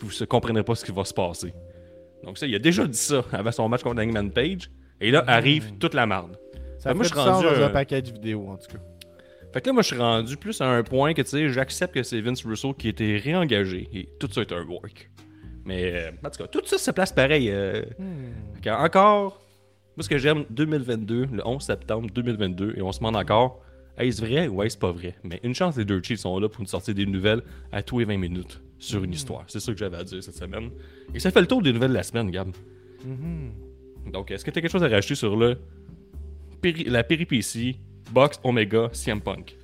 Vous 0.00 0.10
ne 0.20 0.24
comprendrez 0.24 0.62
pas 0.62 0.74
ce 0.74 0.84
qui 0.84 0.92
va 0.92 1.04
se 1.04 1.14
passer. 1.14 1.52
Donc, 2.24 2.38
ça, 2.38 2.46
il 2.46 2.54
a 2.54 2.58
déjà 2.58 2.86
dit 2.86 2.98
ça 2.98 3.22
avant 3.32 3.52
son 3.52 3.68
match 3.68 3.82
contre 3.82 4.02
Hangman 4.02 4.30
Page, 4.30 4.70
et 5.00 5.10
là, 5.10 5.24
arrive 5.26 5.72
toute 5.78 5.94
la 5.94 6.06
marde. 6.06 6.36
Ça 6.78 6.90
Ben, 6.90 6.96
moi, 6.96 7.04
fait 7.04 7.10
je 7.10 7.14
du 7.14 7.20
suis 7.20 7.30
rendu, 7.30 7.44
dans 7.44 7.52
euh, 7.52 7.66
un 7.66 7.70
package 7.70 8.12
vidéo, 8.12 8.48
en 8.48 8.56
tout 8.56 8.68
cas. 8.72 8.82
Fait 9.52 9.60
que 9.60 9.66
là, 9.66 9.72
moi, 9.72 9.82
je 9.82 9.88
suis 9.88 9.96
rendu 9.96 10.36
plus 10.36 10.60
à 10.60 10.68
un 10.70 10.82
point 10.82 11.12
que, 11.12 11.22
tu 11.22 11.28
sais, 11.28 11.48
j'accepte 11.48 11.94
que 11.94 12.02
c'est 12.02 12.20
Vince 12.20 12.44
Russo 12.44 12.72
qui 12.72 12.86
a 12.86 12.90
été 12.90 13.16
réengagé 13.16 13.88
et 13.92 14.08
tout 14.20 14.28
ça 14.30 14.42
est 14.42 14.52
un 14.52 14.64
work. 14.64 15.10
Mais, 15.64 15.92
euh, 15.94 16.10
en 16.24 16.30
tout 16.30 16.38
cas, 16.42 16.46
tout 16.46 16.62
ça 16.64 16.78
se 16.78 16.90
place 16.92 17.12
pareil. 17.12 17.50
euh, 17.50 17.82
que 18.62 18.70
encore, 18.70 19.42
moi, 19.96 20.04
ce 20.04 20.08
que 20.08 20.18
j'aime, 20.18 20.44
2022, 20.50 21.26
le 21.32 21.46
11 21.46 21.62
septembre 21.62 22.08
2022, 22.14 22.74
et 22.76 22.82
on 22.82 22.92
se 22.92 22.98
demande 23.00 23.16
encore, 23.16 23.60
est-ce 23.98 24.20
vrai 24.24 24.46
ou 24.48 24.62
est-ce 24.62 24.78
pas 24.78 24.92
vrai? 24.92 25.16
Mais 25.24 25.40
une 25.42 25.54
chance, 25.54 25.76
les 25.76 25.84
Dirt 25.84 26.02
Sheets 26.04 26.18
sont 26.18 26.38
là 26.38 26.48
pour 26.48 26.60
nous 26.62 26.68
sortir 26.68 26.94
des 26.94 27.04
nouvelles 27.04 27.42
à 27.72 27.82
tous 27.82 27.98
les 27.98 28.04
20 28.04 28.16
minutes 28.18 28.62
sur 28.78 29.02
une 29.04 29.12
histoire. 29.12 29.44
C'est 29.48 29.60
ça 29.60 29.72
que 29.72 29.78
j'avais 29.78 29.96
à 29.98 30.04
dire 30.04 30.22
cette 30.22 30.36
semaine. 30.36 30.70
Et 31.12 31.18
ça 31.18 31.30
fait 31.30 31.40
le 31.40 31.46
tour 31.46 31.60
des 31.60 31.72
nouvelles 31.72 31.90
de 31.90 31.94
la 31.96 32.02
semaine, 32.04 32.30
Gab. 32.30 32.48
Donc, 34.12 34.30
est-ce 34.30 34.44
que 34.44 34.50
tu 34.50 34.58
as 34.58 34.62
quelque 34.62 34.70
chose 34.70 34.84
à 34.84 34.88
rajouter 34.88 35.16
sur 35.16 35.36
le 35.36 35.58
péri- 36.62 36.84
la 36.88 37.02
péripétie 37.04 37.78
Box 38.12 38.40
Omega 38.44 38.88
CM 38.92 39.20
Punk? 39.20 39.56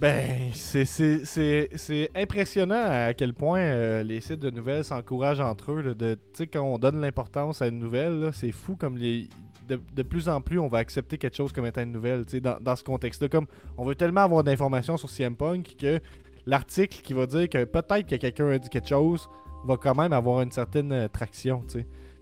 Ben, 0.00 0.50
c'est- 0.54 2.10
impressionnant 2.16 2.84
à 2.88 3.14
quel 3.14 3.34
point 3.34 3.60
euh, 3.60 4.02
les 4.02 4.20
sites 4.20 4.40
de 4.40 4.50
nouvelles 4.50 4.84
s'encouragent 4.84 5.40
entre 5.40 5.72
eux. 5.72 5.80
là, 5.82 5.94
de, 5.94 6.18
quand 6.52 6.62
on 6.62 6.78
donne 6.78 7.00
l'importance 7.00 7.62
à 7.62 7.68
une 7.68 7.78
nouvelle, 7.78 8.30
c'est 8.32 8.52
fou 8.52 8.76
comme 8.76 8.96
les. 8.96 9.28
De, 9.68 9.80
de 9.94 10.02
plus 10.02 10.28
en 10.28 10.40
plus, 10.40 10.58
on 10.58 10.66
va 10.66 10.78
accepter 10.78 11.18
quelque 11.18 11.36
chose 11.36 11.52
comme 11.52 11.66
étant 11.66 11.82
une 11.82 11.92
nouvelle, 11.92 12.24
dans, 12.42 12.58
dans 12.60 12.74
ce 12.74 12.82
contexte-là. 12.82 13.28
Comme 13.28 13.46
on 13.78 13.84
veut 13.84 13.94
tellement 13.94 14.22
avoir 14.22 14.42
d'informations 14.42 14.96
sur 14.96 15.08
CM 15.08 15.36
Punk 15.36 15.76
que 15.78 16.00
l'article 16.46 17.00
qui 17.00 17.12
va 17.12 17.26
dire 17.26 17.48
que 17.48 17.62
peut-être 17.64 18.08
que 18.08 18.16
quelqu'un 18.16 18.48
a 18.48 18.58
dit 18.58 18.68
quelque 18.68 18.88
chose 18.88 19.28
va 19.64 19.76
quand 19.76 19.94
même 19.94 20.12
avoir 20.12 20.42
une 20.42 20.50
certaine 20.50 20.90
euh, 20.90 21.06
traction. 21.08 21.62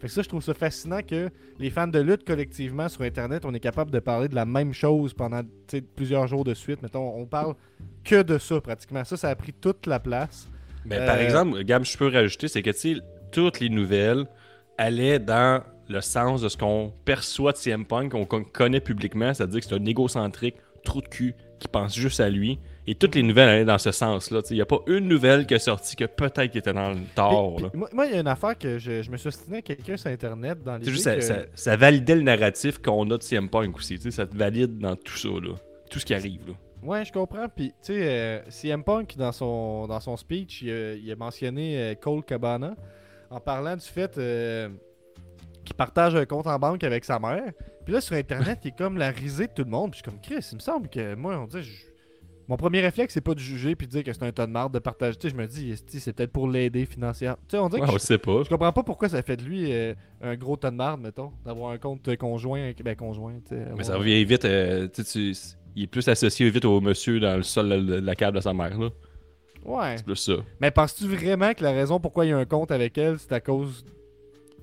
Fait 0.00 0.06
que 0.06 0.12
ça, 0.12 0.22
je 0.22 0.28
trouve 0.28 0.42
ça 0.42 0.54
fascinant 0.54 1.00
que 1.06 1.28
les 1.58 1.68
fans 1.70 1.86
de 1.86 1.98
lutte 1.98 2.24
collectivement 2.24 2.88
sur 2.88 3.02
Internet, 3.02 3.44
on 3.44 3.52
est 3.52 3.60
capable 3.60 3.90
de 3.90 3.98
parler 3.98 4.28
de 4.28 4.34
la 4.34 4.46
même 4.46 4.72
chose 4.72 5.12
pendant 5.12 5.42
plusieurs 5.94 6.26
jours 6.26 6.42
de 6.42 6.54
suite. 6.54 6.80
Mettons, 6.82 7.14
on 7.16 7.26
parle 7.26 7.54
que 8.02 8.22
de 8.22 8.38
ça 8.38 8.60
pratiquement. 8.60 9.04
Ça, 9.04 9.16
ça 9.18 9.28
a 9.28 9.34
pris 9.34 9.52
toute 9.52 9.86
la 9.86 10.00
place. 10.00 10.48
Ben, 10.86 11.04
Par 11.04 11.16
Euh, 11.16 11.20
exemple, 11.20 11.62
Gab, 11.64 11.84
je 11.84 11.98
peux 11.98 12.08
rajouter, 12.08 12.48
c'est 12.48 12.62
que 12.62 12.70
toutes 13.30 13.60
les 13.60 13.68
nouvelles 13.68 14.26
allaient 14.78 15.18
dans 15.18 15.62
le 15.88 16.00
sens 16.00 16.40
de 16.40 16.48
ce 16.48 16.56
qu'on 16.56 16.92
perçoit 17.04 17.52
de 17.52 17.58
CM 17.58 17.84
Punk, 17.84 18.12
qu'on 18.12 18.24
qu'on 18.24 18.44
connaît 18.44 18.80
publiquement, 18.80 19.34
c'est-à-dire 19.34 19.60
que 19.60 19.66
c'est 19.66 19.74
un 19.74 19.84
égocentrique, 19.84 20.56
trou 20.82 21.02
de 21.02 21.08
cul, 21.08 21.34
qui 21.58 21.68
pense 21.68 21.94
juste 21.94 22.20
à 22.20 22.30
lui. 22.30 22.58
Et 22.86 22.94
toutes 22.94 23.14
les 23.14 23.22
nouvelles 23.22 23.48
allaient 23.48 23.64
dans 23.64 23.78
ce 23.78 23.92
sens-là. 23.92 24.40
Il 24.50 24.54
n'y 24.56 24.62
a 24.62 24.66
pas 24.66 24.78
une 24.86 25.06
nouvelle 25.06 25.46
qui 25.46 25.54
est 25.54 25.58
sortie 25.58 25.94
que 25.96 26.06
peut-être 26.06 26.50
qui 26.50 26.58
était 26.58 26.72
dans 26.72 26.90
le 26.90 27.00
tort. 27.14 27.54
Puis- 27.56 27.64
là. 27.64 27.70
puis 27.70 27.78
moi, 27.78 27.88
moi, 27.92 28.06
il 28.06 28.12
y 28.12 28.16
a 28.16 28.20
une 28.20 28.26
affaire 28.26 28.56
que 28.58 28.78
je, 28.78 29.02
je 29.02 29.10
me 29.10 29.16
suis 29.16 29.28
ostiné 29.28 29.58
à 29.58 29.62
quelqu'un 29.62 29.96
sur 29.96 30.10
Internet 30.10 30.62
dans 30.64 30.72
C'est 30.74 30.78
l'idée 30.80 30.90
juste, 30.92 31.04
ça, 31.04 31.14
que... 31.14 31.20
ça- 31.20 31.44
ça 31.54 31.76
validait 31.76 32.16
le 32.16 32.22
narratif 32.22 32.78
qu'on 32.78 33.08
a 33.10 33.18
de 33.18 33.22
CM 33.22 33.48
Punk 33.48 33.76
aussi. 33.76 33.98
Ça 34.10 34.26
te 34.26 34.36
valide 34.36 34.78
dans 34.78 34.96
tout 34.96 35.16
ça, 35.16 35.28
là. 35.28 35.54
tout 35.90 35.98
ce 35.98 36.04
qui 36.06 36.14
arrive. 36.14 36.40
Là. 36.48 36.54
Ouais, 36.82 37.04
je 37.04 37.12
comprends. 37.12 37.46
Puis, 37.54 37.68
tu 37.68 37.92
sais, 37.92 38.00
euh, 38.02 38.40
CM 38.48 38.82
Punk, 38.82 39.14
dans 39.16 39.32
son, 39.32 39.86
dans 39.86 40.00
son 40.00 40.16
speech, 40.16 40.62
il 40.62 40.70
a, 40.70 40.94
il 40.94 41.12
a 41.12 41.16
mentionné 41.16 41.78
euh, 41.78 41.94
Cole 41.94 42.24
Cabana 42.24 42.74
en 43.28 43.38
parlant 43.40 43.76
du 43.76 43.86
fait 43.86 44.16
euh, 44.16 44.70
qu'il 45.64 45.76
partage 45.76 46.16
un 46.16 46.24
compte 46.24 46.46
en 46.46 46.58
banque 46.58 46.82
avec 46.82 47.04
sa 47.04 47.18
mère. 47.18 47.52
Puis 47.84 47.92
là, 47.92 48.00
sur 48.00 48.16
Internet, 48.16 48.60
il 48.64 48.68
est 48.68 48.76
comme 48.76 48.96
la 48.96 49.10
risée 49.10 49.46
de 49.48 49.52
tout 49.52 49.64
le 49.64 49.70
monde. 49.70 49.90
Puis 49.90 50.00
je 50.02 50.10
suis 50.10 50.10
comme, 50.10 50.20
Chris, 50.22 50.48
il 50.50 50.54
me 50.56 50.60
semble 50.60 50.88
que 50.88 51.14
moi, 51.14 51.38
on 51.38 51.46
dit, 51.46 51.62
je- 51.62 51.89
mon 52.50 52.56
premier 52.56 52.80
réflexe, 52.80 53.14
c'est 53.14 53.20
pas 53.20 53.32
de 53.34 53.38
juger 53.38 53.74
puis 53.76 53.86
de 53.86 53.92
dire 53.92 54.02
que 54.04 54.12
c'est 54.12 54.22
un 54.24 54.32
ton 54.32 54.44
de 54.44 54.50
marde 54.50 54.74
de 54.74 54.78
partager. 54.80 55.16
Tu 55.16 55.28
sais, 55.28 55.34
je 55.34 55.40
me 55.40 55.46
dis, 55.46 55.74
c'est 55.86 56.12
peut-être 56.12 56.32
pour 56.32 56.48
l'aider 56.48 56.84
financièrement. 56.84 57.38
Tu 57.48 57.56
sais, 57.56 57.58
on 57.62 57.68
dirait 57.68 57.86
que 57.86 57.92
je, 57.92 57.98
sait 57.98 58.18
pas. 58.18 58.42
je 58.44 58.48
comprends 58.50 58.72
pas 58.72 58.82
pourquoi 58.82 59.08
ça 59.08 59.22
fait 59.22 59.36
de 59.36 59.44
lui 59.44 59.72
euh, 59.72 59.94
un 60.20 60.34
gros 60.36 60.56
ton 60.56 60.68
de 60.70 60.74
marde, 60.74 61.00
mettons, 61.00 61.30
d'avoir 61.46 61.70
un 61.72 61.78
compte 61.78 62.14
conjoint. 62.16 62.60
avec- 62.60 62.82
Ben, 62.82 62.96
conjoint, 62.96 63.34
tu 63.48 63.54
sais. 63.54 63.64
Mais 63.78 63.84
ça 63.84 63.96
revient 63.96 64.22
vite. 64.24 64.44
euh, 64.44 64.88
tu 64.92 65.04
sais, 65.04 65.32
tu- 65.32 65.38
il 65.76 65.84
est 65.84 65.86
plus 65.86 66.06
associé 66.08 66.50
vite 66.50 66.64
au 66.64 66.80
monsieur 66.80 67.20
dans 67.20 67.36
le 67.36 67.44
sol 67.44 67.68
de 67.68 67.74
la, 67.74 68.00
de 68.00 68.04
la 68.06 68.14
cave 68.16 68.34
de 68.34 68.40
sa 68.40 68.52
mère. 68.52 68.76
là. 68.78 68.88
Ouais. 69.64 69.94
C'est 69.98 70.04
plus 70.04 70.16
ça. 70.16 70.32
Mais 70.60 70.70
penses-tu 70.72 71.04
vraiment 71.06 71.54
que 71.54 71.62
la 71.62 71.70
raison 71.72 72.00
pourquoi 72.00 72.24
il 72.26 72.30
y 72.30 72.32
a 72.32 72.38
un 72.38 72.44
compte 72.46 72.72
avec 72.72 72.98
elle, 72.98 73.18
c'est 73.18 73.32
à 73.32 73.40
cause 73.40 73.84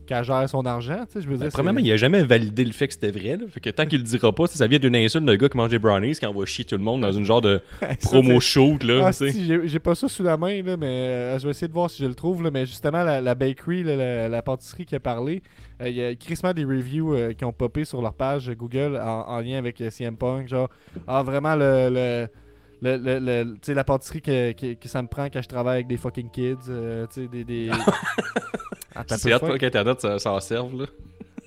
qu'elle 0.08 0.24
gère 0.24 0.50
son 0.50 0.66
argent? 0.66 1.04
Je 1.14 1.20
veux 1.20 1.38
Ben, 1.38 1.44
dire, 1.44 1.50
premièrement, 1.54 1.80
il 1.80 1.92
a 1.92 1.98
jamais 1.98 2.24
validé 2.24 2.66
le 2.66 2.72
fait 2.72 2.88
que 2.88 2.94
c'était 2.94 3.12
vrai. 3.12 3.38
Là. 3.38 3.46
Fait 3.52 3.60
que 3.60 3.70
tant 3.70 3.86
qu'il 3.86 4.00
le 4.00 4.04
dira 4.06 4.34
pas, 4.34 4.48
ça 4.48 4.66
vient 4.66 4.80
d'une 4.80 4.96
insulte 4.96 5.26
d'un 5.26 5.36
gars 5.36 5.50
qui 5.50 5.58
mange 5.58 5.70
des 5.70 5.78
brownies, 5.80 6.14
qui 6.16 6.26
envoie 6.26 6.46
chier 6.48 6.66
tout 6.66 6.78
le 6.78 6.84
monde 6.84 7.02
dans 7.02 7.12
une 7.12 7.26
genre 7.26 7.42
de 7.42 7.62
promo 8.02 8.40
shoot. 8.40 8.84
Là, 8.84 9.12
Ah, 9.14 9.26
j'ai 9.66 9.80
pas 9.80 9.94
ça 9.94 10.08
sous 10.08 10.24
la 10.24 10.38
main, 10.38 10.64
là, 10.64 10.76
mais 10.78 10.88
euh, 10.88 11.40
je 11.40 11.44
vais 11.46 11.52
essayer 11.52 11.68
de 11.68 11.74
voir 11.74 11.90
si 11.92 12.02
je 12.02 12.08
le 12.08 12.16
trouve. 12.16 12.42
là, 12.42 12.50
mais 12.52 12.66
justement, 12.66 13.04
la, 13.04 13.22
la 13.22 13.36
bakery, 13.36 13.84
là, 13.84 13.96
la, 13.96 14.30
la 14.30 14.42
pâtisserie 14.42 14.86
qui 14.86 14.96
a 14.96 15.00
parlé, 15.00 15.44
euh, 15.82 15.90
il 15.90 15.96
y 15.96 16.04
a 16.04 16.16
crissement 16.16 16.54
des 16.54 16.66
reviews 16.66 17.14
euh, 17.14 17.34
qui 17.34 17.46
ont 17.46 17.54
popé 17.54 17.86
sur 17.86 18.02
leur 18.02 18.14
page 18.14 18.50
Google 18.52 19.00
en, 19.02 19.26
en 19.28 19.40
lien 19.42 19.58
avec 19.58 19.84
CM 19.92 20.18
Punk. 20.18 20.48
Genre, 20.48 20.70
ah, 21.08 21.22
vraiment, 21.22 21.56
le, 21.56 21.90
le, 21.92 22.98
le, 22.98 23.20
le- 23.20 23.74
la 23.74 23.84
pâtisserie 23.84 24.22
que, 24.22 24.52
que- 24.54 24.74
que 24.74 24.88
ça 24.88 25.02
me 25.02 25.08
prend 25.08 25.26
quand 25.32 25.42
je 25.42 25.48
travaille 25.48 25.76
avec 25.76 25.88
des 25.88 25.98
fucking 25.98 26.30
kids. 26.32 26.56
euh, 26.70 27.06
des... 27.16 27.70
C'est 29.08 29.32
hâte 29.34 29.42
pas 29.42 29.58
qu'Internet 29.58 30.00
ça- 30.02 30.20
s'en 30.20 30.40
serve. 30.40 30.82
Là. 30.82 30.86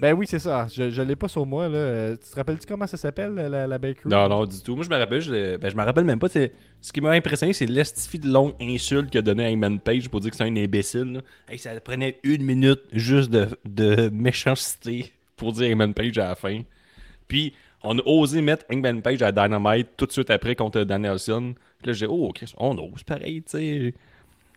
Ben 0.00 0.14
oui, 0.14 0.26
c'est 0.26 0.38
ça. 0.38 0.66
Je, 0.72 0.88
je 0.90 1.02
l'ai 1.02 1.14
pas 1.16 1.28
sur 1.28 1.44
moi. 1.44 1.68
Là. 1.68 1.76
Euh, 1.76 2.16
Tu 2.16 2.30
te 2.30 2.36
rappelles-tu 2.36 2.66
comment 2.66 2.86
ça 2.86 2.96
s'appelle, 2.96 3.34
la, 3.34 3.66
la 3.66 3.78
bakery? 3.78 4.08
Non, 4.08 4.28
non, 4.30 4.46
du 4.46 4.62
tout. 4.62 4.74
Moi, 4.74 4.84
je 4.84 4.88
me 4.90 4.96
rappelle, 4.96 5.20
je, 5.20 5.56
ben, 5.58 5.70
je 5.70 5.76
me 5.76 5.82
rappelle 5.84 6.04
même 6.04 6.18
pas. 6.18 6.28
c'est- 6.28 6.52
Ce 6.80 6.90
qui 6.90 7.02
m'a 7.02 7.10
impressionné, 7.10 7.52
c'est 7.52 7.66
l'estifie 7.66 8.18
de 8.18 8.28
longue 8.28 8.54
insulte 8.62 9.10
qu'a 9.10 9.20
donné 9.20 9.46
Hangman 9.52 9.78
Page 9.78 10.08
pour 10.08 10.20
dire 10.20 10.30
que 10.30 10.36
c'est 10.38 10.44
un 10.44 10.56
imbécile. 10.56 11.12
là. 11.12 11.20
Hey, 11.50 11.58
ça 11.58 11.78
prenait 11.80 12.18
une 12.22 12.42
minute 12.44 12.80
juste 12.92 13.30
de, 13.30 13.48
de 13.66 14.08
méchanceté 14.10 15.12
pour 15.36 15.52
dire 15.52 15.70
Hangman 15.70 15.92
Page 15.92 16.16
à 16.16 16.28
la 16.28 16.34
fin. 16.34 16.62
Puis, 17.28 17.52
on 17.82 17.98
a 17.98 18.02
osé 18.06 18.40
mettre 18.40 18.64
Hangman 18.72 19.02
Page 19.02 19.20
à 19.22 19.32
Dynamite 19.32 19.88
tout 19.98 20.06
de 20.06 20.12
suite 20.12 20.30
après 20.30 20.54
contre 20.54 20.82
Danielson. 20.84 21.54
Puis 21.78 21.88
là, 21.88 21.92
j'ai 21.92 22.06
dit, 22.06 22.12
oh, 22.14 22.30
Chris, 22.34 22.52
on 22.56 22.76
ose 22.78 23.02
pareil, 23.04 23.42
tu 23.42 23.50
sais. 23.58 23.94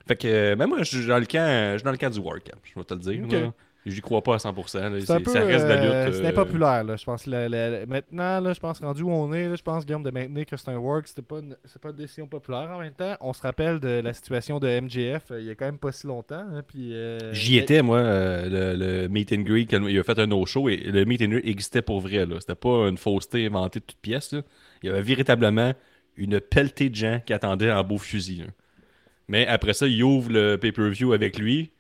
Fait 0.07 0.15
que, 0.15 0.27
euh, 0.27 0.55
ben 0.55 0.67
moi, 0.67 0.79
je 0.79 0.83
suis 0.97 1.05
dans 1.07 1.17
le 1.19 1.25
camp, 1.25 1.77
je 1.77 1.83
dans 1.83 1.91
le 1.91 1.97
camp 1.97 2.09
du 2.09 2.19
work, 2.19 2.51
je 2.63 2.73
vais 2.79 2.83
te 2.85 2.93
le 2.93 2.99
dire. 2.99 3.23
Ok. 3.25 3.31
là. 3.31 3.53
J'y 3.85 3.99
crois 3.99 4.21
pas 4.21 4.35
à 4.35 4.37
100%. 4.37 4.79
là. 4.79 4.91
C'est 5.01 5.11
un 5.11 5.17
C'est- 5.17 5.23
peu. 5.23 5.31
ça 5.31 5.41
reste 5.43 5.65
de 5.65 5.69
la 5.69 5.75
euh, 5.81 6.05
lutte. 6.05 6.15
C'est 6.15 6.25
euh, 6.25 6.29
impopulaire, 6.29 6.85
là. 6.85 6.95
Je 6.95 7.03
pense. 7.03 7.25
la- 7.25 7.49
la- 7.49 7.85
maintenant, 7.85 8.39
là, 8.39 8.53
je 8.53 8.59
pense 8.61 8.79
rendu 8.79 9.01
où 9.01 9.11
on 9.11 9.33
est, 9.33 9.49
là, 9.49 9.55
je 9.57 9.61
pense, 9.61 9.85
Guillaume, 9.85 10.03
de 10.03 10.09
maintenir 10.09 10.45
que 10.45 10.55
c'est 10.55 10.69
un 10.69 10.77
work, 10.77 11.05
c'était 11.05 11.21
pas, 11.21 11.39
une- 11.39 11.57
pas 11.81 11.89
une 11.89 11.95
décision 11.97 12.25
populaire. 12.25 12.69
En 12.73 12.79
même 12.79 12.93
temps, 12.93 13.17
on 13.19 13.33
se 13.33 13.41
rappelle 13.41 13.81
de 13.81 13.99
la 14.01 14.13
situation 14.13 14.57
de 14.59 14.69
MJF 14.69 15.31
euh, 15.31 15.41
il 15.41 15.47
y 15.47 15.49
a 15.49 15.55
quand 15.55 15.65
même 15.65 15.77
pas 15.79 15.91
si 15.91 16.07
longtemps. 16.07 16.45
hein, 16.49 16.61
euh, 16.77 17.19
J'y 17.33 17.57
étais, 17.57 17.81
moi, 17.81 17.97
euh, 17.97 18.75
le, 18.77 19.01
le 19.01 19.07
meet 19.09 19.33
and 19.33 19.41
greet. 19.41 19.67
quand 19.69 19.85
Il 19.85 19.99
a 19.99 20.03
fait 20.03 20.17
un 20.17 20.27
no-show 20.27 20.69
et 20.69 20.77
le 20.77 21.03
meet 21.03 21.21
and 21.21 21.27
greet 21.31 21.45
existait 21.45 21.81
pour 21.81 21.99
vrai. 21.99 22.25
C'était 22.39 22.55
pas 22.55 22.87
une 22.87 22.97
fausseté 22.97 23.47
inventée 23.47 23.81
de 23.81 23.85
toutes 23.85 23.97
pièces. 24.01 24.33
Il 24.81 24.87
y 24.87 24.89
avait 24.89 25.01
véritablement 25.01 25.73
une 26.15 26.39
pelletée 26.39 26.89
de 26.89 26.95
gens 26.95 27.19
qui 27.25 27.33
attendaient 27.33 27.71
en 27.71 27.83
beau 27.83 27.97
fusil. 27.97 28.37
là. 28.37 28.45
Mais 29.27 29.47
après 29.47 29.73
ça, 29.73 29.88
il 29.88 30.03
ouvre 30.03 30.31
le 30.31 30.57
pay-per-view 30.57 31.13
avec 31.13 31.38
lui. 31.38 31.71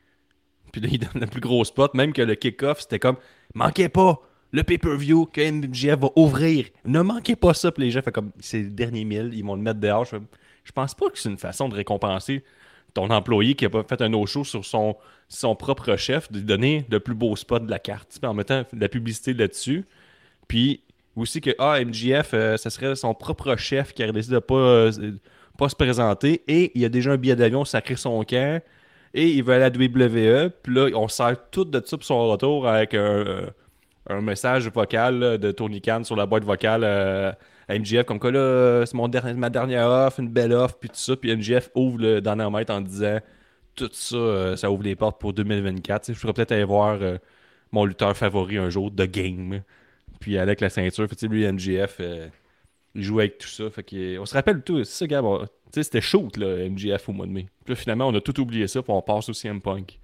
Puis 0.71 0.81
là, 0.81 0.89
il 0.91 0.99
donne 0.99 1.21
le 1.21 1.27
plus 1.27 1.41
gros 1.41 1.63
spot. 1.65 1.93
Même 1.93 2.13
que 2.13 2.21
le 2.21 2.35
kick-off, 2.35 2.81
c'était 2.81 2.99
comme 2.99 3.17
Manquez 3.53 3.89
pas 3.89 4.19
le 4.51 4.63
pay-per-view 4.63 5.25
que 5.25 5.51
MJF 5.51 5.99
va 5.99 6.09
ouvrir. 6.15 6.67
Ne 6.85 7.01
manquez 7.01 7.35
pas 7.35 7.53
ça. 7.53 7.71
Puis 7.71 7.83
les 7.83 7.91
gens 7.91 8.01
font 8.01 8.11
comme 8.11 8.31
C'est 8.39 8.61
le 8.61 8.69
dernier 8.69 9.03
mille. 9.03 9.31
Ils 9.33 9.43
vont 9.43 9.55
le 9.55 9.61
mettre 9.61 9.79
dehors. 9.79 10.05
Je, 10.05 10.17
Je 10.63 10.71
pense 10.71 10.95
pas 10.95 11.09
que 11.09 11.17
c'est 11.17 11.29
une 11.29 11.37
façon 11.37 11.69
de 11.69 11.75
récompenser 11.75 12.43
ton 12.93 13.09
employé 13.09 13.55
qui 13.55 13.65
a 13.65 13.69
pas 13.69 13.83
fait 13.83 14.01
un 14.01 14.09
no-show 14.09 14.43
sur 14.43 14.63
son, 14.63 14.95
son 15.27 15.55
propre 15.55 15.95
chef, 15.95 16.31
de 16.31 16.39
lui 16.39 16.45
donner 16.45 16.85
le 16.89 16.99
plus 16.99 17.15
beau 17.15 17.35
spot 17.35 17.65
de 17.65 17.71
la 17.71 17.79
carte, 17.79 18.19
en 18.23 18.33
mettant 18.33 18.61
de 18.71 18.79
la 18.79 18.89
publicité 18.89 19.33
là-dessus. 19.33 19.85
Puis 20.47 20.81
aussi 21.15 21.41
que 21.41 21.51
ah, 21.59 21.83
MJF, 21.83 22.33
euh, 22.33 22.57
ça 22.57 22.69
serait 22.69 22.95
son 22.95 23.13
propre 23.13 23.55
chef 23.55 23.93
qui 23.93 24.03
aurait 24.03 24.13
décidé 24.13 24.35
de 24.35 24.39
pas, 24.39 24.55
euh, 24.55 24.91
pas 25.57 25.69
se 25.69 25.75
présenter 25.75 26.41
et 26.47 26.71
il 26.75 26.83
a 26.85 26.89
déjà 26.89 27.11
un 27.11 27.17
billet 27.17 27.35
d'avion 27.35 27.63
sacré 27.65 27.95
son 27.95 28.23
camp 28.23 28.61
et 29.13 29.29
il 29.29 29.43
veut 29.43 29.53
aller 29.53 29.65
à 29.65 29.69
la 29.69 29.75
WWE. 29.77 30.49
Puis 30.63 30.73
là, 30.73 30.89
on 30.95 31.07
sert 31.07 31.35
tout 31.51 31.65
de 31.65 31.81
ça 31.85 31.97
pour 31.97 32.05
son 32.05 32.27
retour 32.29 32.67
avec 32.67 32.93
un, 32.95 32.99
euh, 34.09 34.21
message 34.21 34.67
vocal 34.69 35.37
de 35.37 35.51
Tony 35.51 35.81
Khan 35.81 36.03
sur 36.03 36.15
la 36.15 36.25
boîte 36.25 36.43
vocale 36.43 36.81
euh, 36.83 37.31
à 37.69 37.77
MJF, 37.79 38.03
comme 38.05 38.19
quoi 38.19 38.31
là, 38.31 38.39
euh, 38.39 38.85
c'est 38.85 38.95
mon 38.97 39.07
dernier- 39.07 39.33
ma 39.35 39.49
dernière 39.49 39.87
offre, 39.87 40.19
une 40.19 40.29
belle 40.29 40.51
offre, 40.53 40.75
puis 40.79 40.89
tout 40.89 40.95
ça. 40.97 41.15
Puis 41.15 41.31
MJF 41.35 41.69
ouvre 41.75 41.99
le 41.99 42.19
dynamite 42.21 42.69
en 42.69 42.81
disant 42.81 43.19
tout 43.75 43.89
ça, 43.93 44.15
euh, 44.15 44.55
ça 44.55 44.69
ouvre 44.71 44.83
les 44.83 44.95
portes 44.95 45.19
pour 45.21 45.33
2024. 45.33 46.01
Tu 46.01 46.07
sais, 46.07 46.13
Je 46.15 46.19
pourrais 46.19 46.33
peut-être 46.33 46.51
aller 46.51 46.63
voir 46.63 46.97
euh, 47.01 47.17
mon 47.71 47.85
lutteur 47.85 48.15
favori 48.17 48.57
un 48.57 48.69
jour, 48.69 48.91
The 48.91 49.03
Game. 49.09 49.61
Puis 50.19 50.37
avec 50.37 50.61
la 50.61 50.69
ceinture, 50.69 51.07
fait, 51.07 51.27
lui, 51.27 51.45
euh, 51.45 52.27
il 52.95 53.07
avec 53.19 53.37
tout 53.37 53.47
ça. 53.47 53.69
Fait 53.69 53.83
que, 53.83 54.17
on 54.19 54.25
se 54.25 54.33
rappelle 54.33 54.61
tout, 54.61 54.83
c'est 54.83 55.07
ça, 55.07 55.21
sais, 55.73 55.83
c'était 55.83 56.01
shoot, 56.01 56.37
là, 56.37 56.69
MJF 56.69 57.09
au 57.09 57.13
mois 57.13 57.25
de 57.25 57.31
mai. 57.31 57.47
Puis 57.65 57.73
là, 57.73 57.75
finalement, 57.75 58.07
on 58.07 58.15
a 58.15 58.21
tout 58.21 58.39
oublié 58.39 58.67
ça, 58.67 58.81
puis 58.81 58.91
on 58.93 59.01
passe 59.01 59.29
au 59.29 59.33
CM 59.33 59.59
Punk. 59.61 59.99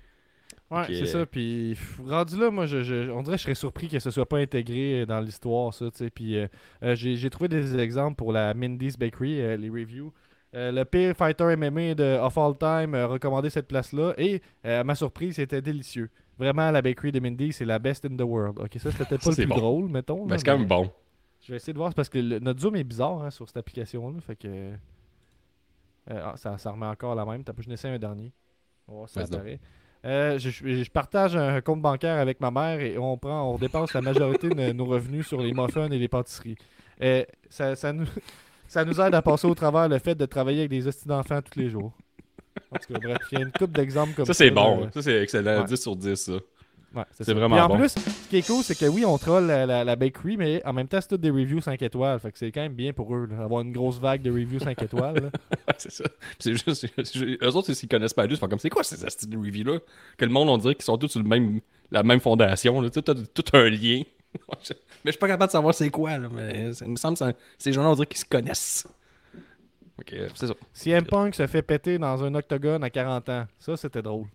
Ouais, 0.71 0.83
c'est 0.87 1.07
ça. 1.07 1.25
Puis 1.25 1.75
rendu 2.05 2.39
là, 2.39 2.51
moi, 2.51 2.67
je, 2.67 2.83
je- 2.83 3.09
on 3.09 3.23
dirait 3.23 3.37
que 3.37 3.39
je 3.39 3.43
serais 3.43 3.55
surpris 3.55 3.87
que 3.87 3.97
ce 3.99 4.11
soit 4.11 4.27
pas 4.27 4.37
intégré 4.37 5.05
dans 5.07 5.19
l'histoire, 5.19 5.73
ça. 5.73 5.87
Puis 6.13 6.37
euh, 6.37 6.47
euh, 6.83 6.95
j'ai 6.95 7.29
trouvé 7.31 7.47
des 7.47 7.77
exemples 7.79 8.15
pour 8.15 8.31
la 8.31 8.53
Mindy's 8.53 8.97
Bakery, 8.97 9.41
euh, 9.41 9.57
les 9.57 9.69
reviews. 9.69 10.13
Euh, 10.55 10.71
le 10.71 10.85
pire 10.85 11.15
fighter 11.15 11.55
MMA 11.55 11.95
de 11.95 12.17
Of 12.19 12.37
All 12.37 12.55
Time 12.57 12.93
a 12.95 13.05
recommandé 13.07 13.49
cette 13.49 13.67
place-là. 13.67 14.13
Et 14.17 14.41
euh, 14.65 14.81
à 14.81 14.83
ma 14.83 14.93
surprise, 14.95 15.35
c'était 15.35 15.61
délicieux. 15.61 16.09
Vraiment, 16.37 16.69
la 16.71 16.81
bakery 16.81 17.11
de 17.11 17.19
Mindy, 17.19 17.51
c'est 17.51 17.65
la 17.65 17.79
best 17.79 18.05
in 18.05 18.15
the 18.15 18.21
world. 18.21 18.59
Ok, 18.59 18.71
ça, 18.79 18.91
c'était 18.91 19.17
pas 19.17 19.29
le 19.29 19.35
plus 19.35 19.45
bon. 19.47 19.57
drôle, 19.57 19.89
mettons. 19.89 20.25
Ben, 20.25 20.31
là, 20.31 20.37
c'est 20.37 20.45
quand 20.45 20.53
mais 20.53 20.59
même 20.59 20.67
bon. 20.67 20.91
Je 21.49 21.53
vais 21.55 21.57
essayer 21.57 21.73
de 21.73 21.79
voir, 21.79 21.91
parce 21.95 22.09
que 22.09 22.19
le- 22.19 22.37
notre 22.37 22.59
zoom 22.59 22.75
est 22.75 22.83
bizarre 22.83 23.23
hein, 23.23 23.31
sur 23.31 23.47
cette 23.47 23.57
application-là. 23.57 24.21
Fait 24.21 24.35
que. 24.35 24.47
euh, 24.47 24.75
ah, 26.23 26.33
ça, 26.37 26.59
ça 26.59 26.69
remet 26.69 26.85
encore 26.85 27.15
la 27.15 27.25
même. 27.25 27.43
T'as 27.43 27.53
pas 27.53 27.63
je 27.63 27.69
n'essaie 27.69 27.89
un 27.89 27.97
dernier. 27.97 28.31
On 28.87 28.91
va 28.91 28.97
voir 28.99 29.09
si 29.09 29.15
ça 29.15 29.21
apparaît. 29.21 29.59
Euh, 30.05 30.37
je, 30.37 30.89
partage 30.91 31.35
un 31.35 31.59
compte 31.61 31.81
bancaire 31.81 32.19
avec 32.19 32.39
ma 32.39 32.51
mère 32.51 32.79
et 32.79 32.99
on 32.99 33.17
prend, 33.17 33.51
on 33.51 33.57
dépense 33.57 33.93
la 33.93 34.01
majorité 34.01 34.47
de 34.49 34.71
nos 34.73 34.85
revenus 34.85 35.25
sur 35.25 35.41
les 35.41 35.51
muffins 35.51 35.89
et 35.89 35.97
les 35.97 36.07
pâtisseries. 36.07 36.55
Euh, 37.01 37.23
ça, 37.49 37.75
ça 37.75 37.91
nous, 37.93 38.05
ça 38.67 38.85
nous 38.85 39.01
aide 39.01 39.15
à 39.15 39.21
passer 39.23 39.47
au 39.47 39.55
travers 39.55 39.89
le 39.89 39.97
fait 39.97 40.13
de 40.13 40.27
travailler 40.27 40.59
avec 40.59 40.69
des 40.69 40.87
hosties 40.87 41.07
d'enfants 41.07 41.41
tous 41.41 41.59
les 41.59 41.71
jours. 41.71 41.91
En 42.71 42.77
tout 42.77 42.93
cas, 42.93 42.99
bref, 42.99 43.17
il 43.31 43.39
y 43.39 43.41
a 43.41 43.45
une 43.45 43.51
couple 43.51 43.73
d'exemples 43.73 44.13
comme 44.13 44.25
ça. 44.25 44.33
Ça, 44.33 44.37
c'est 44.37 44.51
bon. 44.51 44.87
Ça, 44.93 45.01
c'est 45.01 45.23
excellent. 45.23 45.61
Ouais. 45.61 45.65
10 45.65 45.75
sur 45.81 45.95
10, 45.95 46.15
ça. 46.15 46.33
Ouais, 46.95 47.03
C'est 47.19 47.33
vraiment 47.33 47.55
Puis 47.55 47.63
en 47.63 47.67
bon. 47.67 47.77
plus, 47.77 47.89
ce 47.89 48.29
qui 48.29 48.37
est 48.37 48.47
cool, 48.47 48.63
c'est 48.63 48.77
que 48.77 48.85
oui, 48.85 49.05
on 49.05 49.17
troll 49.19 49.45
la, 49.45 49.65
la, 49.65 49.83
la 49.83 49.95
bakery, 49.95 50.37
mais 50.37 50.65
en 50.65 50.73
même 50.73 50.87
temps, 50.87 50.99
c'est 50.99 51.09
toutes 51.09 51.21
des 51.21 51.29
reviews 51.29 51.61
5 51.61 51.79
étoiles. 51.81 52.19
Fait 52.19 52.31
que 52.31 52.37
c'est 52.39 52.51
quand 52.51 52.61
même 52.61 52.73
bien 52.73 52.93
pour 52.93 53.15
eux, 53.15 53.27
là, 53.29 53.43
avoir 53.43 53.61
une 53.61 53.71
grosse 53.71 53.99
vague 53.99 54.23
de 54.23 54.31
reviews 54.31 54.59
5 54.59 54.81
étoiles. 54.81 55.31
c'est 55.77 55.91
ça. 55.91 56.03
C'est 56.39 56.53
juste. 56.53 56.87
Eux 57.43 57.55
autres, 57.55 57.73
s'ils 57.73 57.89
connaissent 57.89 58.13
pas 58.13 58.27
juste, 58.27 58.45
comme 58.47 58.57
c'est 58.59 58.69
quoi 58.71 58.83
ces 58.83 59.05
astuces 59.05 59.29
de 59.29 59.37
review-là 59.37 59.79
Que 60.17 60.25
le 60.25 60.31
monde, 60.31 60.49
on 60.49 60.57
dirait 60.57 60.73
qu'ils 60.73 60.85
sont 60.85 60.97
tous 60.97 61.09
sur 61.09 61.21
le 61.21 61.27
même, 61.27 61.61
la 61.91 62.01
même 62.01 62.19
fondation. 62.19 62.81
Là. 62.81 62.89
T'as 62.89 63.13
tout 63.13 63.45
un 63.53 63.69
lien. 63.69 64.01
mais 64.33 64.75
je 65.05 65.11
suis 65.11 65.19
pas 65.19 65.27
capable 65.27 65.49
de 65.49 65.51
savoir 65.51 65.73
c'est 65.73 65.89
quoi. 65.91 66.17
Là, 66.17 66.27
mais 66.31 66.73
ça 66.73 66.85
il 66.85 66.91
me 66.91 66.97
semble 66.97 67.17
que 67.17 67.25
ces 67.57 67.71
gens-là, 67.71 67.89
on 67.89 67.95
dirait 67.95 68.07
qu'ils 68.07 68.19
se 68.19 68.25
connaissent. 68.25 68.87
Ok, 69.99 70.15
c'est 70.33 70.47
ça. 70.47 70.53
CM 70.73 71.05
Punk 71.05 71.35
se 71.35 71.45
fait 71.45 71.61
péter 71.61 71.97
dans 71.97 72.23
un 72.23 72.33
octogone 72.35 72.83
à 72.83 72.89
40 72.89 73.29
ans. 73.29 73.45
Ça, 73.59 73.75
c'était 73.75 74.01
drôle. 74.01 74.27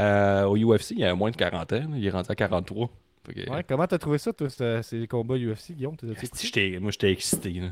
Euh, 0.00 0.44
au 0.44 0.56
UFC, 0.56 0.90
il 0.92 0.98
y 1.00 1.04
a 1.04 1.14
moins 1.14 1.30
de 1.30 1.36
40 1.36 1.72
ans. 1.72 1.76
là. 1.76 1.96
Il 1.96 2.06
est 2.06 2.10
rentré 2.10 2.32
à 2.32 2.34
43. 2.34 2.90
Fait 3.26 3.34
que- 3.34 3.50
Ouais, 3.50 3.64
comment 3.66 3.86
t'as 3.86 3.98
trouvé 3.98 4.18
ça, 4.18 4.32
toi, 4.32 4.48
ce- 4.50 4.80
ces 4.82 5.06
combats 5.06 5.36
UFC, 5.36 5.72
Guillaume? 5.74 5.96
T'as- 5.96 6.06
t'as- 6.08 6.80
moi, 6.80 6.90
j'étais 6.90 7.12
excité. 7.12 7.52
Là. 7.52 7.68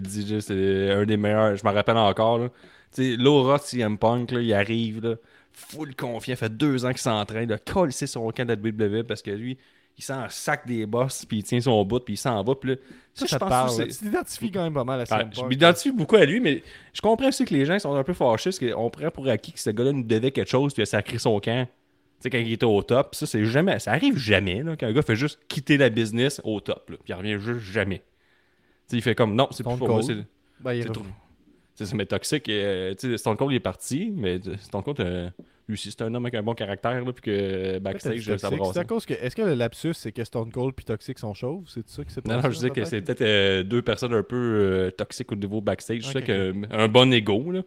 Dis, 0.00 0.26
juste, 0.26 0.48
c'est 0.48 0.90
un 0.92 1.04
des 1.04 1.16
meilleurs. 1.16 1.56
Je 1.56 1.64
m'en 1.64 1.72
rappelle 1.72 1.96
encore. 1.96 2.38
Là. 2.38 2.48
Tu 2.94 3.12
sais, 3.12 3.16
Laura 3.16 3.58
CM 3.58 3.98
Punk, 3.98 4.30
là, 4.30 4.40
il 4.40 4.52
arrive, 4.54 5.02
là, 5.02 5.16
full 5.52 5.94
confiant. 5.96 6.36
fait 6.36 6.48
deux 6.56 6.84
ans 6.84 6.90
qu'il 6.90 6.98
s'entraîne. 6.98 7.48
Il 7.48 7.52
a 7.52 7.58
collé 7.58 7.90
son 7.92 8.30
camp 8.30 8.44
de 8.46 8.52
la 8.52 8.56
WWE 8.56 9.02
parce 9.04 9.22
que 9.22 9.30
lui, 9.32 9.58
il 10.00 10.02
s'en 10.02 10.26
sac 10.30 10.66
des 10.66 10.86
boss, 10.86 11.26
puis 11.26 11.38
il 11.38 11.42
tient 11.42 11.60
son 11.60 11.84
bout, 11.84 12.00
puis 12.00 12.14
il 12.14 12.16
s'en 12.16 12.42
va. 12.42 12.54
Puis 12.54 12.70
là, 12.70 12.76
Ça, 13.12 13.26
je 13.26 13.30
ça 13.30 13.38
pense 13.38 13.76
que 13.76 13.82
Tu 13.82 13.96
t'identifies 13.98 14.50
quand 14.50 14.62
même 14.62 14.72
pas 14.72 14.84
mal 14.84 14.98
à 14.98 15.04
CM 15.04 15.30
je 15.30 15.44
m'identifie 15.44 15.92
beaucoup 15.92 16.16
à 16.16 16.24
lui, 16.24 16.40
mais 16.40 16.62
je 16.94 17.02
comprends 17.02 17.28
aussi 17.28 17.44
que 17.44 17.52
les 17.52 17.66
gens 17.66 17.78
sont 17.78 17.94
un 17.94 18.02
peu 18.02 18.14
fâchés 18.14 18.48
parce 18.48 18.58
qu'on 18.58 18.88
prend 18.88 19.10
pour 19.10 19.28
acquis 19.28 19.52
que 19.52 19.60
ce 19.60 19.68
gars-là 19.68 19.92
nous 19.92 20.02
devait 20.02 20.30
quelque 20.30 20.48
chose, 20.48 20.72
puis 20.72 20.80
il 20.80 20.84
a 20.84 20.86
sacré 20.86 21.18
son 21.18 21.38
camp. 21.38 21.66
Tu 21.66 21.72
sais, 22.22 22.30
quand 22.30 22.38
il 22.38 22.50
était 22.50 22.64
au 22.64 22.82
top, 22.82 23.14
ça, 23.14 23.26
c'est 23.26 23.44
jamais, 23.44 23.78
ça 23.78 23.92
arrive 23.92 24.16
jamais, 24.16 24.62
là, 24.62 24.74
qu'un 24.74 24.90
gars 24.90 25.02
fait 25.02 25.16
juste 25.16 25.38
quitter 25.48 25.76
la 25.76 25.90
business 25.90 26.40
au 26.44 26.60
top, 26.60 26.88
là, 26.88 26.96
puis 27.04 27.12
il 27.12 27.14
revient 27.14 27.38
juste 27.38 27.70
jamais. 27.70 27.98
Tu 27.98 28.02
sais, 28.86 28.96
il 28.96 29.02
fait 29.02 29.14
comme, 29.14 29.34
non, 29.34 29.48
c'est 29.50 29.62
plus 29.62 29.76
pour 29.76 29.88
moi, 29.88 30.02
c'est 30.02 30.16
Ben, 30.60 30.82
c'est 30.82 30.90
trop. 30.90 31.04
Ça, 31.74 31.84
mais 31.94 32.06
toxique, 32.06 32.48
euh, 32.48 32.94
tu 32.94 33.10
sais, 33.10 33.18
Stone 33.18 33.36
Cold 33.36 33.52
il 33.52 33.56
est 33.56 33.60
parti, 33.60 34.12
mais 34.14 34.38
Stone 34.60 34.82
Cold, 34.82 35.00
euh, 35.00 35.30
lui 35.70 35.74
aussi, 35.74 35.90
c'est 35.90 36.02
un 36.02 36.14
homme 36.14 36.24
avec 36.26 36.34
un 36.34 36.42
bon 36.42 36.54
caractère, 36.54 37.04
là, 37.04 37.12
puis 37.12 37.22
que 37.22 37.30
euh, 37.30 37.80
backstage, 37.80 38.22
ça 38.22 38.36
toxique? 38.36 38.58
brasse. 38.58 38.72
C'est 38.74 38.80
à 38.80 38.84
cause 38.84 39.06
que. 39.06 39.14
Est-ce 39.14 39.36
que 39.36 39.42
le 39.42 39.54
lapsus, 39.54 39.94
c'est 39.94 40.12
que 40.12 40.24
Stone 40.24 40.50
Cold 40.50 40.74
puis 40.74 40.84
Toxic 40.84 41.18
sont 41.18 41.32
chauves? 41.34 41.64
C'est 41.68 41.88
ça 41.88 42.04
qui 42.04 42.12
s'est 42.12 42.20
Non, 42.26 42.36
non, 42.36 42.42
je 42.42 42.56
disais 42.56 42.70
que 42.70 42.84
c'est 42.84 43.00
peut-être 43.00 43.22
euh, 43.22 43.62
deux 43.62 43.82
personnes 43.82 44.14
un 44.14 44.22
peu 44.22 44.36
euh, 44.36 44.90
toxiques 44.90 45.30
au 45.32 45.36
niveau 45.36 45.60
backstage. 45.60 46.02
Je 46.02 46.10
sais 46.10 46.22
qu'un 46.22 46.88
bon 46.88 47.12
ego, 47.12 47.52
là. 47.52 47.62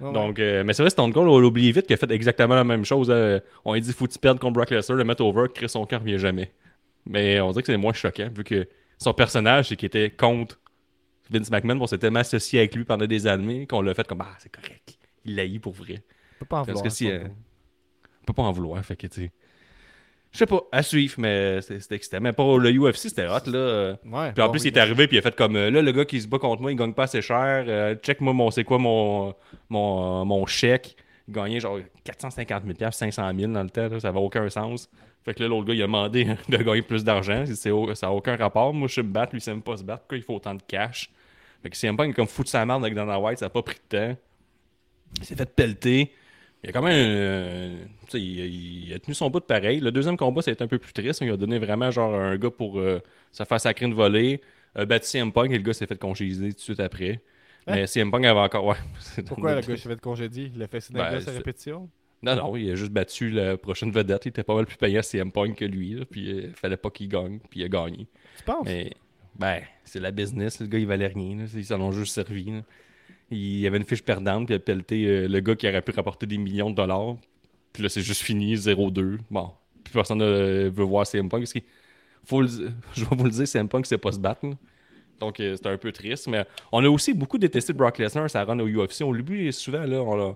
Donc, 0.00 0.38
mais 0.38 0.72
c'est 0.74 0.82
vrai, 0.82 0.90
Stone 0.90 1.12
Cold, 1.12 1.28
on 1.28 1.38
l'oublie 1.38 1.72
vite 1.72 1.86
qu'il 1.86 1.94
a 1.94 1.96
fait 1.96 2.10
exactement 2.12 2.54
la 2.54 2.64
même 2.64 2.84
chose. 2.84 3.08
euh, 3.10 3.40
on 3.64 3.72
a 3.72 3.80
dit, 3.80 3.92
faut 3.92 4.06
perdre 4.20 4.40
contre 4.40 4.52
Brock 4.54 4.70
Lesnar, 4.70 4.96
le 4.96 5.04
mettre 5.04 5.24
over, 5.24 5.46
créer 5.52 5.68
son 5.68 5.86
camp, 5.86 5.98
revient 5.98 6.18
jamais. 6.18 6.52
Mais 7.04 7.40
on 7.40 7.50
dirait 7.50 7.62
que 7.62 7.72
c'est 7.72 7.76
moins 7.76 7.92
choquant, 7.92 8.28
vu 8.32 8.44
que 8.44 8.68
son 8.98 9.12
personnage, 9.12 9.68
c'est 9.68 9.76
qu'il 9.76 9.86
était 9.86 10.10
contre 10.10 10.60
Vince 11.30 11.50
McMahon, 11.50 11.80
on 11.80 11.86
s'est 11.86 11.98
tellement 11.98 12.20
associé 12.20 12.60
avec 12.60 12.74
lui 12.74 12.84
pendant 12.84 13.06
des 13.06 13.26
années 13.26 13.66
qu'on 13.66 13.80
l'a 13.82 13.94
fait 13.94 14.06
comme, 14.06 14.20
ah, 14.20 14.36
c'est 14.38 14.50
correct. 14.52 14.98
Il 15.24 15.34
l'a 15.36 15.44
eu 15.44 15.58
pour 15.60 15.72
vrai. 15.72 16.02
Peut 16.38 16.46
pas 16.46 16.60
en 16.60 16.64
Parce 16.64 16.68
vouloir. 16.68 16.84
que 16.84 16.90
si, 16.90 17.10
euh. 17.10 17.24
On 18.22 18.24
peut 18.26 18.32
pas 18.32 18.42
en 18.42 18.52
vouloir, 18.52 18.84
fait 18.84 18.96
que, 18.96 19.06
tu 19.06 19.22
sais. 19.22 19.30
Je 20.30 20.38
sais 20.38 20.46
pas, 20.46 20.60
à 20.72 20.82
suivre, 20.82 21.14
mais 21.18 21.60
c'était 21.62 21.94
excitant. 21.94 22.18
Mais 22.20 22.34
pour 22.34 22.58
le 22.58 22.70
UFC, 22.70 23.08
c'était 23.08 23.26
hot, 23.26 23.50
là. 23.50 23.96
Ouais, 24.04 24.32
puis 24.32 24.42
en 24.42 24.46
bon, 24.46 24.52
plus, 24.52 24.62
oui, 24.62 24.68
il 24.68 24.76
est 24.76 24.80
arrivé, 24.80 25.06
puis 25.08 25.16
il 25.16 25.20
a 25.20 25.22
fait 25.22 25.34
comme 25.34 25.56
euh, 25.56 25.70
là, 25.70 25.80
le 25.80 25.90
gars 25.92 26.04
qui 26.04 26.20
se 26.20 26.28
bat 26.28 26.38
contre 26.38 26.60
moi, 26.60 26.70
il 26.70 26.76
gagne 26.76 26.92
pas 26.92 27.04
assez 27.04 27.22
cher. 27.22 27.64
Euh, 27.66 27.94
check 27.96 28.20
moi, 28.20 28.34
mon, 28.34 28.50
c'est 28.50 28.64
quoi 28.64 28.78
mon, 28.78 29.34
mon, 29.70 30.24
mon 30.26 30.44
chèque. 30.46 30.96
Il 31.26 31.34
gagnait 31.34 31.60
genre 31.60 31.78
450 32.04 32.62
000 32.78 32.90
500 32.90 33.32
000 33.38 33.52
dans 33.52 33.62
le 33.62 33.70
temps, 33.70 33.88
là, 33.88 34.00
ça 34.00 34.08
avait 34.08 34.18
aucun 34.18 34.48
sens. 34.50 34.90
Fait 35.24 35.34
que 35.34 35.42
là, 35.42 35.48
l'autre 35.48 35.66
gars, 35.66 35.74
il 35.74 35.82
a 35.82 35.86
demandé 35.86 36.24
de 36.48 36.56
gagner 36.58 36.82
plus 36.82 37.04
d'argent. 37.04 37.44
Ça 37.46 37.70
n'a 37.70 38.12
aucun 38.12 38.36
rapport. 38.36 38.72
Moi, 38.74 38.88
je 38.88 38.94
sais 38.94 39.02
me 39.02 39.08
battre, 39.10 39.32
lui, 39.32 39.38
il 39.38 39.42
sait 39.42 39.54
pas 39.56 39.76
se 39.78 39.82
battre. 39.82 40.00
Pourquoi 40.02 40.18
il 40.18 40.22
faut 40.22 40.34
autant 40.34 40.54
de 40.54 40.62
cash? 40.62 41.10
Fait 41.62 41.70
que 41.70 41.76
CM 41.76 41.96
Punk 41.96 42.10
est 42.10 42.14
comme 42.14 42.26
foutu 42.26 42.50
sa 42.50 42.64
merde 42.64 42.82
avec 42.84 42.94
Dana 42.94 43.18
White, 43.18 43.38
ça 43.38 43.46
n'a 43.46 43.50
pas 43.50 43.62
pris 43.62 43.76
de 43.90 43.96
temps. 43.96 44.16
Il 45.18 45.24
s'est 45.24 45.34
fait 45.36 45.54
pelleter. 45.54 46.12
Il 46.64 46.70
a 46.70 46.72
quand 46.72 46.82
même. 46.82 46.94
euh, 46.96 47.84
il, 48.14 48.88
il 48.88 48.94
a 48.94 48.98
tenu 48.98 49.14
son 49.14 49.30
bout 49.30 49.40
de 49.40 49.44
pareil. 49.44 49.80
Le 49.80 49.92
deuxième 49.92 50.16
combat, 50.16 50.42
ça 50.42 50.50
a 50.50 50.54
été 50.54 50.64
un 50.64 50.66
peu 50.68 50.78
plus 50.78 50.92
triste. 50.92 51.20
Il 51.20 51.30
a 51.30 51.36
donné 51.36 51.58
vraiment 51.58 51.90
genre 51.90 52.14
un 52.14 52.36
gars 52.36 52.50
pour 52.50 52.78
euh, 52.80 53.00
se 53.32 53.44
faire 53.44 53.60
sacrer 53.60 53.86
une 53.86 53.94
volée. 53.94 54.40
A 54.74 54.84
battu 54.84 55.06
CM 55.06 55.32
Punk 55.32 55.50
et 55.52 55.56
le 55.56 55.62
gars 55.62 55.72
s'est 55.72 55.86
fait 55.86 55.98
congédier 55.98 56.50
tout 56.50 56.56
de 56.56 56.60
suite 56.60 56.80
après. 56.80 57.22
Hein? 57.66 57.74
Mais 57.74 57.86
CM 57.86 58.10
Punk 58.10 58.24
avait 58.24 58.40
encore. 58.40 58.64
Ouais, 58.66 58.76
Pourquoi 59.26 59.54
le 59.54 59.60
gars 59.60 59.76
s'est 59.76 59.88
fait 59.88 60.00
congédier? 60.00 60.50
Il 60.54 60.62
a 60.62 60.66
fait 60.66 60.80
signer 60.80 61.00
Ben, 61.00 61.18
répétition? 61.18 61.88
Non, 62.22 62.34
non, 62.34 62.56
il 62.56 62.68
a 62.72 62.74
juste 62.74 62.90
battu 62.90 63.30
la 63.30 63.56
prochaine 63.56 63.92
vedette. 63.92 64.26
Il 64.26 64.30
était 64.30 64.42
pas 64.42 64.54
mal 64.56 64.66
plus 64.66 64.76
payant 64.76 64.98
à 64.98 65.02
CM 65.02 65.30
Punk 65.30 65.56
que 65.56 65.64
lui. 65.64 65.94
là, 65.94 66.04
puis 66.10 66.28
il 66.28 66.50
fallait 66.54 66.76
pas 66.76 66.90
qu'il 66.90 67.08
gagne. 67.08 67.38
Puis 67.50 67.60
il 67.60 67.64
a 67.64 67.68
gagné. 67.68 68.08
Tu 68.36 68.42
penses? 68.44 68.66
Mais, 68.66 68.90
ben, 69.38 69.62
c'est 69.84 70.00
la 70.00 70.10
business. 70.10 70.60
Le 70.60 70.66
gars, 70.66 70.78
il 70.78 70.86
valait 70.88 71.06
rien. 71.06 71.36
là. 71.36 71.44
Ils 71.54 71.64
s'en 71.64 71.80
ont 71.80 71.92
juste 71.92 72.14
servi. 72.14 72.44
là. 72.50 72.62
Il 73.30 73.58
y 73.60 73.66
avait 73.66 73.76
une 73.78 73.84
fiche 73.84 74.02
perdante, 74.02 74.46
puis 74.46 74.54
il 74.54 74.56
a 74.56 74.60
pelleté 74.60 75.06
euh, 75.06 75.28
le 75.28 75.40
gars 75.40 75.54
qui 75.54 75.68
aurait 75.68 75.82
pu 75.82 75.92
rapporter 75.92 76.26
des 76.26 76.38
millions 76.38 76.70
de 76.70 76.74
dollars. 76.76 77.16
Puis 77.72 77.82
là, 77.82 77.88
c'est 77.88 78.00
juste 78.02 78.22
fini, 78.22 78.56
0-2. 78.56 79.18
Bon, 79.30 79.50
plus 79.84 79.92
personne 79.92 80.18
ne 80.18 80.68
veut 80.68 80.84
voir 80.84 81.06
CM 81.06 81.28
Punk. 81.28 81.42
Parce 81.42 81.52
qu'il 81.52 81.62
faut 82.24 82.40
le- 82.42 82.48
je 82.94 83.04
vais 83.04 83.16
vous 83.16 83.24
le 83.24 83.30
dire, 83.30 83.46
CM 83.46 83.68
Punk, 83.68 83.86
c'est 83.86 83.98
pas 83.98 84.12
se 84.12 84.18
battre. 84.18 84.40
Donc, 85.20 85.40
euh, 85.40 85.56
c'est 85.56 85.66
un 85.68 85.76
peu 85.76 85.92
triste. 85.92 86.28
Mais 86.28 86.46
on 86.72 86.84
a 86.84 86.88
aussi 86.88 87.12
beaucoup 87.14 87.38
détesté 87.38 87.72
Brock 87.72 87.98
Lesnar, 87.98 88.30
ça 88.30 88.44
run 88.44 88.58
au 88.60 88.66
UFC. 88.68 89.02
On 89.02 89.12
l'oublie 89.12 89.52
souvent, 89.52 89.82
là. 89.84 90.34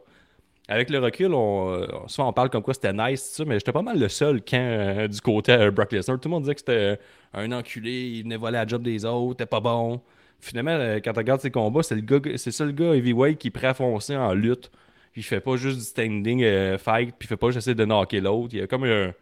Avec 0.68 0.90
le 0.90 1.00
recul, 1.00 1.34
on, 1.34 1.70
euh, 1.72 1.86
souvent 2.06 2.28
on 2.28 2.32
parle 2.32 2.48
comme 2.48 2.62
quoi 2.62 2.72
c'était 2.72 2.92
nice, 2.92 3.42
mais 3.44 3.58
j'étais 3.58 3.72
pas 3.72 3.82
mal 3.82 3.98
le 3.98 4.08
seul 4.08 4.40
quand 4.42 4.56
euh, 4.58 5.08
du 5.08 5.20
côté 5.20 5.52
euh, 5.52 5.70
Brock 5.72 5.90
Lesnar. 5.92 6.20
Tout 6.20 6.28
le 6.28 6.30
monde 6.34 6.44
disait 6.44 6.54
que 6.54 6.60
c'était 6.60 6.72
euh, 6.72 6.96
un 7.34 7.50
enculé, 7.52 7.90
il 8.08 8.22
venait 8.22 8.36
voler 8.36 8.52
la 8.54 8.66
job 8.66 8.82
des 8.82 9.04
autres, 9.04 9.38
t'es 9.38 9.46
pas 9.46 9.60
bon. 9.60 10.00
Finalement, 10.44 10.72
euh, 10.72 10.98
quand 11.02 11.12
tu 11.12 11.18
regardes 11.20 11.40
ses 11.40 11.52
combats, 11.52 11.82
c'est 11.84 11.94
le 11.94 12.00
gars, 12.00 12.18
c'est 12.36 12.50
ça 12.50 12.64
le 12.64 12.72
gars 12.72 12.94
heavyweight 12.96 13.38
qui 13.38 13.48
est 13.48 13.50
prêt 13.52 13.68
à 13.68 13.74
foncer 13.74 14.16
en 14.16 14.34
lutte. 14.34 14.70
Il 15.14 15.22
fait 15.22 15.40
pas 15.40 15.56
juste 15.56 15.78
du 15.78 15.84
standing 15.84 16.42
euh, 16.42 16.78
fight, 16.78 17.14
puis 17.18 17.26
il 17.26 17.28
fait 17.28 17.36
pas 17.36 17.46
juste 17.48 17.58
essayer 17.58 17.74
de 17.76 17.84
knocker 17.84 18.20
l'autre. 18.20 18.52
Il 18.52 18.62
a 18.62 18.66
comme 18.66 18.82
un, 18.84 19.12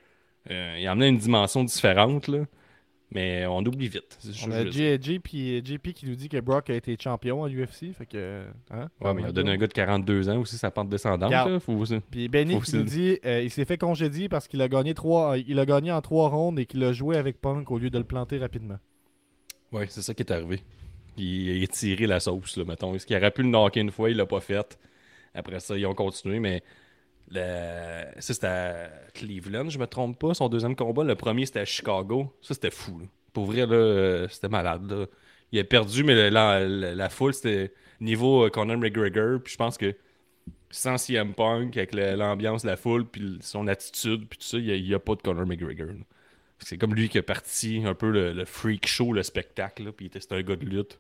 euh, 0.50 0.76
il 0.78 0.86
a 0.86 0.92
amené 0.92 1.08
une 1.08 1.18
dimension 1.18 1.62
différente, 1.62 2.26
là. 2.26 2.38
Mais 3.12 3.44
on 3.46 3.58
oublie 3.58 3.88
vite. 3.88 4.18
On 4.46 4.52
a 4.52 4.70
JP, 4.70 5.92
qui 5.92 6.06
nous 6.06 6.14
dit 6.14 6.28
que 6.28 6.38
Brock 6.40 6.70
a 6.70 6.74
été 6.74 6.96
champion 6.98 7.42
à 7.44 7.48
UFC. 7.50 7.92
Fait 7.92 8.06
que. 8.06 8.44
Hein? 8.70 8.88
Ouais, 9.00 9.12
mais 9.12 9.22
il 9.22 9.26
a 9.26 9.32
donné 9.32 9.50
un 9.50 9.56
gars 9.56 9.66
de 9.66 9.72
42 9.72 10.28
ans 10.30 10.38
aussi 10.40 10.56
sa 10.56 10.70
pente 10.70 10.88
descendante. 10.88 11.28
Là. 11.48 11.58
Faut- 11.58 11.84
Puis 12.08 12.28
Benny 12.28 12.54
Faut 12.54 12.60
qui 12.60 12.70
que 12.70 12.76
nous 12.76 12.86
c'est- 12.86 12.96
dit 12.96 13.18
euh, 13.26 13.42
il 13.42 13.50
s'est 13.50 13.64
fait 13.64 13.78
congédier 13.78 14.28
parce 14.28 14.46
qu'il 14.46 14.62
a 14.62 14.68
gagné 14.68 14.94
trois 14.94 15.36
il 15.38 15.58
a 15.58 15.66
gagné 15.66 15.90
en 15.90 16.00
trois 16.00 16.28
rondes 16.28 16.60
et 16.60 16.66
qu'il 16.66 16.84
a 16.84 16.92
joué 16.92 17.16
avec 17.16 17.40
Punk 17.40 17.68
au 17.72 17.78
lieu 17.78 17.90
de 17.90 17.98
le 17.98 18.04
planter 18.04 18.38
rapidement. 18.38 18.78
Ouais, 19.72 19.86
c'est 19.88 20.02
ça 20.02 20.14
qui 20.14 20.22
est 20.22 20.30
arrivé. 20.32 20.60
A 21.20 21.66
tiré 21.68 22.06
la 22.06 22.20
sauce, 22.20 22.56
là, 22.56 22.64
mettons. 22.64 22.94
Est-ce 22.94 23.06
qu'il 23.06 23.16
aurait 23.16 23.30
pu 23.30 23.42
le 23.42 23.48
knocker 23.48 23.80
une 23.80 23.90
fois, 23.90 24.10
il 24.10 24.16
l'a 24.16 24.26
pas 24.26 24.40
fait. 24.40 24.78
Après 25.34 25.60
ça, 25.60 25.76
ils 25.76 25.86
ont 25.86 25.94
continué, 25.94 26.40
mais 26.40 26.62
ça, 27.34 28.34
c'était 28.34 28.46
à 28.46 28.90
Cleveland, 29.14 29.68
je 29.70 29.78
me 29.78 29.86
trompe 29.86 30.18
pas, 30.18 30.34
son 30.34 30.48
deuxième 30.48 30.74
combat. 30.76 31.04
Le 31.04 31.14
premier, 31.14 31.46
c'était 31.46 31.60
à 31.60 31.64
Chicago. 31.64 32.32
Ça, 32.42 32.54
c'était 32.54 32.70
fou. 32.70 33.02
Pour 33.32 33.46
vrai, 33.46 33.66
là, 33.66 34.26
c'était 34.28 34.48
malade. 34.48 34.90
là. 34.90 35.06
Il 35.52 35.58
a 35.58 35.64
perdu, 35.64 36.04
mais 36.04 36.30
la, 36.30 36.60
la- 36.60 37.08
foule, 37.08 37.34
c'était 37.34 37.72
niveau 38.00 38.46
euh, 38.46 38.50
Conor 38.50 38.78
McGregor. 38.78 39.40
Puis 39.42 39.52
je 39.52 39.58
pense 39.58 39.76
que 39.78 39.96
sans 40.70 40.96
CM 40.98 41.34
Punk, 41.34 41.76
avec 41.76 41.92
l'ambiance 41.94 42.62
de 42.62 42.68
la 42.68 42.76
foule, 42.76 43.04
puis 43.06 43.38
son 43.40 43.66
attitude, 43.66 44.28
puis 44.28 44.38
tout 44.38 44.44
ça, 44.46 44.58
il 44.58 44.82
n'y 44.84 44.94
a, 44.94 45.00
pas 45.00 45.14
de 45.16 45.22
Conor 45.22 45.46
McGregor. 45.46 45.88
C'est 46.60 46.78
comme 46.78 46.94
lui 46.94 47.08
qui 47.08 47.18
a 47.18 47.22
parti 47.22 47.82
un 47.84 47.94
peu 47.94 48.10
le, 48.10 48.32
le 48.32 48.44
freak 48.44 48.86
show, 48.86 49.12
le 49.12 49.22
spectacle. 49.22 49.92
Puis 49.92 50.10
c'était 50.12 50.36
un 50.36 50.42
gars 50.42 50.56
de 50.56 50.64
lutte. 50.66 50.98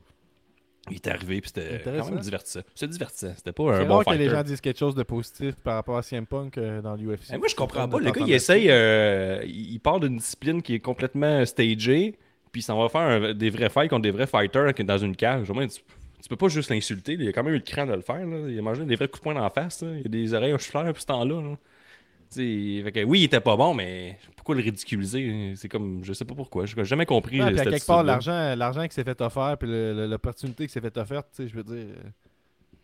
Il 0.90 0.96
est 0.96 1.06
arrivé, 1.08 1.40
puis 1.40 1.50
c'était 1.54 1.80
quand 1.84 2.10
même 2.10 2.20
divertissant. 2.20 2.60
C'était 2.74 2.92
divertissant. 2.92 3.32
C'était 3.36 3.52
pas 3.52 3.62
un 3.76 3.84
bon 3.84 3.94
rare 3.96 4.04
que 4.04 4.10
les 4.10 4.16
fighter. 4.18 4.30
gens 4.36 4.42
disent 4.42 4.60
quelque 4.60 4.78
chose 4.78 4.94
de 4.94 5.02
positif 5.02 5.54
par 5.56 5.74
rapport 5.76 5.96
à 5.98 6.02
CM 6.02 6.26
Punk 6.26 6.58
euh, 6.58 6.80
dans 6.82 6.94
l'UFC. 6.94 7.30
Eh, 7.32 7.38
moi, 7.38 7.48
je 7.48 7.54
comprends 7.54 7.88
pas. 7.88 7.98
Le 7.98 8.10
gars, 8.10 8.22
il 8.26 8.32
essaye. 8.32 8.66
euh, 8.70 9.42
il 9.46 9.78
part 9.80 10.00
d'une 10.00 10.16
discipline 10.16 10.62
qui 10.62 10.74
est 10.74 10.80
complètement 10.80 11.44
stagée, 11.46 12.18
puis 12.52 12.62
ça 12.62 12.74
va 12.74 12.88
faire 12.88 13.00
un- 13.02 13.34
des 13.34 13.50
vrais 13.50 13.70
fights 13.70 13.90
contre 13.90 14.02
des 14.02 14.10
vrais 14.10 14.26
fighters 14.26 14.72
dans 14.84 14.98
une 14.98 15.14
cage. 15.16 15.48
Au 15.50 15.54
moins, 15.54 15.66
tu, 15.66 15.80
tu 16.22 16.28
peux 16.28 16.36
pas 16.36 16.48
juste 16.48 16.70
l'insulter. 16.70 17.16
Il 17.18 17.28
a 17.28 17.32
quand 17.32 17.42
même 17.42 17.54
eu 17.54 17.58
le 17.58 17.62
cran 17.62 17.86
de 17.86 17.92
le 17.94 18.00
faire. 18.02 18.26
là. 18.26 18.48
Il 18.48 18.58
a 18.58 18.62
mangé 18.62 18.84
des 18.84 18.96
vrais 18.96 19.08
coups 19.08 19.20
de 19.20 19.22
poing 19.24 19.34
dans 19.34 19.40
la 19.42 19.50
face. 19.50 19.82
là. 19.82 19.88
Il 19.98 20.06
a 20.06 20.08
des 20.08 20.34
oreilles 20.34 20.52
au 20.52 20.58
fleurs 20.58 20.84
depuis 20.84 21.02
ce 21.02 21.06
temps-là. 21.06 21.40
là. 21.40 21.56
Fait 22.32 22.92
que, 22.92 23.04
oui, 23.04 23.20
il 23.20 23.24
était 23.24 23.40
pas 23.40 23.56
bon, 23.56 23.74
mais 23.74 24.18
pourquoi 24.36 24.54
le 24.54 24.62
ridiculiser? 24.62 25.54
C'est 25.56 25.68
comme, 25.68 26.04
je 26.04 26.12
sais 26.12 26.24
pas 26.24 26.34
pourquoi. 26.34 26.64
J'ai 26.66 26.84
jamais 26.84 27.06
compris. 27.06 27.40
Ouais, 27.40 27.50
puis 27.50 27.60
à 27.60 27.64
quelque 27.64 27.86
part, 27.86 28.02
l'argent, 28.04 28.54
l'argent 28.56 28.86
qui 28.86 28.94
s'est 28.94 29.02
fait 29.04 29.20
offert, 29.20 29.56
puis 29.58 29.68
le- 29.68 29.94
le- 29.94 30.06
l'opportunité 30.06 30.66
qui 30.66 30.72
s'est 30.72 30.80
fait 30.80 30.96
offerte, 30.96 31.28
je 31.38 31.52
veux 31.54 31.64
dire, 31.64 31.86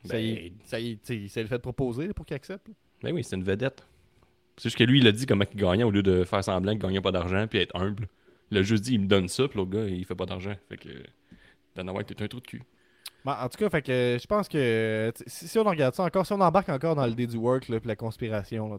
ça, 0.04 0.14
Ben, 0.14 0.24
y, 0.24 0.52
ça, 0.64 0.80
y, 0.80 0.98
il 1.10 1.30
s'est 1.30 1.44
fait 1.46 1.58
proposer 1.60 2.08
pour 2.12 2.26
qu'il 2.26 2.34
accepte. 2.36 2.66
là. 2.68 2.74
Ben 3.02 3.12
oui, 3.14 3.22
c'est 3.22 3.36
une 3.36 3.44
vedette. 3.44 3.86
C'est 4.56 4.64
juste 4.64 4.76
que 4.78 4.84
lui, 4.84 4.98
il 5.00 5.06
a 5.06 5.12
dit 5.12 5.26
comment 5.26 5.44
il 5.52 5.60
gagnait 5.60 5.84
au 5.84 5.90
lieu 5.90 6.02
de 6.02 6.24
faire 6.24 6.42
semblant 6.42 6.72
qu'il 6.72 6.80
gagnait 6.80 7.00
pas 7.00 7.12
d'argent 7.12 7.46
puis 7.46 7.58
être 7.60 7.76
humble. 7.76 8.08
Il 8.50 8.58
a 8.58 8.62
juste 8.62 8.84
dit, 8.84 8.94
il 8.94 9.00
me 9.00 9.06
donne 9.06 9.28
ça, 9.28 9.46
puis 9.48 9.58
l'autre 9.58 9.70
gars, 9.72 9.84
il 9.86 10.04
fait 10.04 10.14
pas 10.14 10.26
d'argent. 10.26 10.54
Fait 10.68 10.76
que 10.76 10.88
Dana 11.74 11.92
White 11.92 12.10
est 12.12 12.22
un 12.22 12.26
trou 12.28 12.40
de 12.40 12.46
cul. 12.46 12.62
Bon, 13.26 13.32
en 13.32 13.48
tout 13.48 13.58
cas, 13.58 13.68
fait 13.68 13.82
que 13.82 13.90
euh, 13.92 14.18
je 14.20 14.26
pense 14.26 14.48
que 14.48 15.12
sais, 15.16 15.24
si, 15.26 15.48
si 15.48 15.58
on 15.58 15.64
regarde 15.64 15.94
ça 15.94 16.04
encore, 16.04 16.24
si 16.24 16.32
on 16.32 16.40
embarque 16.40 16.68
encore 16.68 16.94
dans 16.94 17.04
le 17.06 17.12
day 17.12 17.26
du 17.26 17.36
work, 17.36 17.64
puis 17.66 17.80
la 17.84 17.96
conspiration, 17.96 18.68
là, 18.70 18.78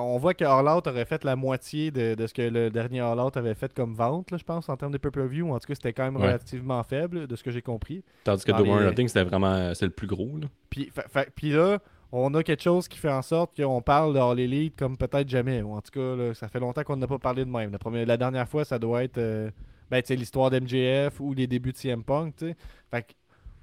on 0.00 0.18
voit 0.18 0.34
que 0.34 0.44
All 0.44 0.68
Out 0.68 0.86
aurait 0.86 1.04
fait 1.04 1.24
la 1.24 1.34
moitié 1.36 1.90
de, 1.90 2.14
de 2.14 2.26
ce 2.26 2.34
que 2.34 2.42
le 2.42 2.70
dernier 2.70 3.00
All 3.00 3.18
Out 3.18 3.36
avait 3.36 3.54
fait 3.54 3.72
comme 3.74 3.94
vente, 3.94 4.30
là, 4.30 4.36
je 4.38 4.44
pense, 4.44 4.68
en 4.68 4.76
termes 4.76 4.92
de 4.92 4.98
pay-per-view. 4.98 5.50
En 5.52 5.58
tout 5.58 5.66
cas, 5.68 5.74
c'était 5.74 5.92
quand 5.92 6.04
même 6.04 6.16
Ouais. 6.16 6.26
relativement 6.28 6.82
faible, 6.82 7.26
de 7.26 7.36
ce 7.36 7.42
que 7.42 7.50
j'ai 7.50 7.62
compris. 7.62 8.02
Tandis 8.24 8.44
que 8.44 8.52
The 8.52 8.58
les- 8.60 8.70
Nothing, 8.86 9.08
c'était 9.08 9.24
vraiment 9.24 9.72
c'est 9.74 9.86
le 9.86 9.92
plus 9.92 10.06
gros. 10.06 10.36
Là. 10.40 10.46
Puis, 10.70 10.90
fa- 10.94 11.06
fa- 11.08 11.26
puis 11.34 11.50
là, 11.50 11.78
on 12.12 12.32
a 12.34 12.42
quelque 12.42 12.62
chose 12.62 12.88
qui 12.88 12.98
fait 12.98 13.10
en 13.10 13.22
sorte 13.22 13.56
qu'on 13.56 13.82
parle 13.82 14.14
de 14.14 14.18
All 14.18 14.38
Elite 14.38 14.76
comme 14.78 14.96
peut-être 14.96 15.28
jamais. 15.28 15.62
Ou 15.62 15.72
en 15.74 15.80
tout 15.80 15.90
cas, 15.92 16.14
là, 16.16 16.34
ça 16.34 16.48
fait 16.48 16.60
longtemps 16.60 16.82
qu'on 16.84 16.96
n'a 16.96 17.06
pas 17.06 17.18
parlé 17.18 17.44
de 17.44 17.50
même. 17.50 17.72
La, 17.72 17.78
première, 17.78 18.06
la 18.06 18.16
dernière 18.16 18.48
fois, 18.48 18.64
ça 18.64 18.78
doit 18.78 19.02
être 19.04 19.18
euh, 19.18 19.50
ben, 19.90 20.02
l'histoire 20.10 20.50
d'MJF 20.50 21.20
ou 21.20 21.34
les 21.34 21.46
débuts 21.46 21.72
de 21.72 21.76
CM 21.76 22.02
Punk. 22.02 22.34
Fait 22.94 23.02
que, 23.02 23.12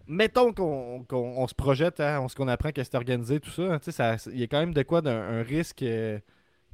mettons 0.07 0.51
qu'on 0.53 1.05
on 1.09 1.47
se 1.47 1.55
projette, 1.55 1.99
hein, 1.99 2.25
qu'on 2.35 2.47
apprend 2.47 2.71
que 2.71 2.83
c'est 2.83 2.95
organisé, 2.95 3.39
tout 3.39 3.51
ça. 3.51 3.63
hein, 3.75 3.79
ça- 3.81 4.15
Il 4.33 4.39
y 4.39 4.43
a 4.43 4.47
quand 4.47 4.59
même 4.59 4.73
de 4.73 4.83
quoi 4.83 5.01
d'un 5.01 5.21
un 5.21 5.43
risque 5.43 5.83
euh, 5.83 6.19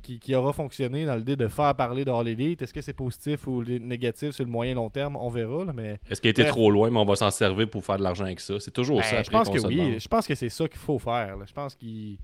qui, 0.01 0.19
qui 0.19 0.33
aura 0.35 0.53
fonctionné 0.53 1.05
dans 1.05 1.15
l'idée 1.15 1.35
de 1.35 1.47
faire 1.47 1.75
parler 1.75 2.05
de 2.05 2.11
All 2.11 2.27
Elite. 2.27 2.61
Est-ce 2.61 2.73
que 2.73 2.81
c'est 2.81 2.93
positif 2.93 3.45
ou 3.47 3.63
négatif 3.63 4.31
sur 4.31 4.45
le 4.45 4.49
moyen 4.51 4.75
long 4.75 4.89
terme? 4.89 5.15
On 5.15 5.29
verra. 5.29 5.65
là, 5.65 5.73
mais 5.73 5.99
Est-ce 6.09 6.21
qu'il 6.21 6.29
a 6.29 6.31
été 6.31 6.43
Bref. 6.43 6.51
trop 6.53 6.71
loin, 6.71 6.89
mais 6.89 6.99
on 6.99 7.05
va 7.05 7.15
s'en 7.15 7.31
servir 7.31 7.69
pour 7.69 7.83
faire 7.83 7.97
de 7.97 8.03
l'argent 8.03 8.25
avec 8.25 8.39
ça? 8.39 8.59
C'est 8.59 8.71
toujours 8.71 8.97
Ben, 8.97 9.03
ça. 9.03 9.23
je 9.23 9.29
pense 9.29 9.49
que 9.49 9.59
oui. 9.67 9.99
Je 9.99 10.07
pense 10.07 10.25
que 10.27 10.35
c'est 10.35 10.49
ça 10.49 10.67
qu'il 10.67 10.79
faut 10.79 10.99
faire. 10.99 11.35
Je 11.45 11.53
pense 11.53 11.75
qu'il. 11.75 12.17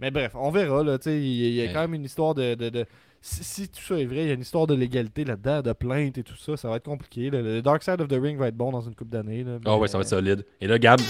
Mais 0.00 0.10
bref, 0.12 0.32
on 0.36 0.50
verra. 0.50 0.82
Là, 0.84 0.96
il 1.06 1.54
y 1.54 1.60
a 1.60 1.64
Ouais. 1.66 1.72
quand 1.72 1.80
même 1.82 1.94
une 1.94 2.04
histoire 2.04 2.34
de. 2.34 2.54
de- 2.54 2.68
de- 2.68 2.86
Si, 3.20 3.42
si 3.44 3.68
tout 3.68 3.80
ça 3.82 3.98
est 4.00 4.04
vrai, 4.06 4.22
il 4.22 4.28
y 4.28 4.30
a 4.30 4.34
une 4.34 4.40
histoire 4.42 4.66
de 4.66 4.74
légalité 4.74 5.24
là-dedans, 5.24 5.60
de 5.60 5.72
plainte 5.72 6.18
et 6.18 6.22
tout 6.22 6.36
ça. 6.36 6.56
Ça 6.56 6.68
va 6.68 6.76
être 6.76 6.84
compliqué. 6.84 7.30
là. 7.30 7.42
Le 7.42 7.60
Dark 7.62 7.82
Side 7.82 8.00
of 8.00 8.08
the 8.08 8.16
Ring 8.20 8.38
va 8.38 8.48
être 8.48 8.56
bon 8.56 8.70
dans 8.70 8.80
une 8.80 8.94
coupe 8.94 9.08
d'années. 9.10 9.44
Ah 9.46 9.58
mais- 9.64 9.70
ouais, 9.76 9.88
ça 9.88 9.98
va 9.98 10.02
être 10.02 10.08
solide. 10.08 10.44
Et 10.60 10.66
là, 10.68 10.78
Gab, 10.78 11.00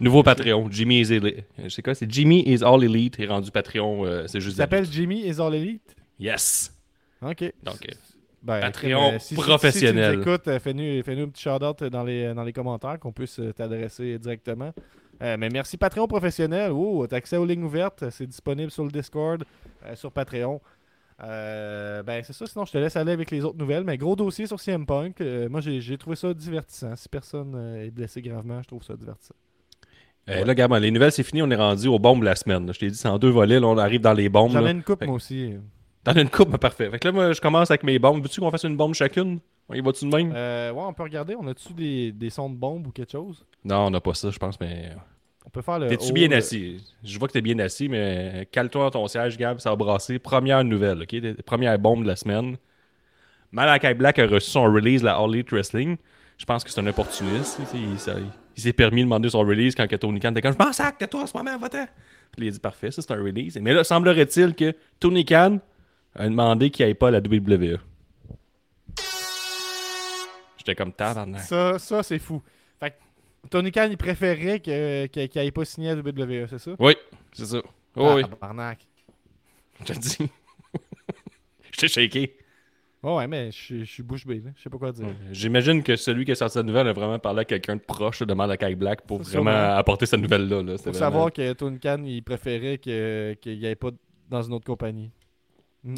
nouveau 0.00 0.22
Patreon. 0.22 0.68
Jimmy 0.70 1.00
is 1.00 1.12
Elite. 1.12 1.44
Je 1.62 1.68
sais 1.68 1.82
quoi, 1.82 1.94
c'est 1.94 2.10
Jimmy 2.10 2.42
is 2.46 2.62
All 2.62 2.82
Elite. 2.84 3.18
est 3.18 3.26
rendu 3.26 3.50
Patreon. 3.50 4.04
euh, 4.04 4.24
c'est 4.26 4.38
Il 4.38 4.42
juste. 4.42 4.56
s'appelle 4.56 4.86
Jimmy 4.90 5.26
is 5.26 5.40
All 5.40 5.54
Elite? 5.54 5.96
Yes. 6.20 6.72
Ok. 7.22 7.52
Donc, 7.62 7.76
euh, 7.88 7.94
Ben, 8.42 8.60
Patreon 8.60 9.18
si- 9.18 9.34
professionnel. 9.34 10.12
Si, 10.14 10.20
tu 10.22 10.26
nous 10.28 10.34
écoutes, 10.34 10.48
euh, 10.48 10.60
fais-nous 10.60 11.02
fais-nous 11.02 11.24
un 11.24 11.28
petit 11.28 11.42
shout-out 11.42 11.82
dans 11.90 12.04
les, 12.04 12.32
dans 12.34 12.44
les 12.44 12.52
commentaires 12.52 12.98
qu'on 13.00 13.12
puisse 13.12 13.40
euh, 13.40 13.52
t'adresser 13.52 14.18
directement. 14.18 14.72
Euh, 15.22 15.36
mais 15.38 15.48
merci 15.48 15.76
Patreon 15.76 16.06
professionnel. 16.06 16.70
Oh, 16.72 17.06
t'as 17.08 17.16
accès 17.16 17.36
aux 17.36 17.44
lignes 17.44 17.64
ouvertes. 17.64 18.04
C'est 18.10 18.26
disponible 18.26 18.70
sur 18.70 18.84
le 18.84 18.90
Discord, 18.90 19.44
euh, 19.84 19.94
sur 19.96 20.12
Patreon. 20.12 20.60
Euh, 21.20 22.04
ben 22.04 22.22
c'est 22.22 22.32
ça, 22.32 22.46
sinon 22.46 22.64
je 22.64 22.70
te 22.70 22.78
laisse 22.78 22.94
aller 22.94 23.10
avec 23.10 23.32
les 23.32 23.44
autres 23.44 23.58
nouvelles. 23.58 23.82
Mais 23.82 23.98
gros 23.98 24.14
dossier 24.14 24.46
sur 24.46 24.60
CM 24.60 24.86
Punk. 24.86 25.20
Moi 25.50 25.60
j'ai 25.60 25.98
trouvé 25.98 26.14
ça 26.14 26.32
divertissant. 26.32 26.94
Si 26.94 27.08
personne 27.08 27.56
est 27.84 27.90
blessé 27.90 28.22
gravement, 28.22 28.62
je 28.62 28.68
trouve 28.68 28.84
ça 28.84 28.94
divertissant. 28.94 29.34
là, 30.28 30.54
Gab, 30.54 30.72
les 30.74 30.90
nouvelles, 30.92 31.10
c'est 31.10 31.24
fini. 31.24 31.42
On 31.42 31.50
est 31.50 31.56
rendu 31.56 31.88
aux 31.88 31.98
bombes 31.98 32.22
la 32.22 32.36
semaine. 32.36 32.72
Je 32.72 32.78
t'ai 32.78 32.90
dit, 32.90 32.96
c'est 32.96 33.08
en 33.08 33.18
deux 33.18 33.30
volets. 33.30 33.58
Là, 33.58 33.66
on 33.66 33.78
arrive 33.78 34.00
dans 34.02 34.12
les 34.12 34.28
bombes. 34.28 34.52
J'en 34.52 34.64
ai 34.66 34.70
une 34.70 34.82
coupe 34.84 35.00
Fait- 35.00 35.06
moi 35.06 35.16
aussi. 35.16 35.54
T'en 36.04 36.12
as 36.12 36.20
une 36.20 36.30
coupe, 36.30 36.56
parfait. 36.60 36.88
Fait 36.90 36.98
que 37.00 37.08
là, 37.08 37.12
moi, 37.12 37.32
je 37.32 37.40
commence 37.40 37.70
avec 37.72 37.82
mes 37.82 37.98
bombes. 37.98 38.22
Veux-tu 38.22 38.40
qu'on 38.40 38.50
fasse 38.52 38.64
une 38.64 38.76
bombe 38.76 38.94
chacune? 38.94 39.40
On 39.68 39.74
y 39.74 39.80
va-tu 39.80 40.08
de 40.08 40.16
même? 40.16 40.32
Euh, 40.34 40.72
ouais, 40.72 40.82
on 40.82 40.92
peut 40.94 41.02
regarder. 41.02 41.34
On 41.38 41.46
a-tu 41.46 41.72
des, 41.74 42.12
des 42.12 42.30
sons 42.30 42.48
de 42.48 42.54
bombe 42.56 42.86
ou 42.86 42.90
quelque 42.90 43.12
chose? 43.12 43.44
Non, 43.64 43.86
on 43.86 43.90
n'a 43.90 44.00
pas 44.00 44.14
ça, 44.14 44.30
je 44.30 44.38
pense, 44.38 44.58
mais. 44.60 44.90
On 45.44 45.50
peut 45.50 45.62
faire 45.62 45.78
le. 45.78 45.88
T'es-tu 45.88 46.12
bien 46.12 46.28
le- 46.28 46.36
assis? 46.36 46.82
Je 47.04 47.18
vois 47.18 47.28
que 47.28 47.32
t'es 47.34 47.40
bien 47.42 47.58
assis, 47.58 47.88
mais 47.88 48.48
cale-toi 48.50 48.84
dans 48.84 48.90
ton 48.90 49.06
siège, 49.08 49.36
Gab, 49.36 49.58
ça 49.60 49.70
va 49.70 49.76
brasser. 49.76 50.18
Première 50.18 50.62
nouvelle, 50.64 51.02
OK? 51.02 51.42
Première 51.42 51.78
bombe 51.78 52.02
de 52.02 52.08
la 52.08 52.16
semaine. 52.16 52.56
Malakai 53.52 53.94
Black 53.94 54.18
a 54.18 54.26
reçu 54.26 54.50
son 54.50 54.64
release, 54.64 55.02
la 55.02 55.16
All 55.16 55.34
Elite 55.34 55.50
Wrestling. 55.50 55.96
Je 56.36 56.44
pense 56.44 56.64
que 56.64 56.70
c'est 56.70 56.80
un 56.80 56.86
opportuniste. 56.86 57.58
Il, 57.74 57.92
il- 57.92 57.98
ça- 57.98 58.14
il 58.56 58.62
s'est 58.62 58.72
permis 58.72 59.00
de 59.02 59.06
demander 59.06 59.28
son 59.30 59.40
release 59.40 59.74
quand 59.74 59.86
que 59.86 59.96
Tony 59.96 60.18
Khan 60.20 60.30
était 60.32 60.42
comme 60.42 60.52
«Je 60.58 60.64
m'en 60.64 60.72
sac, 60.72 60.98
tais-toi 60.98 61.22
en 61.22 61.26
ce 61.26 61.36
moment, 61.36 61.56
va-t'en!» 61.58 61.84
Puis 62.36 62.46
il 62.46 62.48
a 62.48 62.50
dit 62.50 62.58
«Parfait, 62.60 62.90
ça 62.90 63.00
c'est 63.02 63.12
un 63.12 63.22
release.» 63.22 63.56
Mais 63.62 63.72
là, 63.72 63.84
semblerait-il 63.84 64.54
que 64.54 64.74
Tony 65.00 65.24
Khan 65.24 65.58
a 66.14 66.24
demandé 66.28 66.70
qu'il 66.70 66.84
n'y 66.84 66.90
ait 66.90 66.94
pas 66.94 67.08
à 67.08 67.10
la 67.12 67.20
WWE. 67.20 67.78
J'étais 70.68 70.82
comme 70.82 70.92
tabarnak. 70.92 71.40
Ça, 71.40 71.78
ça 71.78 72.02
c'est 72.02 72.18
fou. 72.18 72.42
Fait 72.78 72.90
que 72.90 73.48
Tony 73.48 73.72
Khan, 73.72 73.88
il 73.90 73.96
préférait 73.96 74.60
qu'il 74.60 74.72
n'ait 75.34 75.50
pas 75.50 75.64
signé 75.64 75.90
à 75.90 75.94
WWE, 75.94 76.46
c'est 76.46 76.58
ça? 76.58 76.72
Oui, 76.78 76.94
c'est 77.32 77.46
ça. 77.46 77.62
Oh, 77.96 78.06
ah, 78.06 78.14
oui, 78.16 78.22
tabarnak. 78.22 78.86
je 79.80 79.84
te 79.94 79.98
dis. 79.98 80.18
J'étais 81.72 81.88
shaké. 81.88 82.36
Ouais, 83.02 83.14
ouais, 83.14 83.26
mais 83.26 83.50
je 83.50 83.84
suis- 83.84 84.02
bouche 84.02 84.26
bée. 84.26 84.42
Je 84.56 84.62
sais 84.62 84.68
pas 84.68 84.76
quoi 84.76 84.92
dire. 84.92 85.06
J'imagine 85.30 85.82
que 85.82 85.96
celui 85.96 86.26
qui 86.26 86.32
a 86.32 86.34
sorti 86.34 86.58
la 86.58 86.64
nouvelle 86.64 86.88
a 86.88 86.92
vraiment 86.92 87.18
parlé 87.18 87.40
à 87.40 87.44
quelqu'un 87.46 87.76
de 87.76 87.80
proche 87.80 88.22
de 88.22 88.34
Malakai 88.34 88.74
Black 88.74 89.06
pour 89.06 89.22
vraiment 89.22 89.50
apporter 89.50 90.04
cette 90.04 90.20
nouvelle-là. 90.20 90.62
Là. 90.62 90.76
Faut 90.76 90.92
savoir 90.92 91.32
que 91.32 91.52
Tony 91.54 91.78
Khan, 91.78 92.02
il 92.04 92.22
préférait 92.22 92.76
qu'il 92.76 93.38
n'y 93.46 93.64
ait 93.64 93.74
pas 93.76 93.90
dans 94.28 94.42
une 94.42 94.52
autre 94.52 94.66
compagnie. 94.66 95.12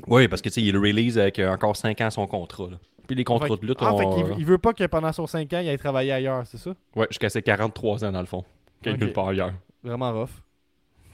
Oui, 0.07 0.29
parce 0.29 0.43
que 0.43 0.49
tu 0.51 0.57
sais, 0.57 0.63
il 0.63 0.73
le 0.73 0.79
release 0.79 1.19
avec 1.19 1.41
encore 1.41 1.77
5 1.77 2.01
ans 2.03 2.11
son 2.11 2.27
contrat. 2.29 2.69
là. 2.71 2.79
Puis 3.11 3.17
les 3.17 3.25
contrats 3.25 3.49
de 3.49 3.67
lutte, 3.67 3.81
fait 3.81 4.09
qu'il 4.15 4.39
il 4.39 4.47
veut 4.47 4.59
pas 4.59 4.73
que 4.73 4.87
pendant 4.87 5.11
son 5.11 5.27
5 5.27 5.53
ans, 5.55 5.59
il 5.59 5.69
aille 5.69 5.77
travailler 5.79 6.13
ailleurs, 6.13 6.47
c'est 6.47 6.59
ça? 6.59 6.77
Ouais, 6.95 7.09
jusqu'à 7.11 7.29
ses 7.29 7.43
43 7.43 8.05
ans 8.05 8.13
dans 8.13 8.21
le 8.21 8.27
fond. 8.27 8.45
Quelque 8.83 9.07
part 9.07 9.27
ailleurs. 9.27 9.53
Vraiment 9.83 10.13
rough. 10.13 10.31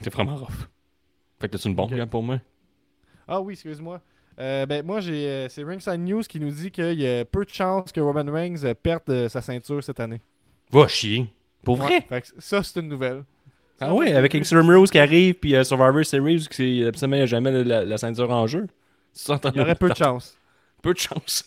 C'est 0.01 0.13
vraiment 0.13 0.35
rough. 0.35 0.67
Fait 1.39 1.47
que 1.47 1.53
t'as-tu 1.53 1.69
une 1.69 1.73
bombe, 1.73 1.91
Ok. 1.91 1.97
Gab, 1.97 2.07
pour 2.07 2.21
moi? 2.21 2.39
Ah 3.27 3.41
oui, 3.41 3.53
excuse-moi. 3.53 3.99
Euh, 4.37 4.67
ben, 4.67 4.85
moi, 4.85 4.99
j'ai 4.99 5.27
euh, 5.27 5.49
c'est 5.49 5.63
Ringside 5.63 5.99
News 5.99 6.21
qui 6.21 6.39
nous 6.39 6.51
dit 6.51 6.69
qu'il 6.69 7.01
y 7.01 7.07
a 7.07 7.25
peu 7.25 7.43
de 7.43 7.49
chances 7.49 7.91
que 7.91 7.99
Roman 7.99 8.31
Reigns 8.31 8.63
euh, 8.63 8.75
perde 8.75 9.01
euh, 9.09 9.27
sa 9.27 9.41
ceinture 9.41 9.83
cette 9.83 9.99
année. 9.99 10.21
Va 10.71 10.87
chier. 10.87 11.33
Pour 11.63 11.77
vrai? 11.77 12.01
fait 12.07 12.21
que 12.21 12.27
ça, 12.37 12.61
c'est 12.61 12.79
une 12.79 12.89
nouvelle. 12.89 13.23
Ah 13.81 13.91
ouais, 13.95 14.13
avec 14.13 14.35
Extreme 14.35 14.69
Rules 14.69 14.87
qui 14.91 14.99
arrive, 14.99 15.33
puis 15.33 15.55
euh, 15.55 15.63
Survivor 15.63 16.05
Series, 16.05 16.45
qui 16.47 16.85
absolument 16.85 17.25
jamais 17.25 17.63
la, 17.63 17.83
la 17.83 17.97
ceinture 17.97 18.29
en 18.29 18.45
jeu. 18.45 18.67
Il 19.27 19.55
y 19.55 19.61
aurait 19.61 19.73
peu 19.73 19.89
de 19.89 19.95
chances. 19.95 20.37
Peu 20.83 20.93
de 20.93 20.99
chance. 20.99 21.43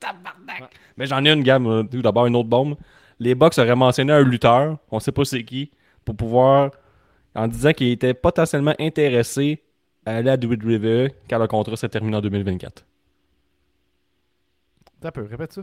Tabarnak. 0.00 0.70
Mais 0.96 1.06
j'en 1.06 1.24
ai 1.24 1.30
une 1.32 1.42
gamme. 1.42 1.66
euh, 1.66 1.82
Tout 1.84 2.02
d'abord, 2.02 2.26
une 2.26 2.36
autre 2.36 2.48
bombe. 2.48 2.76
Les 3.20 3.34
Bucks 3.34 3.58
auraient 3.58 3.74
mentionné 3.74 4.12
un 4.12 4.22
lutteur, 4.22 4.78
on 4.90 5.00
sait 5.00 5.10
pas 5.12 5.24
c'est 5.24 5.42
qui, 5.44 5.70
pour 6.04 6.14
pouvoir, 6.16 6.70
en 7.34 7.48
disant 7.48 7.72
qu'il 7.72 7.88
était 7.88 8.14
potentiellement 8.14 8.74
intéressé 8.78 9.62
à 10.06 10.16
aller 10.16 10.30
à 10.30 10.34
WWE 10.36 11.08
quand 11.28 11.38
le 11.38 11.46
contrat 11.48 11.76
se 11.76 11.86
termine 11.86 12.14
en 12.14 12.20
2024. 12.20 12.84
T'as 15.00 15.10
peu, 15.10 15.22
répète 15.24 15.52
ça. 15.52 15.62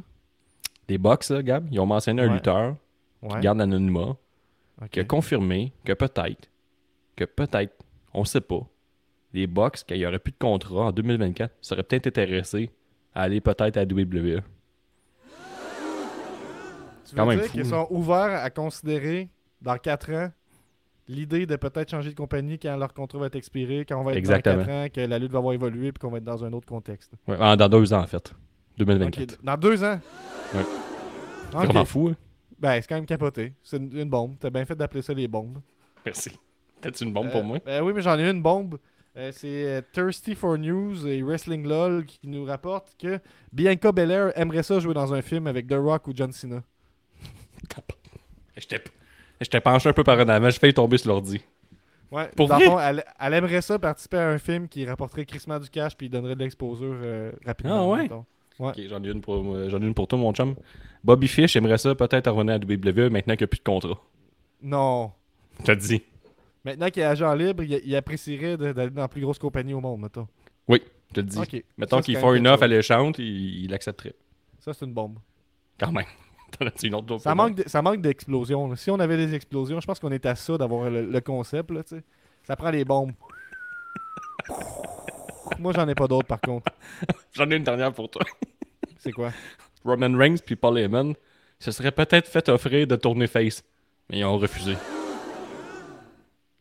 Les 0.87 0.97
Bucks, 0.97 1.29
là, 1.29 1.41
Gab, 1.43 1.67
ils 1.71 1.79
ont 1.79 1.85
mentionné 1.85 2.21
un 2.21 2.33
lutteur 2.33 2.75
Ouais. 3.21 3.29
qui 3.35 3.39
garde 3.39 3.57
l'anonymat, 3.57 4.15
ok. 4.81 4.89
qui 4.91 4.99
a 4.99 5.03
confirmé 5.03 5.71
que 5.83 5.93
peut-être, 5.93 6.47
que 7.15 7.23
peut-être, 7.23 7.73
on 8.13 8.23
sait 8.23 8.41
pas, 8.41 8.59
les 9.33 9.47
Bucks, 9.47 9.79
quand 9.87 9.95
il 9.95 9.99
n'y 9.99 10.05
aurait 10.05 10.19
plus 10.19 10.31
de 10.31 10.37
contrat 10.37 10.83
en 10.85 10.91
2024, 10.91 11.51
seraient 11.59 11.81
peut-être 11.83 12.05
intéressés 12.07 12.69
aller 13.15 13.41
peut-être 13.41 13.77
à 13.77 13.83
WWE. 13.83 14.41
Tu 17.05 17.11
veux 17.11 17.17
quand 17.17 17.25
même 17.25 17.39
dire 17.39 17.51
qu'ils 17.51 17.65
sont 17.65 17.87
ouverts 17.89 18.43
à 18.43 18.49
considérer, 18.49 19.29
dans 19.61 19.77
4 19.77 20.11
ans, 20.13 20.31
l'idée 21.07 21.45
de 21.45 21.55
peut-être 21.55 21.89
changer 21.91 22.09
de 22.09 22.15
compagnie 22.15 22.57
quand 22.59 22.75
leur 22.77 22.93
contrat 22.93 23.19
va 23.19 23.27
être 23.27 23.35
expiré, 23.35 23.85
quand 23.87 23.99
on 23.99 24.03
va 24.03 24.11
être 24.11 24.17
Exactement. 24.17 24.57
dans 24.57 24.65
4 24.65 24.71
ans, 24.71 24.87
que 24.93 25.01
la 25.01 25.19
lutte 25.19 25.31
va 25.31 25.37
avoir 25.39 25.53
évolué 25.53 25.91
puis 25.91 25.99
qu'on 26.01 26.09
va 26.11 26.17
être 26.17 26.23
dans 26.23 26.43
un 26.43 26.51
autre 26.53 26.67
contexte. 26.67 27.13
Ouais, 27.27 27.37
en- 27.39 27.55
dans 27.55 27.69
deux 27.69 27.93
ans, 27.93 28.01
en 28.01 28.07
fait. 28.07 28.33
2024. 28.77 29.33
Ok, 29.33 29.39
Dans 29.43 29.57
2 29.57 29.83
ans? 29.83 29.99
Ouais. 30.53 30.61
Ok. 30.61 30.67
C'est 31.51 31.57
vraiment 31.67 31.85
fou, 31.85 32.09
hein? 32.11 32.15
Ben, 32.59 32.81
c'est 32.81 32.87
quand 32.87 32.95
même 32.95 33.05
capoté. 33.05 33.53
C'est 33.63 33.77
une, 33.77 33.95
une 33.97 34.09
bombe. 34.09 34.35
T'as 34.39 34.49
bien 34.49 34.65
fait 34.65 34.75
d'appeler 34.75 35.01
ça 35.01 35.13
les 35.13 35.27
bombes. 35.27 35.59
Merci. 36.05 36.31
T'as-tu 36.81 37.03
une 37.03 37.13
bombe 37.13 37.27
Euh, 37.27 37.31
pour 37.31 37.43
moi? 37.43 37.59
ben 37.65 37.83
oui, 37.83 37.93
mais 37.95 38.01
j'en 38.01 38.17
ai 38.17 38.29
une 38.29 38.41
bombe. 38.41 38.77
Euh, 39.17 39.31
c'est 39.33 39.65
euh, 39.65 39.81
Thirsty 39.93 40.35
for 40.35 40.57
News 40.57 41.07
et 41.07 41.21
Wrestling 41.23 41.65
LOL 41.65 42.05
qui 42.05 42.27
nous 42.27 42.43
rapporte 42.43 42.95
que 42.99 43.19
Bianca 43.53 43.93
Belair 43.93 44.37
aimerait 44.37 44.63
ça 44.63 44.79
jouer 44.79 44.93
dans 44.93 45.13
un 45.13 45.21
film 45.21 45.47
avec 45.47 45.67
The 45.67 45.75
Rock 45.75 46.07
ou 46.07 46.13
John 46.13 46.33
Cena. 46.33 46.61
J'étais 48.57 48.81
j'étais 49.39 49.61
penché 49.61 49.89
un 49.89 49.93
peu 49.93 50.03
par 50.03 50.19
en 50.19 50.27
avant, 50.27 50.49
j'ai 50.49 50.59
failli 50.59 50.73
tomber 50.73 50.97
sur 50.97 51.09
l'ordi. 51.09 51.41
Ouais, 52.11 52.29
Pour 52.35 52.47
dans 52.47 52.59
fond, 52.59 52.79
elle, 52.79 53.03
elle 53.19 53.33
aimerait 53.33 53.61
ça 53.61 53.79
participer 53.79 54.17
à 54.17 54.29
un 54.29 54.37
film 54.37 54.67
qui 54.67 54.85
rapporterait 54.85 55.25
crissement 55.25 55.59
du 55.59 55.69
cash 55.69 55.97
puis 55.97 56.09
donnerait 56.09 56.35
de 56.35 56.43
l'exposure 56.43 56.95
euh, 57.01 57.31
rapidement. 57.45 57.93
Ah 57.93 57.97
ouais? 58.59 58.87
j'en 58.87 59.03
ai 59.03 59.09
une 59.09 59.21
pour 59.21 59.69
j'en 59.69 59.81
ai 59.81 59.85
une 59.85 59.93
pour 59.93 60.07
toi, 60.07 60.19
mon 60.19 60.33
chum. 60.33 60.55
Bobby 61.03 61.27
Fish 61.27 61.55
aimerait 61.55 61.77
ça 61.77 61.95
peut-être 61.95 62.29
revenir 62.31 62.55
à 62.55 62.57
WWE 62.57 63.11
maintenant 63.11 63.35
qu'il 63.35 63.43
n'y 63.43 63.45
a 63.45 63.47
plus 63.47 63.59
de 63.59 63.63
contrat. 63.63 63.99
Non. 64.61 65.11
T'as 65.63 65.75
dit. 65.75 66.01
Maintenant 66.65 66.89
qu'il 66.89 67.03
est 67.03 67.05
agent 67.05 67.33
libre, 67.35 67.63
il, 67.63 67.79
il 67.85 67.95
apprécierait 67.95 68.57
d'aller 68.57 68.89
dans 68.89 69.01
la 69.03 69.07
plus 69.07 69.21
grosse 69.21 69.39
compagnie 69.39 69.73
au 69.73 69.79
monde, 69.81 70.01
mettons. 70.01 70.27
Oui, 70.67 70.81
je 71.09 71.13
te 71.13 71.19
le 71.21 71.27
dis. 71.27 71.37
Ok. 71.37 71.63
Mettons 71.77 72.01
qu'il 72.01 72.17
même 72.19 72.35
une 72.35 72.47
offre 72.47 72.63
alléchante, 72.63 73.19
il, 73.19 73.63
il 73.65 73.73
accepterait. 73.73 74.15
Ça, 74.59 74.73
c'est 74.73 74.85
une 74.85 74.93
bombe. 74.93 75.19
Quand 75.79 75.91
même. 75.91 76.05
T'en 76.59 76.65
as-tu 76.65 76.87
une 76.87 76.95
autre 76.95 77.17
Ça 77.19 77.35
manque, 77.35 77.55
de- 77.55 77.67
ça 77.69 77.81
manque 77.81 78.01
d'explosions. 78.01 78.75
Si 78.75 78.89
on 78.89 78.99
avait 78.99 79.17
des 79.17 79.35
explosions, 79.35 79.79
je 79.79 79.85
pense 79.85 79.99
qu'on 79.99 80.11
est 80.11 80.25
à 80.25 80.35
ça 80.35 80.57
d'avoir 80.57 80.89
le, 80.89 81.05
le 81.05 81.21
concept. 81.21 81.69
Là, 81.71 81.83
tu 81.83 81.97
sais. 81.97 82.03
ça 82.43 82.55
prend 82.55 82.71
les 82.71 82.83
bombes. 82.83 83.11
Moi, 85.59 85.71
j'en 85.73 85.87
ai 85.87 85.95
pas 85.95 86.07
d'autres 86.07 86.27
par 86.27 86.41
contre. 86.41 86.71
J'en 87.33 87.49
ai 87.51 87.55
une 87.55 87.63
dernière 87.63 87.93
pour 87.93 88.09
toi. 88.09 88.23
C'est 88.97 89.11
quoi? 89.11 89.31
Roman 89.83 90.17
Reigns 90.17 90.37
puis 90.43 90.55
Paul 90.55 90.77
Heyman 90.79 91.13
se 91.59 91.71
seraient 91.71 91.91
peut-être 91.91 92.27
fait 92.27 92.49
offrir 92.49 92.87
de 92.87 92.95
tourner 92.95 93.27
face, 93.27 93.63
mais 94.09 94.19
ils 94.19 94.25
ont 94.25 94.37
refusé. 94.37 94.75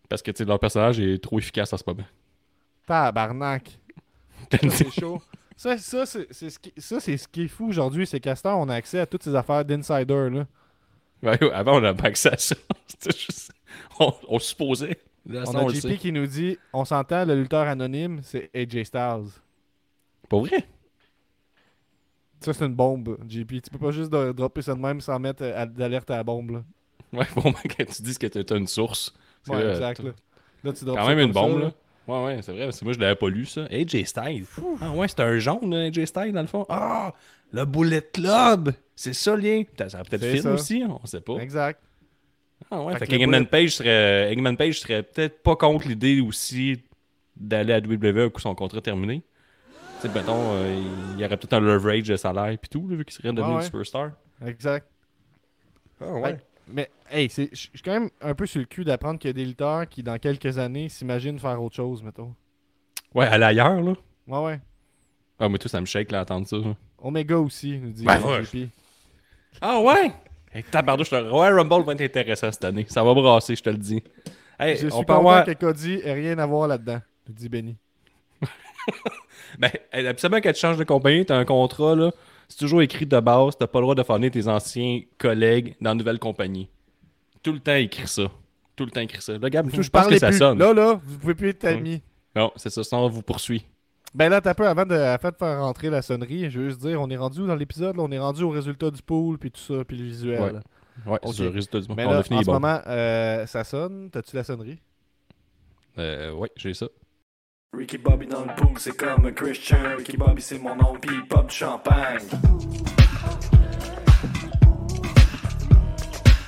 Parce 0.08 0.22
que 0.22 0.30
tu 0.30 0.38
sais, 0.38 0.44
leur 0.44 0.58
personnage 0.58 1.00
est 1.00 1.22
trop 1.22 1.38
efficace 1.38 1.72
en 1.72 1.76
ce 1.76 1.84
moment. 1.86 2.04
Tabarnak. 2.86 3.78
C'est 4.70 4.90
chaud. 4.90 5.20
Ça, 5.56 5.78
ça, 5.78 6.04
c'est 6.04 6.26
c'est 6.32 6.50
ce, 6.50 6.58
qui- 6.58 6.72
ça, 6.76 6.98
c'est 6.98 7.16
ce 7.16 7.28
qui 7.28 7.42
est 7.44 7.48
fou 7.48 7.68
aujourd'hui, 7.68 8.06
c'est 8.08 8.18
qu'à 8.18 8.34
ce 8.34 8.42
temps, 8.42 8.60
on 8.60 8.68
a 8.68 8.74
accès 8.74 8.98
à 8.98 9.06
toutes 9.06 9.22
ces 9.22 9.34
affaires 9.36 9.64
d'insider. 9.64 10.04
là. 10.30 10.46
Ouais, 11.22 11.42
ouais, 11.42 11.52
avant, 11.52 11.76
on 11.76 11.80
n'avait 11.80 11.96
pas 11.96 12.08
accès 12.08 12.32
à 12.32 12.36
ça. 12.36 12.56
C'était 12.88 13.16
juste- 13.16 13.52
On, 14.00 14.12
on 14.28 14.38
supposait. 14.40 14.98
Là, 15.26 15.44
On 15.46 15.54
a 15.54 15.62
on 15.62 15.68
JP 15.68 15.96
qui 15.96 16.10
nous 16.12 16.26
dit 16.26 16.58
on 16.72 16.84
s'entend, 16.84 17.24
le 17.24 17.36
lutteur 17.40 17.66
anonyme, 17.68 18.20
c'est 18.24 18.50
AJ 18.54 18.82
Styles. 18.84 19.30
Pour 20.28 20.44
vrai? 20.44 20.66
Ça, 22.40 22.52
c'est 22.52 22.66
une 22.66 22.74
bombe, 22.74 23.16
JP. 23.26 23.62
Tu 23.62 23.70
peux 23.70 23.78
pas 23.78 23.90
juste 23.92 24.10
dropper 24.10 24.60
ça 24.60 24.74
de 24.74 24.80
même 24.80 25.00
sans 25.00 25.18
mettre 25.18 25.42
euh, 25.44 25.62
à- 25.62 25.66
d'alerte 25.66 26.10
à 26.10 26.16
la 26.16 26.24
bombe. 26.24 26.50
Là. 26.50 26.64
Ouais, 27.12 27.24
pour 27.26 27.44
moi, 27.44 27.60
quand 27.64 27.84
tu 27.86 28.02
dis 28.02 28.18
que 28.18 28.26
t'as 28.26 28.56
une 28.56 28.66
source. 28.66 29.14
C'est 29.44 29.52
Ouais, 29.52 29.62
vrai, 29.62 29.72
exact. 29.72 29.98
Là, 30.02 30.10
Là, 30.64 30.72
tu 30.72 30.84
drops 30.84 30.98
Quand 30.98 31.04
ça 31.06 31.14
même 31.14 31.26
une 31.28 31.34
ça, 31.34 31.40
bombe, 31.40 31.60
là. 31.60 31.72
Ouais, 32.06 32.24
ouais, 32.24 32.38
c'est 32.42 32.52
vrai. 32.52 32.64
parce 32.64 32.80
que 32.80 32.84
moi, 32.84 32.92
je 32.94 32.98
l'avais 32.98 33.14
pas 33.14 33.28
lu, 33.28 33.46
ça. 33.46 33.64
AJ 33.70 34.04
Styles. 34.04 34.44
Ah, 34.80 34.90
ouais, 34.92 35.08
c'est 35.08 35.20
un 35.20 35.38
jaune, 35.38 35.70
là, 35.74 35.86
AJ 35.86 36.04
Styles, 36.06 36.32
dans 36.32 36.40
le 36.42 36.46
fond. 36.46 36.66
Ah, 36.68 37.12
le 37.52 37.64
Bullet 37.64 38.02
Club. 38.12 38.72
C'est 38.96 39.12
ça, 39.12 39.36
le 39.36 39.42
lien. 39.42 39.62
Putain, 39.64 39.88
Ça 39.88 39.98
a 40.00 40.04
peut-être 40.04 40.24
film 40.24 40.42
ça. 40.42 40.52
aussi, 40.52 40.82
hein, 40.82 40.98
on 41.02 41.06
sait 41.06 41.20
pas. 41.20 41.36
Exact. 41.38 41.80
Ah, 42.70 42.82
ouais, 42.82 42.92
Fait 42.98 43.06
fait 43.06 43.18
Bullet- 43.18 43.44
Page 43.44 43.70
serait, 43.76 44.32
Eggman 44.32 44.56
Page 44.56 44.80
serait 44.80 45.02
peut-être 45.02 45.42
pas 45.42 45.56
contre 45.56 45.86
l'idée 45.88 46.20
aussi 46.20 46.82
d'aller 47.36 47.72
à 47.74 47.80
WWE 47.80 48.30
coup 48.30 48.40
son 48.40 48.54
contrat 48.54 48.80
terminé. 48.80 49.22
Tu 50.00 50.08
sais, 50.08 50.14
mettons, 50.14 50.52
euh, 50.54 50.82
il 51.14 51.20
y 51.20 51.24
aurait 51.24 51.36
peut-être 51.36 51.52
un 51.54 51.60
leverage 51.60 52.04
de 52.04 52.16
salaire 52.16 52.56
puis 52.60 52.68
tout, 52.70 52.86
là, 52.88 52.96
vu 52.96 53.04
qu'il 53.04 53.14
serait 53.14 53.28
devenu 53.32 53.42
Ouais, 53.42 53.50
une 53.50 53.56
ouais. 53.58 53.64
superstar. 53.64 54.12
Exact. 54.46 54.86
Ah, 56.00 56.12
Ouais. 56.12 56.36
Mais, 56.68 56.90
hey, 57.10 57.28
je 57.28 57.54
suis 57.54 57.82
quand 57.84 57.92
même 57.92 58.10
un 58.20 58.34
peu 58.34 58.46
sur 58.46 58.60
le 58.60 58.66
cul 58.66 58.84
d'apprendre 58.84 59.18
qu'il 59.18 59.28
y 59.28 59.30
a 59.30 59.34
des 59.34 59.44
lutteurs 59.44 59.88
qui, 59.88 60.02
dans 60.02 60.18
quelques 60.18 60.58
années, 60.58 60.88
s'imaginent 60.88 61.38
faire 61.38 61.62
autre 61.62 61.76
chose, 61.76 62.02
mettons. 62.02 62.34
Ouais, 63.14 63.26
aller 63.26 63.44
ailleurs, 63.44 63.80
là. 63.80 63.92
Ouais, 64.26 64.44
ouais. 64.44 64.60
Ah, 65.38 65.48
mais 65.48 65.58
tout, 65.58 65.68
ça 65.68 65.80
me 65.80 65.86
shake, 65.86 66.10
là, 66.10 66.24
d'entendre 66.24 66.46
ça. 66.46 66.56
Omega 66.98 67.38
aussi, 67.38 67.78
nous 67.78 67.90
dit 67.90 68.04
Ben, 68.04 68.20
ouais. 68.22 68.68
Ah, 69.60 69.80
ouais! 69.80 70.12
Hey, 70.52 70.62
tabardouche, 70.62 71.10
le 71.10 71.30
Royal 71.30 71.58
Rumble 71.58 71.84
va 71.84 71.92
être 71.92 72.00
intéressant 72.00 72.50
cette 72.50 72.64
année. 72.64 72.86
Ça 72.88 73.02
va 73.02 73.12
brasser, 73.12 73.56
je 73.56 73.62
te 73.62 73.70
le 73.70 73.76
dis. 73.76 74.02
Hey, 74.58 74.76
Je 74.76 74.86
on 74.86 74.98
suis 74.98 75.04
peut 75.04 75.12
avoir... 75.12 75.44
que 75.44 75.52
Cody 75.52 76.00
ait 76.04 76.12
rien 76.12 76.38
à 76.38 76.46
voir 76.46 76.68
là-dedans, 76.68 77.00
nous 77.28 77.34
dit 77.34 77.48
Benny. 77.48 77.76
Ben, 79.58 79.70
absolument 79.92 80.40
quand 80.42 80.52
tu 80.52 80.60
changes 80.60 80.76
de 80.76 80.84
compagnie, 80.84 81.24
t'as 81.24 81.36
un 81.36 81.44
contrat, 81.44 81.94
là. 81.94 82.10
C'est 82.48 82.58
toujours 82.58 82.82
écrit 82.82 83.06
de 83.06 83.18
base, 83.20 83.54
t'as 83.58 83.66
pas 83.66 83.78
le 83.80 83.84
droit 83.84 83.94
de 83.94 84.02
former 84.02 84.30
tes 84.30 84.46
anciens 84.48 85.00
collègues 85.18 85.76
dans 85.80 85.92
une 85.92 85.98
nouvelle 85.98 86.18
compagnie. 86.18 86.68
Tout 87.42 87.52
le 87.52 87.60
temps 87.60 87.74
écrit 87.74 88.06
ça. 88.08 88.24
Tout 88.76 88.84
le 88.84 88.90
temps 88.90 89.00
écrit 89.00 89.22
ça. 89.22 89.38
Là, 89.38 89.50
Gab, 89.50 89.70
je 89.70 89.76
Vous 89.80 89.88
pense 89.90 90.08
que 90.08 90.18
ça 90.18 90.28
plus. 90.28 90.38
sonne. 90.38 90.58
Là, 90.58 90.72
là, 90.72 91.00
vous 91.04 91.18
pouvez 91.18 91.34
plus 91.34 91.48
être 91.50 91.64
amis. 91.64 92.02
Non, 92.34 92.50
c'est 92.56 92.70
ça, 92.70 92.82
sinon 92.82 93.02
on 93.02 93.08
vous 93.08 93.22
poursuit. 93.22 93.64
Ben 94.14 94.28
là, 94.28 94.40
t'as 94.40 94.54
peu 94.54 94.66
avant 94.66 94.84
de, 94.86 94.94
avant 94.94 95.30
de 95.30 95.36
faire 95.36 95.60
rentrer 95.60 95.90
la 95.90 96.00
sonnerie, 96.02 96.48
je 96.50 96.60
veux 96.60 96.68
juste 96.68 96.80
dire, 96.80 97.00
on 97.00 97.10
est 97.10 97.16
rendu 97.16 97.46
dans 97.46 97.54
l'épisode, 97.56 97.96
on 97.98 98.10
est 98.12 98.18
rendu 98.18 98.42
au 98.44 98.50
résultat 98.50 98.90
du 98.90 99.02
pool, 99.02 99.38
puis 99.38 99.50
tout 99.50 99.60
ça, 99.60 99.84
puis 99.84 99.96
le 99.96 100.04
visuel. 100.04 100.40
Ouais. 101.06 101.12
Ouais, 101.12 101.18
Ok. 101.22 101.34
c'est 101.34 101.42
le 101.42 101.48
résultat 101.50 101.80
du 101.80 101.88
Mais 101.96 102.04
On 102.06 102.10
a 102.12 102.22
fini 102.22 102.38
en 102.38 102.42
ce 102.44 102.50
moment, 102.50 102.80
euh, 102.86 103.46
ça 103.46 103.64
sonne. 103.64 104.10
T'as-tu 104.12 104.36
la 104.36 104.44
sonnerie? 104.44 104.78
Euh, 105.98 106.32
ouais, 106.32 106.50
j'ai 106.56 106.74
ça. 106.74 106.86
Ricky 107.76 107.98
Bobby 107.98 108.26
dans 108.26 108.44
le 108.44 108.54
pool, 108.54 108.78
c'est 108.78 108.96
comme 108.96 109.32
Christian. 109.32 109.96
Ricky 109.96 110.16
Bobby, 110.16 110.40
c'est 110.40 110.58
mon 110.58 110.76
nom, 110.76 110.94
pis 111.00 111.08
pop 111.28 111.50
champagne. 111.50 112.22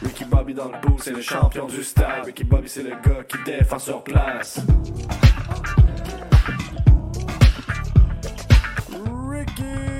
Ricky 0.03 0.25
Bobby 0.25 0.55
dans 0.55 0.71
le 0.71 0.81
pool, 0.81 0.97
c'est 1.01 1.11
le 1.11 1.21
champion 1.21 1.67
du 1.67 1.83
stade. 1.83 2.27
Ricky 2.27 2.45
Bobby, 2.45 2.69
c'est 2.69 2.83
le 2.83 2.91
gars 2.91 3.25
qui 3.25 3.39
défend 3.45 3.79
sur 3.79 4.05
place. 4.05 4.61
Ricky 9.29 9.96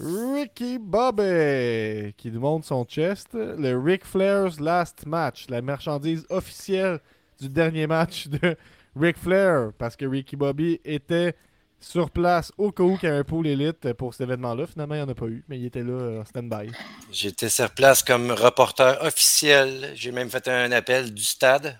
Ricky 0.00 0.78
Bobby 0.78 2.14
qui 2.16 2.30
nous 2.30 2.40
montre 2.40 2.66
son 2.66 2.84
chest. 2.84 3.28
Le 3.34 3.76
Ric 3.78 4.04
Flair's 4.04 4.58
Last 4.58 5.04
Match, 5.06 5.46
la 5.48 5.60
marchandise 5.60 6.24
officielle 6.30 7.00
du 7.40 7.48
dernier 7.48 7.86
match 7.86 8.28
de 8.28 8.56
Ric 8.96 9.18
Flair. 9.18 9.72
Parce 9.78 9.96
que 9.96 10.06
Ricky 10.06 10.36
Bobby 10.36 10.80
était 10.84 11.34
sur 11.80 12.10
place 12.10 12.52
au 12.58 12.72
cas 12.72 12.82
où 12.82 12.96
qu'il 12.96 13.08
y 13.08 13.12
a 13.12 13.16
un 13.16 13.24
pool 13.24 13.46
élite 13.46 13.92
pour 13.94 14.14
cet 14.14 14.22
événement-là. 14.22 14.66
Finalement, 14.66 14.94
il 14.94 14.98
n'y 14.98 15.04
en 15.04 15.08
a 15.08 15.14
pas 15.14 15.26
eu, 15.26 15.44
mais 15.48 15.58
il 15.58 15.66
était 15.66 15.82
là 15.82 15.92
euh, 15.92 16.20
en 16.20 16.24
stand-by. 16.24 16.70
J'étais 17.10 17.48
sur 17.48 17.70
place 17.70 18.02
comme 18.02 18.30
reporter 18.30 19.02
officiel. 19.02 19.92
J'ai 19.94 20.12
même 20.12 20.30
fait 20.30 20.46
un 20.48 20.72
appel 20.72 21.12
du 21.12 21.24
stade. 21.24 21.78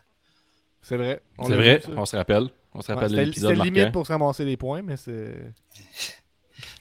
C'est 0.83 0.97
vrai. 0.97 1.21
C'est 1.47 1.55
vrai, 1.55 1.83
on 1.97 2.07
se 2.07 2.16
rappelle. 2.16 2.49
On 2.73 2.81
se 2.83 2.93
Ouais, 2.93 2.95
rappelle 2.95 3.11
de 3.11 3.16
C'était 3.16 3.27
l'épisode 3.27 3.51
c'était 3.57 3.64
limite 3.64 3.93
pour 3.93 4.07
se 4.07 4.12
ramasser 4.12 4.45
des 4.45 4.57
points, 4.57 4.83
mais 4.83 4.97
c'est. 4.97 5.35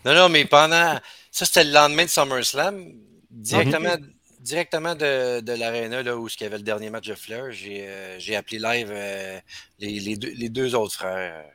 Non, 0.05 0.13
non, 0.13 0.29
mais 0.29 0.45
pendant. 0.45 0.97
Ça, 1.31 1.45
c'était 1.45 1.63
le 1.63 1.71
lendemain 1.71 2.05
de 2.05 2.09
SummerSlam. 2.09 2.85
Directement, 3.29 3.95
directement 4.39 4.95
de, 4.95 5.41
de 5.41 5.51
l'aréna 5.53 6.01
là, 6.01 6.17
où 6.17 6.27
il 6.27 6.41
y 6.43 6.45
avait 6.45 6.57
le 6.57 6.63
dernier 6.63 6.89
match 6.89 7.07
de 7.07 7.13
Fleur, 7.15 7.51
j'ai 7.51 7.87
euh, 7.87 8.17
j'ai 8.19 8.35
appelé 8.35 8.57
live 8.57 8.87
euh, 8.91 9.39
les, 9.79 9.99
les 9.99 10.15
deux, 10.17 10.31
les 10.35 10.49
deux 10.49 10.73
autres 10.75 10.93
frères. 10.95 11.45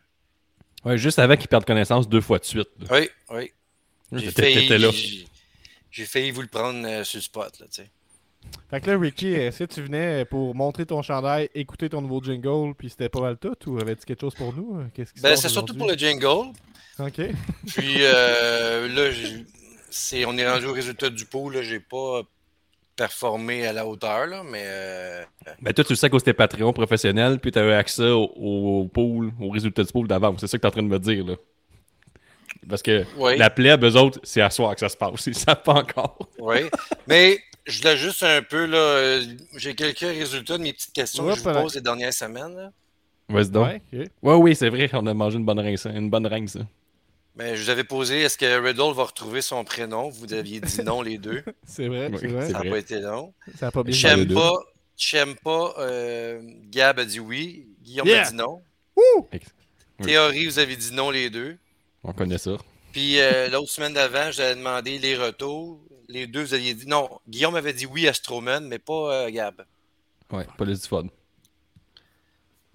Ouais, 0.85 0.97
juste 0.99 1.19
avant 1.19 1.37
qu'ils 1.37 1.49
perdent 1.49 1.65
connaissance 1.65 2.09
deux 2.09 2.21
fois 2.21 2.39
de 2.39 2.45
suite. 2.45 2.69
là. 2.79 2.87
Oui, 2.91 3.09
oui. 3.31 3.53
J'ai 4.13 4.31
failli, 4.31 4.69
j'ai- 5.91 6.05
failli 6.07 6.31
vous 6.31 6.43
le 6.43 6.47
prendre 6.49 6.87
euh, 6.87 7.03
sur 7.05 7.17
le 7.19 7.23
spot. 7.23 7.59
Là, 7.59 7.67
tu 7.67 7.83
sais. 7.83 7.91
Fait 8.71 8.81
que 8.81 8.91
là, 8.91 8.99
Ricky, 8.99 9.29
est-ce 9.29 9.61
que 9.65 9.73
tu 9.73 9.83
venais 9.83 10.25
pour 10.27 10.55
montrer 10.55 10.85
ton 10.87 11.01
chandail, 11.03 11.49
écouter 11.55 11.89
ton 11.89 12.03
nouveau 12.03 12.23
jingle, 12.23 12.75
puis 12.77 12.91
c'était 12.91 13.09
pas 13.09 13.21
mal 13.21 13.39
tout, 13.39 13.57
ou 13.67 13.81
avais-tu 13.81 14.05
quelque 14.05 14.21
chose 14.21 14.35
pour 14.35 14.53
nous? 14.53 14.85
Qu'est-ce 14.95 15.13
qui 15.15 15.19
se 15.19 15.23
ben, 15.23 15.35
c'est 15.37 15.49
surtout 15.49 15.75
pour 15.75 15.89
le 15.89 15.95
jingle. 15.97 16.53
Ok. 16.99 17.21
Puis 17.75 17.97
euh, 18.01 18.87
là, 18.89 19.11
j'ai- 19.11 19.45
c'est, 19.95 20.25
on 20.27 20.37
est 20.37 20.49
rendu 20.49 20.67
au 20.67 20.73
résultat 20.73 21.11
du 21.11 21.25
pool. 21.25 21.55
Là, 21.55 21.63
j'ai 21.63 21.81
pas 21.81 22.23
performé 22.97 23.67
à 23.67 23.73
la 23.73 23.87
hauteur, 23.87 24.27
là, 24.27 24.43
mais 24.45 24.63
euh, 24.65 25.25
Ben, 25.61 25.73
toi, 25.73 25.83
tu 25.85 25.93
le 25.93 25.97
sais 25.97 26.09
qu'au 26.09 26.19
c'était 26.21 26.33
Patreon 26.33 26.73
professionnel, 26.73 27.41
puis 27.41 27.51
tu 27.51 27.59
as 27.59 27.65
eu 27.65 27.73
accès 27.73 28.09
au, 28.09 28.23
au 28.37 28.89
pool, 28.93 29.33
au 29.41 29.49
résultat 29.51 29.83
du 29.83 29.91
pool 29.93 30.07
d'avant. 30.07 30.37
C'est 30.39 30.47
ça 30.47 30.57
que 30.59 30.63
tu 30.63 30.67
es 30.67 30.69
en 30.69 30.73
train 30.73 30.83
de 30.83 30.89
me 30.89 30.99
dire, 30.99 31.25
là. 31.25 31.35
Parce 32.69 32.83
que 32.83 33.05
Oui. 33.19 33.37
la 33.37 33.51
plèbe, 33.51 33.85
eux 33.85 33.97
autres, 33.97 34.21
c'est 34.23 34.41
à 34.41 34.49
soir 34.51 34.75
que 34.75 34.81
ça 34.81 34.89
se 34.89 34.97
passe. 34.97 35.27
Ils 35.27 35.35
savent 35.35 35.63
pas 35.63 35.75
encore. 35.75 36.19
oui. 36.39 36.61
mais 37.09 37.39
je 37.67 37.79
voulais 37.81 37.97
juste 37.97 38.23
un 38.23 38.43
peu, 38.43 38.65
là, 38.67 38.79
euh, 38.79 39.23
j'ai 39.57 39.75
quelques 39.75 39.99
résultats 39.99 40.57
de 40.59 40.63
mes 40.63 40.73
petites 40.73 40.93
questions 40.93 41.27
que 41.27 41.35
je 41.35 41.41
vous 41.41 41.53
pose 41.53 41.75
les 41.75 41.81
dernières 41.81 42.13
semaines. 42.13 42.55
là. 42.55 42.71
Vas-y 43.29 43.51
donc. 43.51 43.67
Ouais, 44.23 44.35
oui, 44.35 44.55
c'est 44.55 44.69
vrai, 44.69 44.89
on 44.93 45.07
a 45.07 45.15
mangé 45.15 45.39
une 45.39 45.45
bonne 45.47 45.59
reine, 45.59 45.77
ça. 45.79 45.91
Une 45.91 46.11
bonne 46.11 46.27
reine, 46.27 46.47
ça. 46.47 46.61
Ben, 47.37 47.57
je 47.57 47.63
vous 47.65 47.71
avais 47.71 47.83
posé, 47.85 48.21
est-ce 48.21 48.39
que 48.39 48.61
Riddle 48.61 48.95
va 48.95 49.05
retrouver 49.05 49.43
son 49.43 49.65
prénom? 49.65 50.09
Vous 50.09 50.33
aviez 50.33 50.61
dit 50.61 50.83
non, 50.85 51.03
les 51.03 51.19
deux. 51.19 51.43
C'est 51.67 51.89
vrai, 51.89 52.09
Oui, 52.13 52.19
c'est 52.21 52.29
vrai. 52.29 52.47
Ça 52.51 52.63
n'a 52.63 52.71
pas 52.71 52.79
été 52.79 53.01
long. 53.01 53.35
Ça 53.59 53.67
a 53.67 53.71
pas 53.73 53.83
bien 53.83 53.93
J'aime 53.93 54.21
les 54.21 54.27
deux. 54.27 54.35
pas, 54.37 54.53
j'aime 54.97 55.35
pas, 55.37 55.75
euh, 55.79 56.41
Gab 56.71 57.01
a 57.01 57.05
dit 57.05 57.19
oui, 57.19 57.67
Guillaume 57.83 58.07
Yeah. 58.07 58.27
a 58.27 58.31
dit 58.31 58.37
non. 58.37 58.63
Théorie, 60.03 60.47
vous 60.47 60.59
avez 60.61 60.77
dit 60.77 60.93
non, 60.93 61.11
les 61.11 61.29
deux. 61.31 61.57
On 62.05 62.13
connaît 62.13 62.39
ça. 62.39 62.53
Puis 62.93 63.19
euh, 63.21 63.49
l'autre 63.49 63.71
semaine 63.71 63.93
d'avant, 63.95 64.31
je 64.31 64.37
vous 64.37 64.41
avais 64.43 64.55
demandé 64.55 64.99
les 64.99 65.17
retours. 65.17 65.81
Les 66.09 66.27
deux, 66.29 66.43
vous 66.45 66.55
aviez 66.55 66.75
dit 66.75 66.87
non. 66.87 67.09
Guillaume 67.29 67.57
avait 67.57 67.73
dit 67.73 67.87
oui 67.87 68.07
à 68.07 68.13
Strowman, 68.13 68.61
mais 68.69 68.79
pas 68.79 69.13
euh, 69.27 69.31
Gab. 69.31 69.65
Ouais, 70.31 70.47
pas 70.57 70.65
le 70.65 70.75
du 70.75 70.81
fun. 70.81 71.07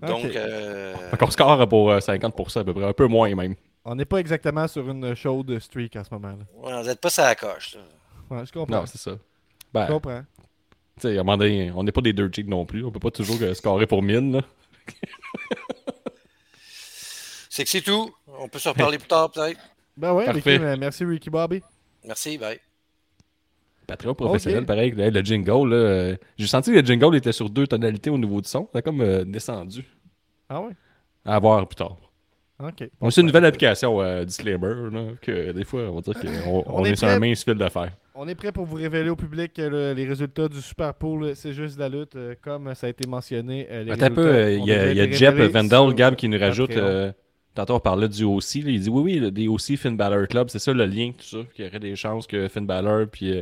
Donc, 0.01 0.25
euh, 0.35 0.95
Fait 1.11 1.17
qu'on 1.17 1.29
score 1.31 1.67
pour 1.67 1.91
euh, 1.91 1.99
50% 1.99 2.59
à 2.59 2.63
peu 2.63 2.73
près, 2.73 2.85
un 2.85 2.93
peu 2.93 3.07
moins 3.07 3.33
même. 3.35 3.55
On 3.85 3.95
n'est 3.95 4.05
pas 4.05 4.17
exactement 4.17 4.67
sur 4.67 4.89
une 4.89 5.15
chaude 5.15 5.57
streak 5.59 5.95
en 5.95 6.03
ce 6.03 6.13
moment. 6.13 6.29
Là. 6.29 6.45
ouais, 6.55 6.81
vous 6.81 6.87
n'êtes 6.87 7.01
pas 7.01 7.09
ça 7.09 7.25
la 7.25 7.35
coche. 7.35 7.75
là. 7.75 7.81
Ouais, 8.37 8.45
je 8.45 8.51
comprends. 8.51 8.81
Non, 8.81 8.85
c'est 8.85 8.97
ça. 8.97 9.11
Ben, 9.73 9.87
je 9.87 9.91
comprends. 9.93 10.21
tu 10.95 11.01
sais, 11.01 11.17
à 11.17 11.21
un 11.21 11.23
moment 11.23 11.37
donné, 11.37 11.71
on 11.75 11.83
n'est 11.83 11.91
pas 11.91 12.01
des 12.01 12.13
dirt 12.13 12.29
cheats 12.33 12.43
non 12.43 12.65
plus. 12.65 12.85
On 12.85 12.91
peut 12.91 12.99
pas 12.99 13.11
toujours 13.11 13.37
euh, 13.41 13.53
scorer 13.53 13.87
pour 13.87 14.01
mine, 14.03 14.33
là. 14.33 14.41
C'est 17.49 17.63
que 17.63 17.69
c'est 17.69 17.81
tout. 17.81 18.09
On 18.27 18.47
peut 18.47 18.59
se 18.59 18.69
reparler 18.69 18.97
plus 18.99 19.07
tard, 19.07 19.31
peut-être. 19.31 19.59
Ben 19.97 20.13
ouais. 20.13 20.29
Ricky, 20.29 20.59
mais 20.59 20.77
merci 20.77 21.03
Ricky 21.03 21.29
Bobby. 21.29 21.61
Merci, 22.05 22.37
bye. 22.37 22.59
Patreon 23.85 24.13
professionnel, 24.13 24.65
pareil. 24.65 24.91
le 24.91 25.21
jingle, 25.21 25.67
là, 25.69 25.75
euh, 25.75 26.15
j'ai 26.37 26.47
senti 26.47 26.71
que 26.71 26.77
le 26.77 26.85
jingle 26.85 27.15
était 27.15 27.31
sur 27.33 27.49
deux 27.49 27.65
tonalités 27.67 28.11
au 28.11 28.17
niveau 28.17 28.39
du 28.39 28.47
son. 28.47 28.69
A 28.73 28.81
comme 28.81 29.01
euh, 29.01 29.25
descendu. 29.25 29.83
Ah 30.47 30.61
ouais? 30.61 30.73
À 31.25 31.39
voir 31.39 31.67
plus 31.67 31.75
tard. 31.75 31.97
Ok. 32.61 32.89
On 32.99 33.09
c'est 33.09 33.21
une 33.21 33.27
nouvelle 33.27 33.45
application, 33.45 34.01
euh, 34.01 34.25
Disclaimer, 34.25 34.89
là, 34.91 35.03
que 35.21 35.51
des 35.53 35.63
fois, 35.63 35.83
on 35.83 35.95
va 35.95 36.01
dire 36.01 36.13
qu'on 36.13 36.27
on 36.67 36.81
On 36.81 36.85
est 36.85 36.91
est 36.91 36.95
sur 36.97 37.07
un 37.07 37.17
mince 37.19 37.43
fil 37.43 37.53
d'affaires. 37.55 37.91
On 38.15 38.27
est 38.27 38.35
prêt 38.35 38.51
pour 38.51 38.65
vous 38.65 38.75
révéler 38.75 39.09
au 39.09 39.15
public 39.15 39.53
le- 39.57 39.93
les 39.93 40.05
résultats 40.05 40.49
du 40.49 40.59
Super 40.61 40.93
Bowl, 40.99 41.31
c'est 41.35 41.53
juste 41.53 41.75
de 41.77 41.79
la 41.81 41.87
lutte, 41.89 42.15
euh, 42.17 42.35
comme 42.41 42.73
ça 42.75 42.87
a 42.87 42.89
été 42.89 43.07
mentionné. 43.07 43.65
euh, 43.71 43.83
les 43.85 43.91
Attends 43.93 44.07
un 44.07 44.09
peu, 44.11 44.21
résultats 44.29 44.39
euh, 44.39 44.59
ont 44.59 44.63
il 44.65 44.67
y 44.67 44.71
a, 44.73 44.93
y 44.93 44.99
a 44.99 45.09
Jep 45.11 45.29
révélés 45.35 45.47
Vendel, 45.53 45.69
sur 45.69 45.93
Gab, 45.93 46.15
qui 46.15 46.27
nous 46.27 46.37
rajoute. 46.37 46.71
Euh, 46.75 47.13
tantôt, 47.55 47.75
on 47.75 47.79
parlait 47.79 48.09
du 48.09 48.25
OC. 48.25 48.55
là, 48.55 48.71
il 48.71 48.79
dit 48.81 48.89
oui, 48.89 49.01
oui, 49.03 49.19
le- 49.19 49.31
des 49.31 49.47
OC 49.47 49.77
Finn 49.77 49.95
Balor 49.95 50.27
Club, 50.27 50.49
c'est 50.49 50.59
ça 50.59 50.73
le 50.73 50.85
lien, 50.85 51.11
tout 51.17 51.23
ça. 51.23 51.37
Qu'il 51.55 51.63
y 51.63 51.67
aurait 51.69 51.79
des 51.79 51.95
chances 51.95 52.27
que 52.27 52.49
Finn 52.49 52.65
Balor 52.65 53.05
puis 53.09 53.31
euh. 53.37 53.41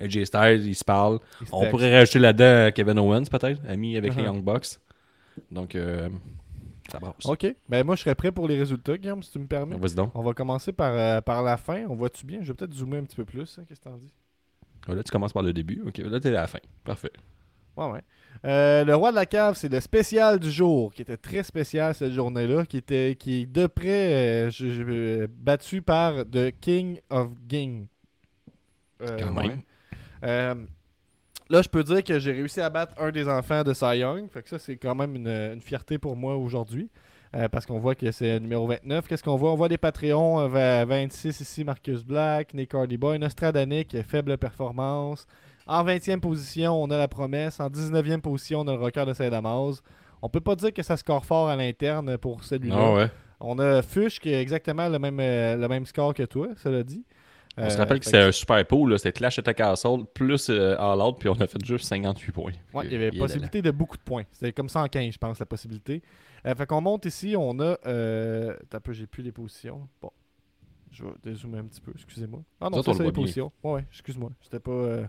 AJ 0.00 0.24
Styles, 0.26 0.66
ils 0.66 0.74
se 0.74 0.84
parlent. 0.84 1.20
ils 1.40 1.46
On 1.52 1.64
pourrait 1.70 1.96
rajouter 1.98 2.18
là-dedans 2.18 2.44
euh, 2.44 2.70
Kevin 2.70 2.98
Owens, 2.98 3.24
peut-être, 3.30 3.62
ami 3.66 3.96
avec 3.96 4.14
les 4.14 4.20
Uh-huh. 4.22 4.26
Young 4.26 4.42
Bucks. 4.44 4.76
Donc, 5.50 5.74
euh, 5.74 6.10
ça 6.90 6.98
brasse. 6.98 7.24
Ok. 7.26 7.54
Ben 7.68 7.84
moi, 7.84 7.96
je 7.96 8.02
serais 8.02 8.14
prêt 8.14 8.32
pour 8.32 8.48
les 8.48 8.58
résultats, 8.58 8.96
Guillaume, 8.96 9.22
si 9.22 9.30
tu 9.32 9.38
me 9.38 9.46
permets. 9.46 9.76
Vas-y 9.76 9.94
donc. 9.94 10.10
On 10.14 10.22
va 10.22 10.32
commencer 10.34 10.72
par, 10.72 10.92
euh, 10.94 11.20
par 11.20 11.42
la 11.42 11.56
fin. 11.56 11.84
On 11.88 11.94
voit-tu 11.94 12.24
bien? 12.26 12.38
Je 12.42 12.48
vais 12.48 12.54
peut-être 12.54 12.72
zoomer 12.74 12.98
un 12.98 13.04
petit 13.04 13.16
peu 13.16 13.24
plus. 13.24 13.58
hein, 13.58 13.64
Qu'est-ce 13.68 13.80
que 13.80 13.84
t'en 13.88 13.96
dis? 13.96 14.10
Ah, 14.88 14.94
Là, 14.94 15.02
tu 15.02 15.10
commences 15.10 15.32
par 15.32 15.42
le 15.42 15.52
début. 15.52 15.82
Ok, 15.86 15.98
là, 15.98 16.18
t'es 16.20 16.28
à 16.28 16.32
la 16.32 16.46
fin. 16.46 16.60
Parfait. 16.84 17.12
Ouais, 17.76 17.90
ouais. 17.90 18.00
Euh, 18.44 18.84
le 18.84 18.94
roi 18.96 19.10
de 19.10 19.16
la 19.16 19.26
cave, 19.26 19.54
c'est 19.56 19.68
le 19.70 19.80
spécial 19.80 20.38
du 20.40 20.50
jour, 20.50 20.92
qui 20.92 21.02
était 21.02 21.16
très 21.16 21.42
spécial 21.42 21.94
cette 21.94 22.12
journée-là, 22.12 22.64
qui 22.66 22.76
était 22.78 23.16
qui 23.18 23.42
est 23.42 23.46
de 23.46 23.66
près 23.66 24.46
euh, 24.46 24.50
je- 24.50 24.68
je- 24.70 24.82
euh, 24.82 25.26
battu 25.30 25.82
par 25.82 26.24
The 26.24 26.52
King 26.60 26.98
of 27.10 27.30
Ging. 27.48 27.86
Euh, 29.02 29.16
Quand 29.18 29.36
ouais. 29.36 29.48
même. 29.48 29.62
Euh, 30.24 30.54
là, 31.50 31.62
je 31.62 31.68
peux 31.68 31.82
dire 31.84 32.02
que 32.04 32.18
j'ai 32.18 32.32
réussi 32.32 32.60
à 32.60 32.70
battre 32.70 32.94
un 32.98 33.10
des 33.10 33.28
enfants 33.28 33.62
de 33.64 33.72
Cy 33.74 33.98
Young. 33.98 34.28
Fait 34.30 34.42
que 34.42 34.48
ça, 34.48 34.58
c'est 34.58 34.76
quand 34.76 34.94
même 34.94 35.14
une, 35.16 35.28
une 35.28 35.60
fierté 35.60 35.98
pour 35.98 36.16
moi 36.16 36.36
aujourd'hui. 36.36 36.90
euh, 37.36 37.48
parce 37.48 37.66
qu'on 37.66 37.78
voit 37.78 37.94
que 37.94 38.10
c'est 38.10 38.34
le 38.34 38.38
numéro 38.40 38.66
29. 38.66 39.06
Qu'est-ce 39.06 39.22
qu'on 39.22 39.36
voit? 39.36 39.52
On 39.52 39.56
voit 39.56 39.68
des 39.68 39.76
Patreons. 39.78 40.40
euh, 40.40 40.48
vers 40.48 40.86
26 40.86 41.40
ici, 41.40 41.64
Marcus 41.64 42.02
Black, 42.04 42.54
Nick 42.54 42.74
Hardy 42.74 42.96
Boy, 42.96 43.18
Nostradanic, 43.18 43.96
faible 44.06 44.38
performance. 44.38 45.26
En 45.66 45.84
20e 45.84 46.20
position, 46.20 46.82
on 46.82 46.90
a 46.90 46.96
la 46.96 47.08
promesse. 47.08 47.60
En 47.60 47.68
19e 47.68 48.20
position, 48.22 48.60
on 48.60 48.68
a 48.68 48.72
le 48.74 48.80
record 48.82 49.04
de 49.06 49.12
Saint-Damas. 49.12 49.82
On 50.22 50.28
peut 50.30 50.40
pas 50.40 50.56
dire 50.56 50.72
que 50.72 50.82
ça 50.82 50.96
score 50.96 51.24
fort 51.26 51.48
à 51.48 51.56
l'interne 51.56 52.16
pour 52.18 52.42
celui-là. 52.44 52.76
Ah 52.78 52.94
ouais. 52.94 53.10
On 53.40 53.58
a 53.58 53.82
Fush 53.82 54.18
qui 54.18 54.34
a 54.34 54.40
exactement 54.40 54.88
le 54.88 54.98
même, 54.98 55.20
euh, 55.20 55.54
le 55.56 55.68
même 55.68 55.84
score 55.86 56.12
que 56.14 56.22
toi, 56.24 56.48
cela 56.56 56.82
dit. 56.82 57.04
On 57.60 57.68
se 57.70 57.74
Euh, 57.74 57.78
rappelle 57.78 57.98
que 57.98 58.04
c'était 58.04 58.18
un 58.18 58.32
super 58.32 58.64
pool, 58.66 58.90
là. 58.92 58.98
C'était 58.98 59.12
Clash 59.12 59.38
at 59.38 59.54
Castle 59.54 60.04
plus 60.14 60.48
euh, 60.50 60.76
All 60.78 61.00
Out, 61.00 61.16
puis 61.18 61.28
on 61.28 61.34
a 61.34 61.46
fait 61.46 61.64
juste 61.64 61.86
58 61.86 62.32
points. 62.32 62.52
Ouais, 62.72 62.86
il 62.86 62.92
y 62.92 62.94
avait 62.96 63.10
possibilité 63.10 63.62
de 63.62 63.70
beaucoup 63.70 63.96
de 63.96 64.02
points. 64.02 64.24
C'était 64.32 64.52
comme 64.52 64.68
115, 64.68 65.12
je 65.14 65.18
pense, 65.18 65.38
la 65.38 65.46
possibilité. 65.46 66.02
Euh, 66.46 66.54
fait 66.54 66.66
qu'on 66.66 66.80
monte 66.80 67.04
ici, 67.04 67.34
on 67.36 67.58
a. 67.60 67.76
Euh... 67.86 68.56
T'as 68.70 68.80
peu, 68.80 68.92
j'ai 68.92 69.06
plus 69.06 69.22
les 69.22 69.32
positions. 69.32 69.88
Bon. 70.00 70.10
Je 70.90 71.04
vais 71.04 71.10
dézoomer 71.22 71.58
un 71.58 71.64
petit 71.64 71.80
peu, 71.80 71.92
excusez-moi. 71.94 72.42
Ah 72.60 72.70
non, 72.70 72.82
c'est 72.82 72.98
les 73.02 73.12
positions. 73.12 73.52
Ouais, 73.62 73.72
ouais, 73.72 73.84
excuse-moi. 73.90 74.30
C'était 74.40 74.60
pas. 74.60 75.08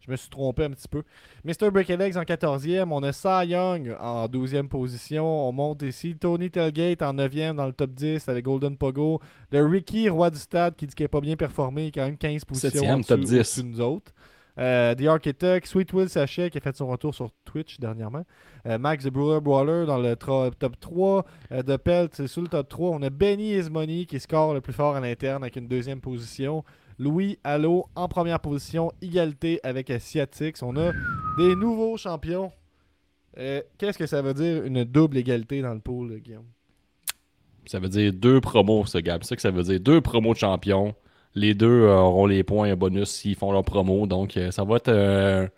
Je 0.00 0.10
me 0.12 0.16
suis 0.16 0.28
trompé 0.30 0.64
un 0.64 0.70
petit 0.70 0.86
peu. 0.88 1.02
Mr. 1.44 1.70
Breakalegs 1.72 2.16
en 2.16 2.22
14e. 2.22 2.92
On 2.92 3.02
a 3.02 3.12
Cy 3.12 3.50
Young 3.50 3.96
en 4.00 4.26
12e 4.28 4.68
position. 4.68 5.48
On 5.48 5.52
monte 5.52 5.82
ici. 5.82 6.16
Tony 6.16 6.50
Telgate 6.50 7.02
en 7.02 7.12
9e 7.14 7.56
dans 7.56 7.66
le 7.66 7.72
top 7.72 7.90
10 7.90 8.28
avec 8.28 8.44
Golden 8.44 8.76
Pogo. 8.76 9.20
Le 9.50 9.64
Ricky, 9.66 10.08
roi 10.08 10.30
du 10.30 10.38
stade, 10.38 10.76
qui 10.76 10.86
dit 10.86 10.94
qu'il 10.94 11.04
n'a 11.04 11.08
pas 11.08 11.20
bien 11.20 11.36
performé. 11.36 11.90
Quand 11.92 12.04
même 12.04 12.16
15 12.16 12.44
positions. 12.44 12.88
En 12.88 13.00
top 13.00 13.20
dessous- 13.20 13.30
10. 13.30 13.34
au-dessus 13.36 13.62
de 13.64 13.68
nous 13.68 13.80
autres. 13.80 14.12
Euh, 14.58 14.94
The 14.94 15.06
Architect, 15.06 15.66
Sweet 15.66 15.92
Will 15.92 16.08
Sachet 16.08 16.48
qui 16.48 16.56
a 16.56 16.60
fait 16.62 16.74
son 16.74 16.86
retour 16.86 17.14
sur 17.14 17.28
Twitch 17.44 17.78
dernièrement. 17.78 18.22
Euh, 18.66 18.78
Max 18.78 19.04
the 19.04 19.10
Brewer 19.10 19.40
Brawler 19.42 19.84
dans 19.86 19.98
le 19.98 20.14
top 20.16 20.80
3. 20.80 21.26
Euh, 21.52 21.62
The 21.62 21.76
Pelt, 21.76 22.14
c'est 22.14 22.26
sous 22.26 22.40
le 22.40 22.48
top 22.48 22.68
3. 22.68 22.90
On 22.90 23.02
a 23.02 23.10
Benny 23.10 23.54
Ismoney 23.56 24.06
qui 24.06 24.18
score 24.18 24.54
le 24.54 24.62
plus 24.62 24.72
fort 24.72 24.96
à 24.96 25.00
l'interne 25.00 25.42
avec 25.42 25.56
une 25.56 25.68
deuxième 25.68 26.00
position. 26.00 26.64
Louis 26.98 27.38
Allo 27.44 27.86
en 27.94 28.08
première 28.08 28.40
position, 28.40 28.90
égalité 29.02 29.60
avec 29.62 29.90
Asiatics. 29.90 30.62
On 30.62 30.76
a 30.76 30.92
des 31.36 31.54
nouveaux 31.54 31.96
champions. 31.98 32.50
Euh, 33.38 33.60
Qu'est-ce 33.76 33.98
que 33.98 34.06
ça 34.06 34.22
veut 34.22 34.32
dire 34.32 34.64
une 34.64 34.84
double 34.84 35.18
égalité 35.18 35.60
dans 35.60 35.74
le 35.74 35.80
pool, 35.80 36.18
Guillaume? 36.20 36.46
Ça 37.66 37.80
veut 37.80 37.88
dire 37.88 38.12
deux 38.14 38.40
promos, 38.40 38.86
ce 38.86 38.98
gars. 38.98 39.18
C'est 39.20 39.28
ça 39.28 39.36
que 39.36 39.42
ça 39.42 39.50
veut 39.50 39.62
dire. 39.62 39.78
Deux 39.78 40.00
promos 40.00 40.32
de 40.32 40.38
champions. 40.38 40.94
Les 41.34 41.52
deux 41.52 41.82
euh, 41.82 41.98
auront 41.98 42.24
les 42.24 42.42
points 42.42 42.74
bonus 42.76 43.10
s'ils 43.10 43.36
font 43.36 43.52
leur 43.52 43.64
promo. 43.64 44.06
Donc, 44.06 44.38
euh, 44.38 44.50
ça 44.50 44.64
va 44.64 44.76
être 44.76 45.50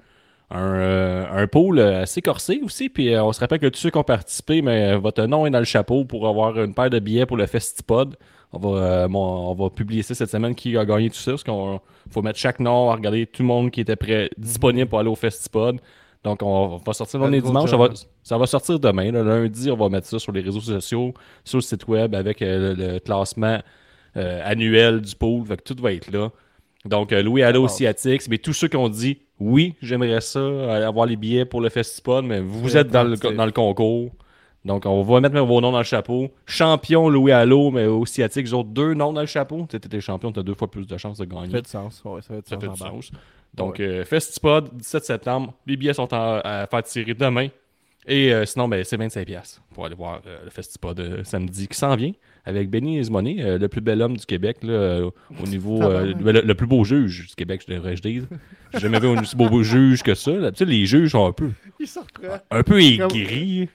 un, 0.51 1.47
pool 1.47 1.79
assez 1.79 2.21
corsé 2.21 2.61
aussi. 2.65 2.89
Puis, 2.89 3.17
on 3.17 3.33
se 3.33 3.39
rappelle 3.39 3.61
que 3.61 3.67
tous 3.69 3.79
ceux 3.79 3.91
qui 3.91 3.99
ont 3.99 4.03
participé, 4.03 4.61
mais 4.61 4.97
votre 4.97 5.25
nom 5.27 5.47
est 5.47 5.51
dans 5.51 5.61
le 5.61 5.65
chapeau 5.65 6.05
pour 6.05 6.27
avoir 6.27 6.59
une 6.59 6.75
paire 6.75 6.91
de 6.91 6.99
billets 6.99 7.27
pour 7.27 7.37
le 7.37 7.47
Festipod. 7.47 8.17
On 8.53 8.59
va, 8.59 8.69
euh, 8.79 9.09
on 9.09 9.55
va 9.55 9.71
publier 9.71 10.03
ça 10.03 10.15
cette 10.15 10.31
semaine 10.31 10.55
qui 10.55 10.77
a 10.77 10.85
gagné 10.85 11.11
tout 11.11 11.17
ça. 11.17 11.33
Parce 11.33 11.45
qu'on 11.45 11.81
faut 12.11 12.23
mettre 12.23 12.39
chaque 12.39 12.61
nom, 12.61 12.91
regarder 12.91 13.27
tout 13.27 13.43
le 13.43 13.49
monde 13.49 13.71
qui 13.71 13.81
était 13.81 13.97
prêt, 13.97 14.31
disponible 14.39 14.89
pour 14.89 14.99
aller 14.99 15.11
au 15.11 15.15
Festipod. 15.15 15.81
Donc, 16.25 16.43
on 16.43 16.79
va 16.79 16.93
sortir 16.93 17.21
les 17.29 17.41
gros 17.41 17.51
dimanches. 17.51 17.71
Ça 17.71 17.77
va, 17.77 17.89
ça 18.23 18.39
va 18.39 18.47
sortir 18.47 18.81
demain. 18.81 19.13
là. 19.13 19.23
lundi, 19.23 19.71
on 19.71 19.77
va 19.77 19.89
mettre 19.89 20.07
ça 20.07 20.19
sur 20.19 20.33
les 20.33 20.41
réseaux 20.41 20.61
sociaux, 20.61 21.15
sur 21.45 21.59
le 21.59 21.63
site 21.63 21.87
web 21.87 22.15
avec 22.15 22.43
euh, 22.43 22.75
le, 22.75 22.93
le 22.95 22.99
classement 23.01 23.61
euh, 24.17 24.41
annuel 24.45 25.01
du 25.01 25.15
pool. 25.15 25.47
Fait 25.47 25.57
que 25.59 25.75
tout 25.75 25.81
va 25.81 25.93
être 25.93 26.11
là. 26.11 26.31
Donc, 26.85 27.13
Louis 27.13 27.43
Allo. 27.43 27.67
Asiatics, 27.67 28.29
mais 28.31 28.39
tous 28.39 28.53
ceux 28.53 28.69
qui 28.69 28.77
ont 28.77 28.89
dit 28.89 29.19
oui, 29.41 29.75
j'aimerais 29.83 30.21
ça, 30.21 30.41
avoir 30.87 31.07
les 31.07 31.17
billets 31.17 31.45
pour 31.45 31.61
le 31.61 31.69
Festipod, 31.69 32.25
mais 32.25 32.41
vous 32.41 32.77
êtes 32.77 32.89
dans 32.89 33.05
le, 33.05 33.17
dans 33.17 33.47
le 33.47 33.53
concours. 33.53 34.11
Donc, 34.65 34.85
on 34.87 35.03
va 35.03 35.21
mettre 35.21 35.39
vos 35.41 35.61
noms 35.61 35.73
dans 35.73 35.79
le 35.79 35.85
chapeau. 35.85 36.31
Champion 36.47 37.09
Louis 37.09 37.33
Allo, 37.33 37.71
mais 37.71 37.87
aussi 37.87 38.23
Asiatics, 38.23 38.49
ils 38.49 38.57
ont 38.57 38.65
deux 38.65 38.93
noms 38.95 39.13
dans 39.13 39.21
le 39.21 39.27
chapeau. 39.27 39.67
Tu 39.69 39.77
sais, 39.77 39.81
t'es 39.81 40.01
champion, 40.01 40.33
tu 40.33 40.41
as 40.41 40.43
deux 40.43 40.55
fois 40.55 40.71
plus 40.71 40.87
de 40.87 40.97
chances 40.97 41.19
de 41.19 41.25
Ça 41.25 41.35
gagner. 41.35 41.53
fait 41.53 41.63
du 41.63 41.71
sens. 41.71 42.03
Ouais, 42.05 42.21
ça 42.23 42.35
fait 42.35 42.43
du 42.43 42.49
Ça 42.49 42.55
sens 42.57 42.61
fait 42.63 42.69
en 42.69 42.73
du 42.75 42.81
barre. 42.81 42.91
sens. 42.93 43.11
Donc, 43.55 43.81
euh, 43.81 44.05
Festipod, 44.05 44.69
17 44.75 45.05
septembre. 45.05 45.55
Les 45.67 45.77
billets 45.77 45.95
sont 45.95 46.13
en- 46.13 46.41
à 46.45 46.67
faire 46.67 46.83
tirer 46.83 47.15
demain. 47.15 47.49
Et 48.07 48.33
euh, 48.33 48.45
sinon, 48.47 48.69
ben, 48.69 48.83
c'est 48.85 48.97
25$ 48.97 49.61
pour 49.75 49.85
aller 49.87 49.95
voir 49.95 50.21
euh, 50.27 50.39
le 50.45 50.51
Festipod 50.51 50.99
euh, 50.99 51.25
samedi 51.25 51.69
qui 51.69 51.77
s'en 51.77 51.95
vient 51.95 52.13
avec 52.47 52.71
Benny 52.71 52.99
Ismoney, 52.99 53.37
euh, 53.41 53.59
le 53.59 53.69
plus 53.69 53.83
bel 53.83 54.01
homme 54.01 54.17
du 54.17 54.25
Québec, 54.25 54.59
là, 54.63 55.03
au 55.43 55.47
niveau. 55.47 55.79
Tabarnak. 55.81 56.17
le, 56.23 56.41
le 56.41 56.55
plus 56.55 56.67
beau 56.67 56.85
juge 56.85 57.27
du 57.29 57.35
Québec, 57.35 57.63
je 57.69 57.75
devrais 57.75 57.97
je 57.97 58.03
dire. 58.03 58.23
J'ai 58.73 58.81
jamais 58.81 58.99
vu 59.01 59.09
un 59.09 59.21
aussi 59.21 59.37
beau, 59.37 59.49
beau 59.51 59.63
juge 59.63 60.03
que 60.03 60.15
ça. 60.15 60.33
D'habitude, 60.33 60.69
les 60.69 60.87
juges 60.87 61.11
sont 61.13 61.27
un 61.27 61.33
peu, 61.33 61.51
Il 61.79 61.87
s'en 61.87 62.01
reprend. 62.03 62.39
un 62.51 62.63
peu 62.63 62.81
aigris. 62.83 63.69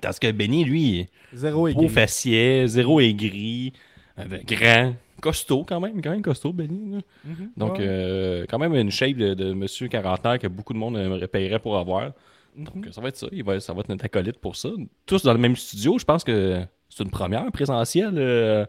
Parce 0.00 0.18
que 0.18 0.30
Benny, 0.30 0.64
lui, 0.64 1.08
Zéro 1.32 1.68
beau 1.72 1.88
faciès, 1.88 2.66
zéro 2.70 3.00
aigri, 3.00 3.72
euh, 4.18 4.24
grand, 4.46 4.94
costaud 5.20 5.64
quand 5.64 5.80
même, 5.80 6.00
quand 6.00 6.10
même 6.10 6.22
costaud, 6.22 6.52
Benny. 6.52 6.92
là. 6.92 6.98
Mhm. 7.24 7.50
Donc, 7.56 7.80
euh, 7.80 8.46
quand 8.48 8.58
même 8.58 8.74
une 8.74 8.90
shape 8.90 9.16
de, 9.16 9.34
de 9.34 9.52
monsieur 9.52 9.88
quarantenaire 9.88 10.38
que 10.38 10.46
beaucoup 10.46 10.72
de 10.72 10.78
monde 10.78 11.26
paierait 11.26 11.58
pour 11.58 11.76
avoir. 11.78 12.12
Donc, 12.56 12.88
ça 12.92 13.00
va 13.00 13.08
être 13.08 13.16
ça. 13.16 13.26
Il 13.32 13.44
va, 13.44 13.58
ça 13.60 13.72
va 13.72 13.80
être 13.80 13.88
notre 13.88 14.04
acolyte 14.04 14.38
pour 14.38 14.56
ça. 14.56 14.70
Tous 15.06 15.22
dans 15.22 15.32
le 15.32 15.38
même 15.38 15.56
studio. 15.56 15.98
Je 15.98 16.04
pense 16.04 16.24
que 16.24 16.60
c'est 16.88 17.02
une 17.04 17.10
première 17.10 17.50
présentielle. 17.52 18.14
euh, 18.16 18.64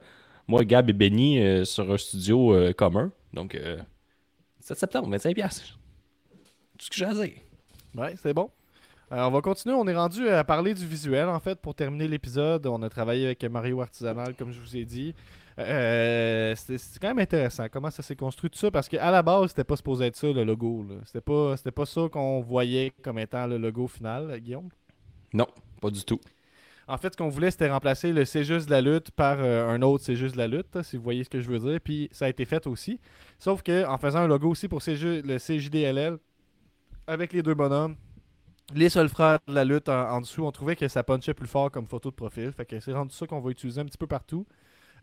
moi, 0.48 0.64
Gab 0.66 0.90
et 0.90 0.94
Benny 0.94 1.40
euh, 1.40 1.66
sur 1.66 1.92
un 1.92 1.98
studio 1.98 2.56
commun. 2.78 3.12
Donc, 3.34 3.56
euh, 3.56 3.78
7 4.60 4.78
septembre, 4.78 5.10
25$. 5.16 5.34
piastres. 5.34 5.80
Tout 6.78 6.86
ce 6.86 6.90
que 6.90 6.96
j'ai 6.96 7.06
à 7.06 7.14
dire. 7.14 7.34
Ouais, 7.96 8.16
c'est 8.22 8.34
bon. 8.34 8.50
Euh, 9.12 9.24
on 9.26 9.32
va 9.32 9.42
continuer. 9.42 9.76
On 9.76 9.86
est 9.88 9.96
rendu 9.96 10.28
à 10.30 10.44
parler 10.44 10.74
du 10.74 10.86
visuel, 10.86 11.28
en 11.28 11.40
fait, 11.40 11.60
pour 11.60 11.76
terminer 11.76 12.08
l'épisode. 12.08 12.66
On 12.68 12.82
a 12.82 12.90
travaillé 12.90 13.26
avec 13.26 13.44
Mario 13.44 13.82
Artisanal, 13.82 14.36
comme 14.36 14.52
je 14.52 14.60
vous 14.60 14.78
ai 14.78 14.86
dit. 14.86 15.14
Euh, 15.60 16.56
C'était 16.56 16.78
c'était 16.78 17.00
quand 17.00 17.10
même 17.10 17.20
intéressant 17.20 17.68
comment 17.70 17.92
ça 17.92 18.02
s'est 18.02 18.16
construit 18.16 18.50
tout 18.50 18.58
ça, 18.58 18.72
parce 18.72 18.88
qu'à 18.88 19.12
la 19.12 19.22
base, 19.22 19.50
c'était 19.50 19.66
pas 19.66 19.76
supposé 19.76 20.06
être 20.06 20.16
ça, 20.16 20.28
le 20.28 20.44
logo. 20.46 20.86
C'était 21.06 21.22
pas, 21.22 21.58
c'était 21.58 21.72
pas 21.72 21.86
ça 21.86 22.08
qu'on 22.10 22.40
voyait 22.40 22.94
comme 23.02 23.20
étant 23.20 23.48
le 23.48 23.58
logo 23.58 23.88
final, 23.88 24.40
Guillaume? 24.40 24.70
Non, 25.34 25.48
pas 25.82 25.90
du 25.90 26.04
tout. 26.06 26.20
En 26.88 26.98
fait, 26.98 27.14
ce 27.14 27.18
qu'on 27.18 27.30
voulait, 27.30 27.52
c'était 27.52 27.70
remplacer 27.70 28.12
le 28.12 28.26
C'est 28.26 28.44
juste 28.44 28.68
de 28.68 28.72
la 28.72 28.82
lutte 28.82 29.12
par 29.12 29.38
euh, 29.40 29.68
un 29.70 29.82
autre 29.82 30.04
C'est 30.04 30.16
juste 30.16 30.34
de 30.34 30.40
la 30.40 30.48
lutte, 30.48 30.82
si 30.84 30.98
vous 30.98 31.04
voyez 31.04 31.24
ce 31.24 31.30
que 31.30 31.42
je 31.42 31.50
veux 31.50 31.60
dire. 31.60 31.80
Puis 31.82 32.10
ça 32.12 32.26
a 32.26 32.30
été 32.30 32.46
fait 32.46 32.66
aussi. 32.66 33.00
Sauf 33.40 33.62
que 33.62 33.86
en 33.86 33.98
faisant 33.98 34.20
un 34.20 34.28
logo 34.28 34.50
aussi 34.50 34.68
pour 34.68 34.82
CJ 34.82 35.22
le 35.24 35.38
CJDLL, 35.38 36.18
avec 37.08 37.34
les 37.34 37.44
deux 37.44 37.54
bonhommes, 37.54 37.96
les 38.74 38.90
seuls 38.90 39.10
frères 39.10 39.40
de 39.48 39.54
la 39.54 39.64
lutte 39.66 39.90
en, 39.90 40.22
dessous, 40.22 40.44
on 40.46 40.52
trouvait 40.52 40.76
que 40.76 40.88
ça 40.88 41.04
punchait 41.04 41.34
plus 41.34 41.48
fort 41.48 41.72
comme 41.72 41.88
photo 41.88 42.10
de 42.10 42.16
profil. 42.16 42.52
Fait 42.52 42.66
que 42.66 42.80
c'est 42.80 42.94
rendu 42.94 43.14
ça 43.14 43.28
qu'on 43.28 43.40
va 43.40 43.52
utiliser 43.52 43.82
un 43.82 43.86
petit 43.86 43.98
peu 43.98 44.08
partout. 44.08 44.46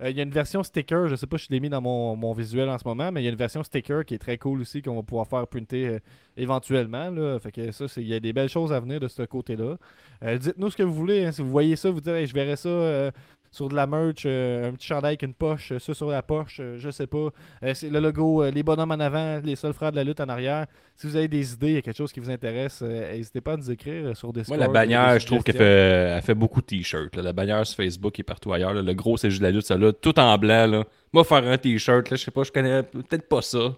Euh, 0.01 0.11
Il 0.11 0.17
y 0.17 0.21
a 0.21 0.23
une 0.23 0.31
version 0.31 0.63
sticker, 0.63 1.09
je 1.09 1.17
sais 1.17 1.27
pas 1.27 1.39
si 1.39 1.47
je 1.47 1.53
l'ai 1.53 1.61
mis 1.61 1.69
dans 1.69 1.81
mon, 1.81 2.33
visuel 2.33 2.69
en 2.69 2.79
ce 2.79 2.87
moment, 2.87 3.11
mais 3.13 3.21
il 3.21 3.25
y 3.25 3.29
a 3.29 3.31
une 3.31 3.37
version 3.37 3.63
sticker 3.65 4.05
qui 4.05 4.15
est 4.15 4.19
très 4.19 4.39
cool 4.39 4.61
aussi 4.61 4.81
qu'on 4.83 4.95
va 4.97 5.03
pouvoir 5.03 5.27
faire 5.27 5.47
printer 5.47 5.89
euh, 5.89 5.99
éventuellement. 6.37 7.11
Fait 7.41 7.53
que 7.53 7.73
ça, 7.73 7.87
il 7.97 8.07
y 8.07 8.15
a 8.15 8.21
des 8.21 8.33
belles 8.33 8.49
choses 8.49 8.73
à 8.73 8.81
venir 8.81 9.01
de 9.01 9.09
ce 9.09 9.23
côté-là. 9.23 9.77
Euh, 10.23 10.39
Dites-nous 10.39 10.71
ce 10.71 10.77
que 10.77 10.83
vous 10.85 10.95
voulez. 10.95 11.27
hein. 11.27 11.33
Si 11.33 11.43
vous 11.43 11.51
voyez 11.51 11.77
ça, 11.77 11.91
vous 11.91 12.01
dites 12.01 12.09
Hey, 12.09 12.27
je 12.27 12.35
verrais 12.35 12.57
ça 12.57 13.11
sur 13.51 13.69
de 13.69 13.75
la 13.75 13.87
merch, 13.87 14.25
euh, 14.27 14.69
un 14.69 14.73
petit 14.73 14.87
chandail 14.87 15.11
avec 15.11 15.23
une 15.23 15.35
poche, 15.35 15.73
euh, 15.73 15.79
ça 15.79 15.95
sur 15.95 16.09
la 16.11 16.23
poche, 16.23 16.59
euh, 16.61 16.77
je 16.79 16.91
sais 16.91 17.07
pas. 17.07 17.29
Euh, 17.63 17.75
c'est 17.75 17.91
le 17.91 18.01
logo, 18.01 18.45
les 18.51 18.63
bonhommes 18.63 18.91
en 18.91 19.01
avant, 19.01 19.41
les 19.43 19.57
seuls 19.57 19.73
frères 19.73 19.91
de 19.91 19.97
la 19.97 20.05
lutte 20.05 20.21
en 20.21 20.29
arrière. 20.29 20.67
Si 20.97 21.07
vous 21.07 21.17
avez 21.17 21.29
des 21.29 21.53
idées, 21.53 21.69
il 21.69 21.75
y 21.75 21.77
a 21.79 21.83
quelque 21.83 21.97
chose 21.97 22.13
qui 22.13 22.21
vous 22.21 22.31
intéresse, 22.31 22.83
n'hésitez 22.83 23.41
pas 23.41 23.53
à 23.53 23.57
nous 23.57 23.71
écrire 23.71 24.17
sur 24.17 24.33
Discord. 24.33 24.59
Moi, 24.59 24.67
la 24.67 24.73
bannière, 24.73 25.15
des 25.15 25.21
je 25.21 25.27
trouve 25.27 25.43
qu'elle 25.43 25.57
fait, 25.57 25.65
elle 25.65 26.23
fait 26.23 26.35
beaucoup 26.35 26.61
de 26.61 26.67
t-shirts. 26.67 27.17
La 27.17 27.33
bannière 27.33 27.67
sur 27.67 27.77
Facebook 27.77 28.19
et 28.19 28.23
partout 28.23 28.53
ailleurs. 28.53 28.75
là. 28.75 28.83
Le 28.83 28.95
gros, 28.95 29.17
c'est 29.17 29.31
juste 29.31 29.41
de 29.41 29.47
la 29.47 29.53
lutte, 29.53 29.67
ça 29.67 29.77
là, 29.77 29.93
tout 29.93 30.19
en 30.19 30.37
blanc. 30.39 30.67
Là. 30.67 30.85
Moi, 31.13 31.25
faire 31.25 31.45
un 31.47 31.57
t-shirt, 31.57 32.07
je 32.11 32.17
sais 32.17 32.31
pas, 32.31 32.43
je 32.43 32.53
connais 32.53 32.83
peut-être 32.83 33.29
pas 33.29 33.43
ça. 33.43 33.75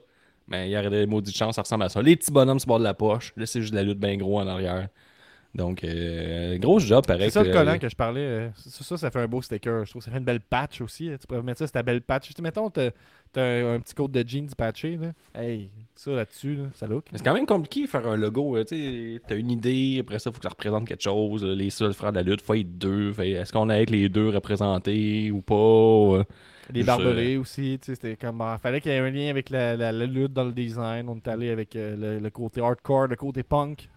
Mais 0.49 0.69
il 0.69 0.73
y 0.73 0.77
aurait 0.77 0.91
des 0.91 1.07
maudites 1.07 1.37
chances, 1.37 1.55
ça 1.55 1.63
ressemble 1.63 1.85
à 1.85 1.89
ça. 1.89 2.03
Les 2.03 2.17
petits 2.17 2.33
bonhommes 2.33 2.59
sur 2.59 2.67
le 2.67 2.71
bord 2.71 2.79
de 2.81 2.85
la 2.85 2.95
poche. 2.95 3.33
Là, 3.37 3.47
c'est 3.47 3.61
juste 3.61 3.73
de 3.73 3.77
la 3.79 3.85
lutte 3.85 4.01
bien 4.01 4.17
gros 4.17 4.41
en 4.41 4.47
arrière. 4.49 4.89
Donc, 5.53 5.83
euh, 5.83 6.59
gros 6.59 6.79
job, 6.79 7.05
pareil. 7.07 7.25
C'est 7.25 7.41
ça 7.41 7.43
le 7.43 7.53
collant 7.53 7.77
que 7.79 7.89
je 7.89 7.97
parlais. 7.97 8.21
euh, 8.21 8.49
ça, 8.55 8.85
ça, 8.85 8.97
ça 8.97 9.11
fait 9.11 9.19
un 9.19 9.27
beau 9.27 9.43
sticker. 9.43 9.85
Je 9.85 9.91
trouve 9.91 10.01
que 10.01 10.05
ça 10.05 10.13
fait 10.13 10.19
une 10.19 10.25
belle 10.25 10.41
patch 10.41 10.81
aussi. 10.81 11.11
euh, 11.11 11.17
Tu 11.21 11.27
pourrais 11.27 11.43
mettre 11.43 11.59
ça 11.59 11.67
sur 11.67 11.73
ta 11.73 11.83
belle 11.83 12.03
patch. 12.03 12.29
Tu 12.29 12.35
sais, 12.35 12.41
mettons, 12.43 12.71
t'as 12.71 12.91
un, 13.37 13.75
un 13.75 13.81
petit 13.81 13.95
code 13.95 14.13
de 14.13 14.23
jeans 14.27 14.49
patché. 14.57 14.97
Là. 14.97 15.13
Hey, 15.35 15.71
ça 15.97 16.13
là-dessus, 16.13 16.55
là, 16.55 16.65
ça 16.75 16.87
look. 16.87 17.07
C'est 17.13 17.25
quand 17.25 17.35
même 17.35 17.47
compliqué 17.47 17.83
de 17.83 17.89
faire 17.89 18.07
un 18.07 18.17
logo. 18.17 18.57
euh, 18.57 18.65
Tu 18.65 18.77
sais, 19.17 19.21
t'as 19.27 19.35
une 19.37 19.51
idée, 19.51 19.99
après 20.01 20.21
ça, 20.21 20.31
il 20.31 20.35
faut 20.35 20.39
que 20.39 20.45
ça 20.45 20.51
représente 20.51 20.87
quelque 20.87 21.03
chose. 21.03 21.45
là. 21.45 21.53
Les 21.53 21.71
seuls 21.71 21.95
frères 21.95 22.13
de 22.13 22.19
la 22.19 22.23
lutte, 22.23 22.43
faut 22.43 22.55
être 22.55 22.79
deux. 22.79 23.13
Est-ce 23.21 23.53
qu'on 23.53 23.69
a 23.71 23.75
avec 23.75 23.91
les 23.91 24.09
deux 24.09 24.29
représentés 24.29 25.33
ou 25.33 25.41
pas? 25.43 25.55
euh? 25.55 26.25
Les 26.73 26.83
Juste, 26.83 26.87
barbelés 26.87 27.37
aussi, 27.37 27.77
tu 27.83 27.87
sais, 27.87 27.95
c'était 27.97 28.15
comme. 28.15 28.41
Il 28.41 28.59
fallait 28.61 28.81
qu'il 28.81 28.93
y 28.93 28.95
ait 28.95 28.99
un 29.01 29.11
lien 29.11 29.29
avec 29.31 29.51
la, 29.51 29.77
la- 29.77 29.91
la 29.91 30.07
lutte 30.07 30.33
dans 30.33 30.45
le 30.45 30.53
design. 30.53 31.09
On 31.09 31.17
est 31.17 31.27
allé 31.27 31.51
avec 31.51 31.75
euh, 31.75 31.97
le, 31.97 32.19
le 32.21 32.31
côté 32.31 32.61
hardcore, 32.61 33.09
le 33.09 33.17
côté 33.17 33.43
punk. 33.43 33.89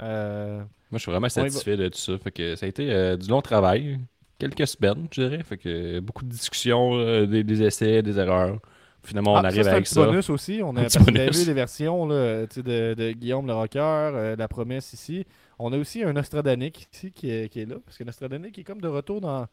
Euh, 0.00 0.58
Moi, 0.58 0.66
je 0.94 0.98
suis 0.98 1.10
vraiment 1.10 1.28
satisfait 1.28 1.76
de 1.76 1.88
tout 1.88 1.98
ça. 1.98 2.18
Fait 2.18 2.30
que 2.32 2.56
ça 2.56 2.66
a 2.66 2.68
été 2.68 2.90
euh, 2.92 3.16
du 3.16 3.28
long 3.28 3.42
travail. 3.42 4.00
Quelques 4.38 4.66
semaines, 4.66 5.06
je 5.12 5.22
dirais. 5.22 5.42
Fait 5.42 5.56
que 5.56 6.00
beaucoup 6.00 6.24
de 6.24 6.30
discussions, 6.30 6.94
euh, 6.94 7.26
des, 7.26 7.44
des 7.44 7.62
essais, 7.62 8.02
des 8.02 8.18
erreurs. 8.18 8.58
Finalement, 9.04 9.34
on 9.34 9.36
ah, 9.36 9.42
ça, 9.42 9.46
arrive 9.48 9.62
c'est 9.62 9.68
un 9.68 9.72
avec 9.72 9.84
petit 9.84 9.94
ça. 9.94 10.06
bonus 10.06 10.30
aussi. 10.30 10.60
On 10.62 10.76
a, 10.76 10.80
Un 10.80 10.82
parce 10.84 11.38
vu 11.38 11.46
les 11.46 11.52
versions 11.52 12.06
là, 12.06 12.46
de, 12.46 12.94
de 12.94 13.12
Guillaume 13.12 13.46
le 13.46 13.52
Rocker, 13.52 13.78
euh, 13.80 14.36
La 14.36 14.48
Promesse 14.48 14.92
ici. 14.94 15.26
On 15.58 15.72
a 15.72 15.76
aussi 15.78 16.02
un 16.02 16.12
Nostradanic 16.14 16.88
ici 16.92 17.12
qui 17.12 17.30
est, 17.30 17.48
qui 17.50 17.60
est 17.60 17.66
là. 17.66 17.76
Parce 17.84 17.98
que 17.98 18.04
Nostradanic 18.04 18.58
est 18.58 18.64
comme 18.64 18.80
de 18.80 18.88
retour 18.88 19.20
dans, 19.20 19.46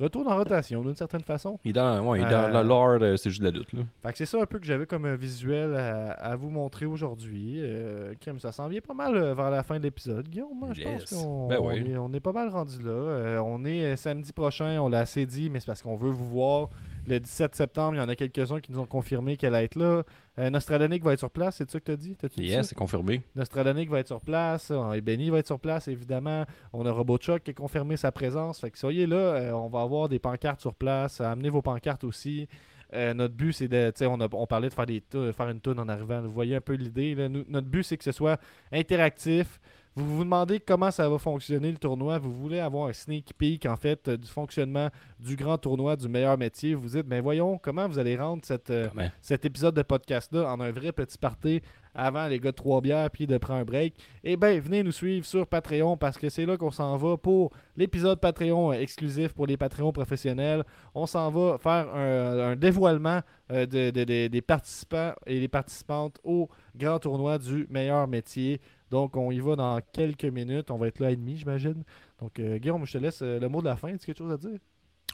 retour 0.00 0.24
dans 0.24 0.36
rotation 0.36 0.82
d'une 0.82 0.94
certaine 0.94 1.22
façon. 1.22 1.58
Il 1.64 1.70
est 1.70 1.72
dans, 1.72 2.00
ouais, 2.06 2.20
il 2.20 2.26
est 2.26 2.30
dans 2.30 2.44
Euh, 2.54 2.62
le 2.62 2.68
lore, 2.68 2.98
de- 2.98 3.16
c'est 3.16 3.30
juste 3.30 3.42
de 3.42 3.46
la 3.48 3.56
lutte. 3.58 3.72
Là. 3.72 3.80
Fait 4.02 4.12
que 4.12 4.18
c'est 4.18 4.26
ça 4.26 4.40
un 4.40 4.46
peu 4.46 4.58
que 4.58 4.66
j'avais 4.66 4.86
comme 4.86 5.04
un 5.04 5.16
visuel 5.16 5.74
à, 5.74 6.12
à 6.12 6.36
vous 6.36 6.50
montrer 6.50 6.86
aujourd'hui. 6.86 7.56
Euh, 7.58 8.14
ça 8.38 8.52
s'en 8.52 8.68
vient 8.68 8.80
pas 8.80 8.94
mal 8.94 9.16
euh, 9.16 9.34
vers 9.34 9.50
la 9.50 9.62
fin 9.62 9.78
de 9.78 9.82
l'épisode. 9.84 10.28
Guillaume, 10.28 10.56
moi, 10.58 10.68
je 10.72 10.82
pense 10.82 11.04
qu'on 11.10 11.48
Ben 11.48 11.58
on 11.60 11.68
oui. 11.68 11.90
est, 11.92 11.96
on 11.96 12.12
est 12.12 12.20
pas 12.20 12.32
mal 12.32 12.48
rendu 12.48 12.82
là. 12.82 12.90
Euh, 12.90 13.38
on 13.44 13.64
est 13.64 13.84
euh, 13.84 13.96
samedi 13.96 14.32
prochain, 14.32 14.78
on 14.80 14.88
l'a 14.88 15.00
assez 15.00 15.26
dit, 15.26 15.50
mais 15.50 15.60
c'est 15.60 15.66
parce 15.66 15.82
qu'on 15.82 15.96
veut 15.96 16.10
vous 16.10 16.28
voir. 16.28 16.68
Le 17.06 17.18
17 17.20 17.54
septembre, 17.54 17.94
il 17.94 17.98
y 17.98 18.00
en 18.02 18.08
a 18.08 18.14
quelques-uns 18.16 18.60
qui 18.60 18.70
nous 18.70 18.80
ont 18.80 18.86
confirmé 18.86 19.36
qu'elle 19.38 19.54
allait 19.54 19.64
être 19.64 19.76
là. 19.76 20.02
Euh, 20.38 20.50
Nostradanic 20.50 21.02
va 21.02 21.12
être 21.14 21.18
sur 21.18 21.30
place, 21.30 21.56
c'est 21.56 21.68
ça 21.68 21.80
que 21.80 21.84
tu 21.86 21.90
as 21.90 21.96
dit? 21.96 22.16
Yes, 22.36 22.54
ça? 22.56 22.62
c'est 22.62 22.74
confirmé. 22.76 23.22
Nostradanic 23.34 23.90
va 23.90 23.98
être 23.98 24.06
sur 24.06 24.20
place, 24.20 24.70
euh, 24.70 24.92
et 24.92 25.00
Benny 25.00 25.30
va 25.30 25.38
être 25.38 25.46
sur 25.48 25.58
place, 25.58 25.88
évidemment. 25.88 26.44
On 26.72 26.86
a 26.86 26.92
Robochuck 26.92 27.42
qui 27.42 27.50
a 27.50 27.54
confirmé 27.54 27.96
sa 27.96 28.12
présence. 28.12 28.60
Fait 28.60 28.70
que 28.70 28.78
soyez 28.78 29.06
là, 29.06 29.16
euh, 29.16 29.52
on 29.52 29.68
va 29.68 29.80
avoir 29.82 30.08
des 30.08 30.18
pancartes 30.20 30.60
sur 30.60 30.74
place. 30.74 31.20
Amenez 31.20 31.48
vos 31.50 31.62
pancartes 31.62 32.04
aussi. 32.04 32.46
Euh, 32.94 33.12
notre 33.14 33.34
but, 33.34 33.52
c'est 33.52 33.68
de. 33.68 33.90
tu 33.90 33.98
sais, 33.98 34.06
On, 34.06 34.18
a- 34.20 34.28
on 34.32 34.46
parlait 34.46 34.68
de 34.68 34.74
faire, 34.74 34.86
des 34.86 35.02
faire 35.10 35.48
une 35.50 35.60
tune 35.60 35.78
en 35.78 35.88
arrivant. 35.88 36.22
Vous 36.22 36.30
voyez 36.32 36.56
un 36.56 36.60
peu 36.60 36.74
l'idée. 36.74 37.14
Notre 37.48 37.66
but, 37.68 37.82
c'est 37.82 37.96
que 37.98 38.04
ce 38.04 38.12
soit 38.12 38.40
interactif. 38.72 39.60
Vous 39.98 40.16
vous 40.18 40.22
demandez 40.24 40.60
comment 40.60 40.92
ça 40.92 41.08
va 41.08 41.18
fonctionner 41.18 41.72
le 41.72 41.76
tournoi. 41.76 42.18
Vous 42.18 42.32
voulez 42.32 42.60
avoir 42.60 42.86
un 42.88 42.92
sneak 42.92 43.32
peek, 43.36 43.66
en 43.66 43.76
fait, 43.76 44.06
euh, 44.06 44.16
du 44.16 44.28
fonctionnement 44.28 44.90
du 45.18 45.34
grand 45.34 45.58
tournoi, 45.58 45.96
du 45.96 46.08
meilleur 46.08 46.38
métier. 46.38 46.74
Vous 46.74 46.88
dites, 46.90 47.06
mais 47.08 47.20
voyons, 47.20 47.58
comment 47.58 47.88
vous 47.88 47.98
allez 47.98 48.16
rendre 48.16 48.42
cette, 48.44 48.70
euh, 48.70 48.88
cet 49.20 49.44
épisode 49.44 49.74
de 49.74 49.82
podcast-là 49.82 50.52
en 50.52 50.60
un 50.60 50.70
vrai 50.70 50.92
petit 50.92 51.18
party 51.18 51.60
avant 51.94 52.28
les 52.28 52.38
gars 52.38 52.52
de 52.52 52.56
trois 52.56 52.80
bières 52.80 53.10
puis 53.10 53.26
de 53.26 53.36
prendre 53.38 53.58
un 53.60 53.64
break, 53.64 53.94
eh 54.22 54.36
bien, 54.36 54.60
venez 54.60 54.84
nous 54.84 54.92
suivre 54.92 55.26
sur 55.26 55.48
Patreon 55.48 55.96
parce 55.96 56.16
que 56.16 56.28
c'est 56.28 56.46
là 56.46 56.56
qu'on 56.56 56.70
s'en 56.70 56.96
va 56.96 57.16
pour 57.16 57.50
l'épisode 57.76 58.20
Patreon 58.20 58.70
euh, 58.70 58.74
exclusif 58.74 59.32
pour 59.32 59.46
les 59.46 59.56
Patreons 59.56 59.90
professionnels. 59.92 60.62
On 60.94 61.06
s'en 61.06 61.28
va 61.30 61.58
faire 61.58 61.92
un, 61.92 62.50
un 62.50 62.56
dévoilement 62.56 63.20
euh, 63.50 63.66
de- 63.66 63.90
de- 63.90 64.04
de- 64.04 64.28
des 64.28 64.42
participants 64.42 65.12
et 65.26 65.40
des 65.40 65.48
participantes 65.48 66.18
au 66.22 66.48
grand 66.76 67.00
tournoi 67.00 67.38
du 67.38 67.66
meilleur 67.68 68.06
métier. 68.06 68.60
Donc, 68.90 69.16
on 69.16 69.30
y 69.30 69.40
va 69.40 69.56
dans 69.56 69.80
quelques 69.92 70.24
minutes. 70.24 70.70
On 70.70 70.78
va 70.78 70.88
être 70.88 71.00
là 71.00 71.08
à 71.08 71.14
demi, 71.14 71.36
j'imagine. 71.36 71.82
Donc, 72.20 72.38
euh, 72.38 72.58
Guillaume, 72.58 72.86
je 72.86 72.92
te 72.92 72.98
laisse 72.98 73.20
euh, 73.22 73.38
le 73.38 73.48
mot 73.48 73.60
de 73.60 73.66
la 73.66 73.76
fin. 73.76 73.88
As-tu 73.88 74.06
quelque 74.06 74.18
chose 74.18 74.32
à 74.32 74.36
dire? 74.36 74.58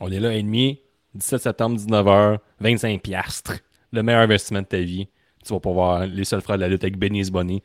On 0.00 0.10
est 0.10 0.20
là 0.20 0.30
à 0.30 0.36
demi, 0.36 0.80
17 1.14 1.42
septembre, 1.42 1.76
19h, 1.76 2.38
25 2.60 3.02
piastres. 3.02 3.60
Le 3.92 4.02
meilleur 4.02 4.22
investissement 4.22 4.62
de 4.62 4.66
ta 4.66 4.78
vie. 4.78 5.08
Tu 5.44 5.52
vas 5.52 5.60
pouvoir 5.60 6.06
les 6.06 6.24
seuls 6.24 6.40
frères 6.40 6.56
de 6.56 6.62
la 6.62 6.68
lutte 6.68 6.84
avec 6.84 6.98
Benny 6.98 7.30
Bonnet. 7.30 7.62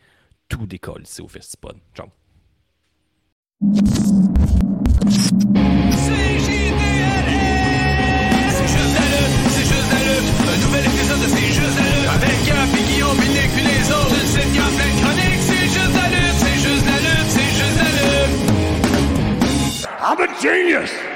Tout 0.47 0.65
décolle 0.65 1.03
ici 1.03 1.21
au 1.21 1.27
Festipod. 1.27 1.77
Ciao. 1.95 2.07
Genius! 20.41 21.08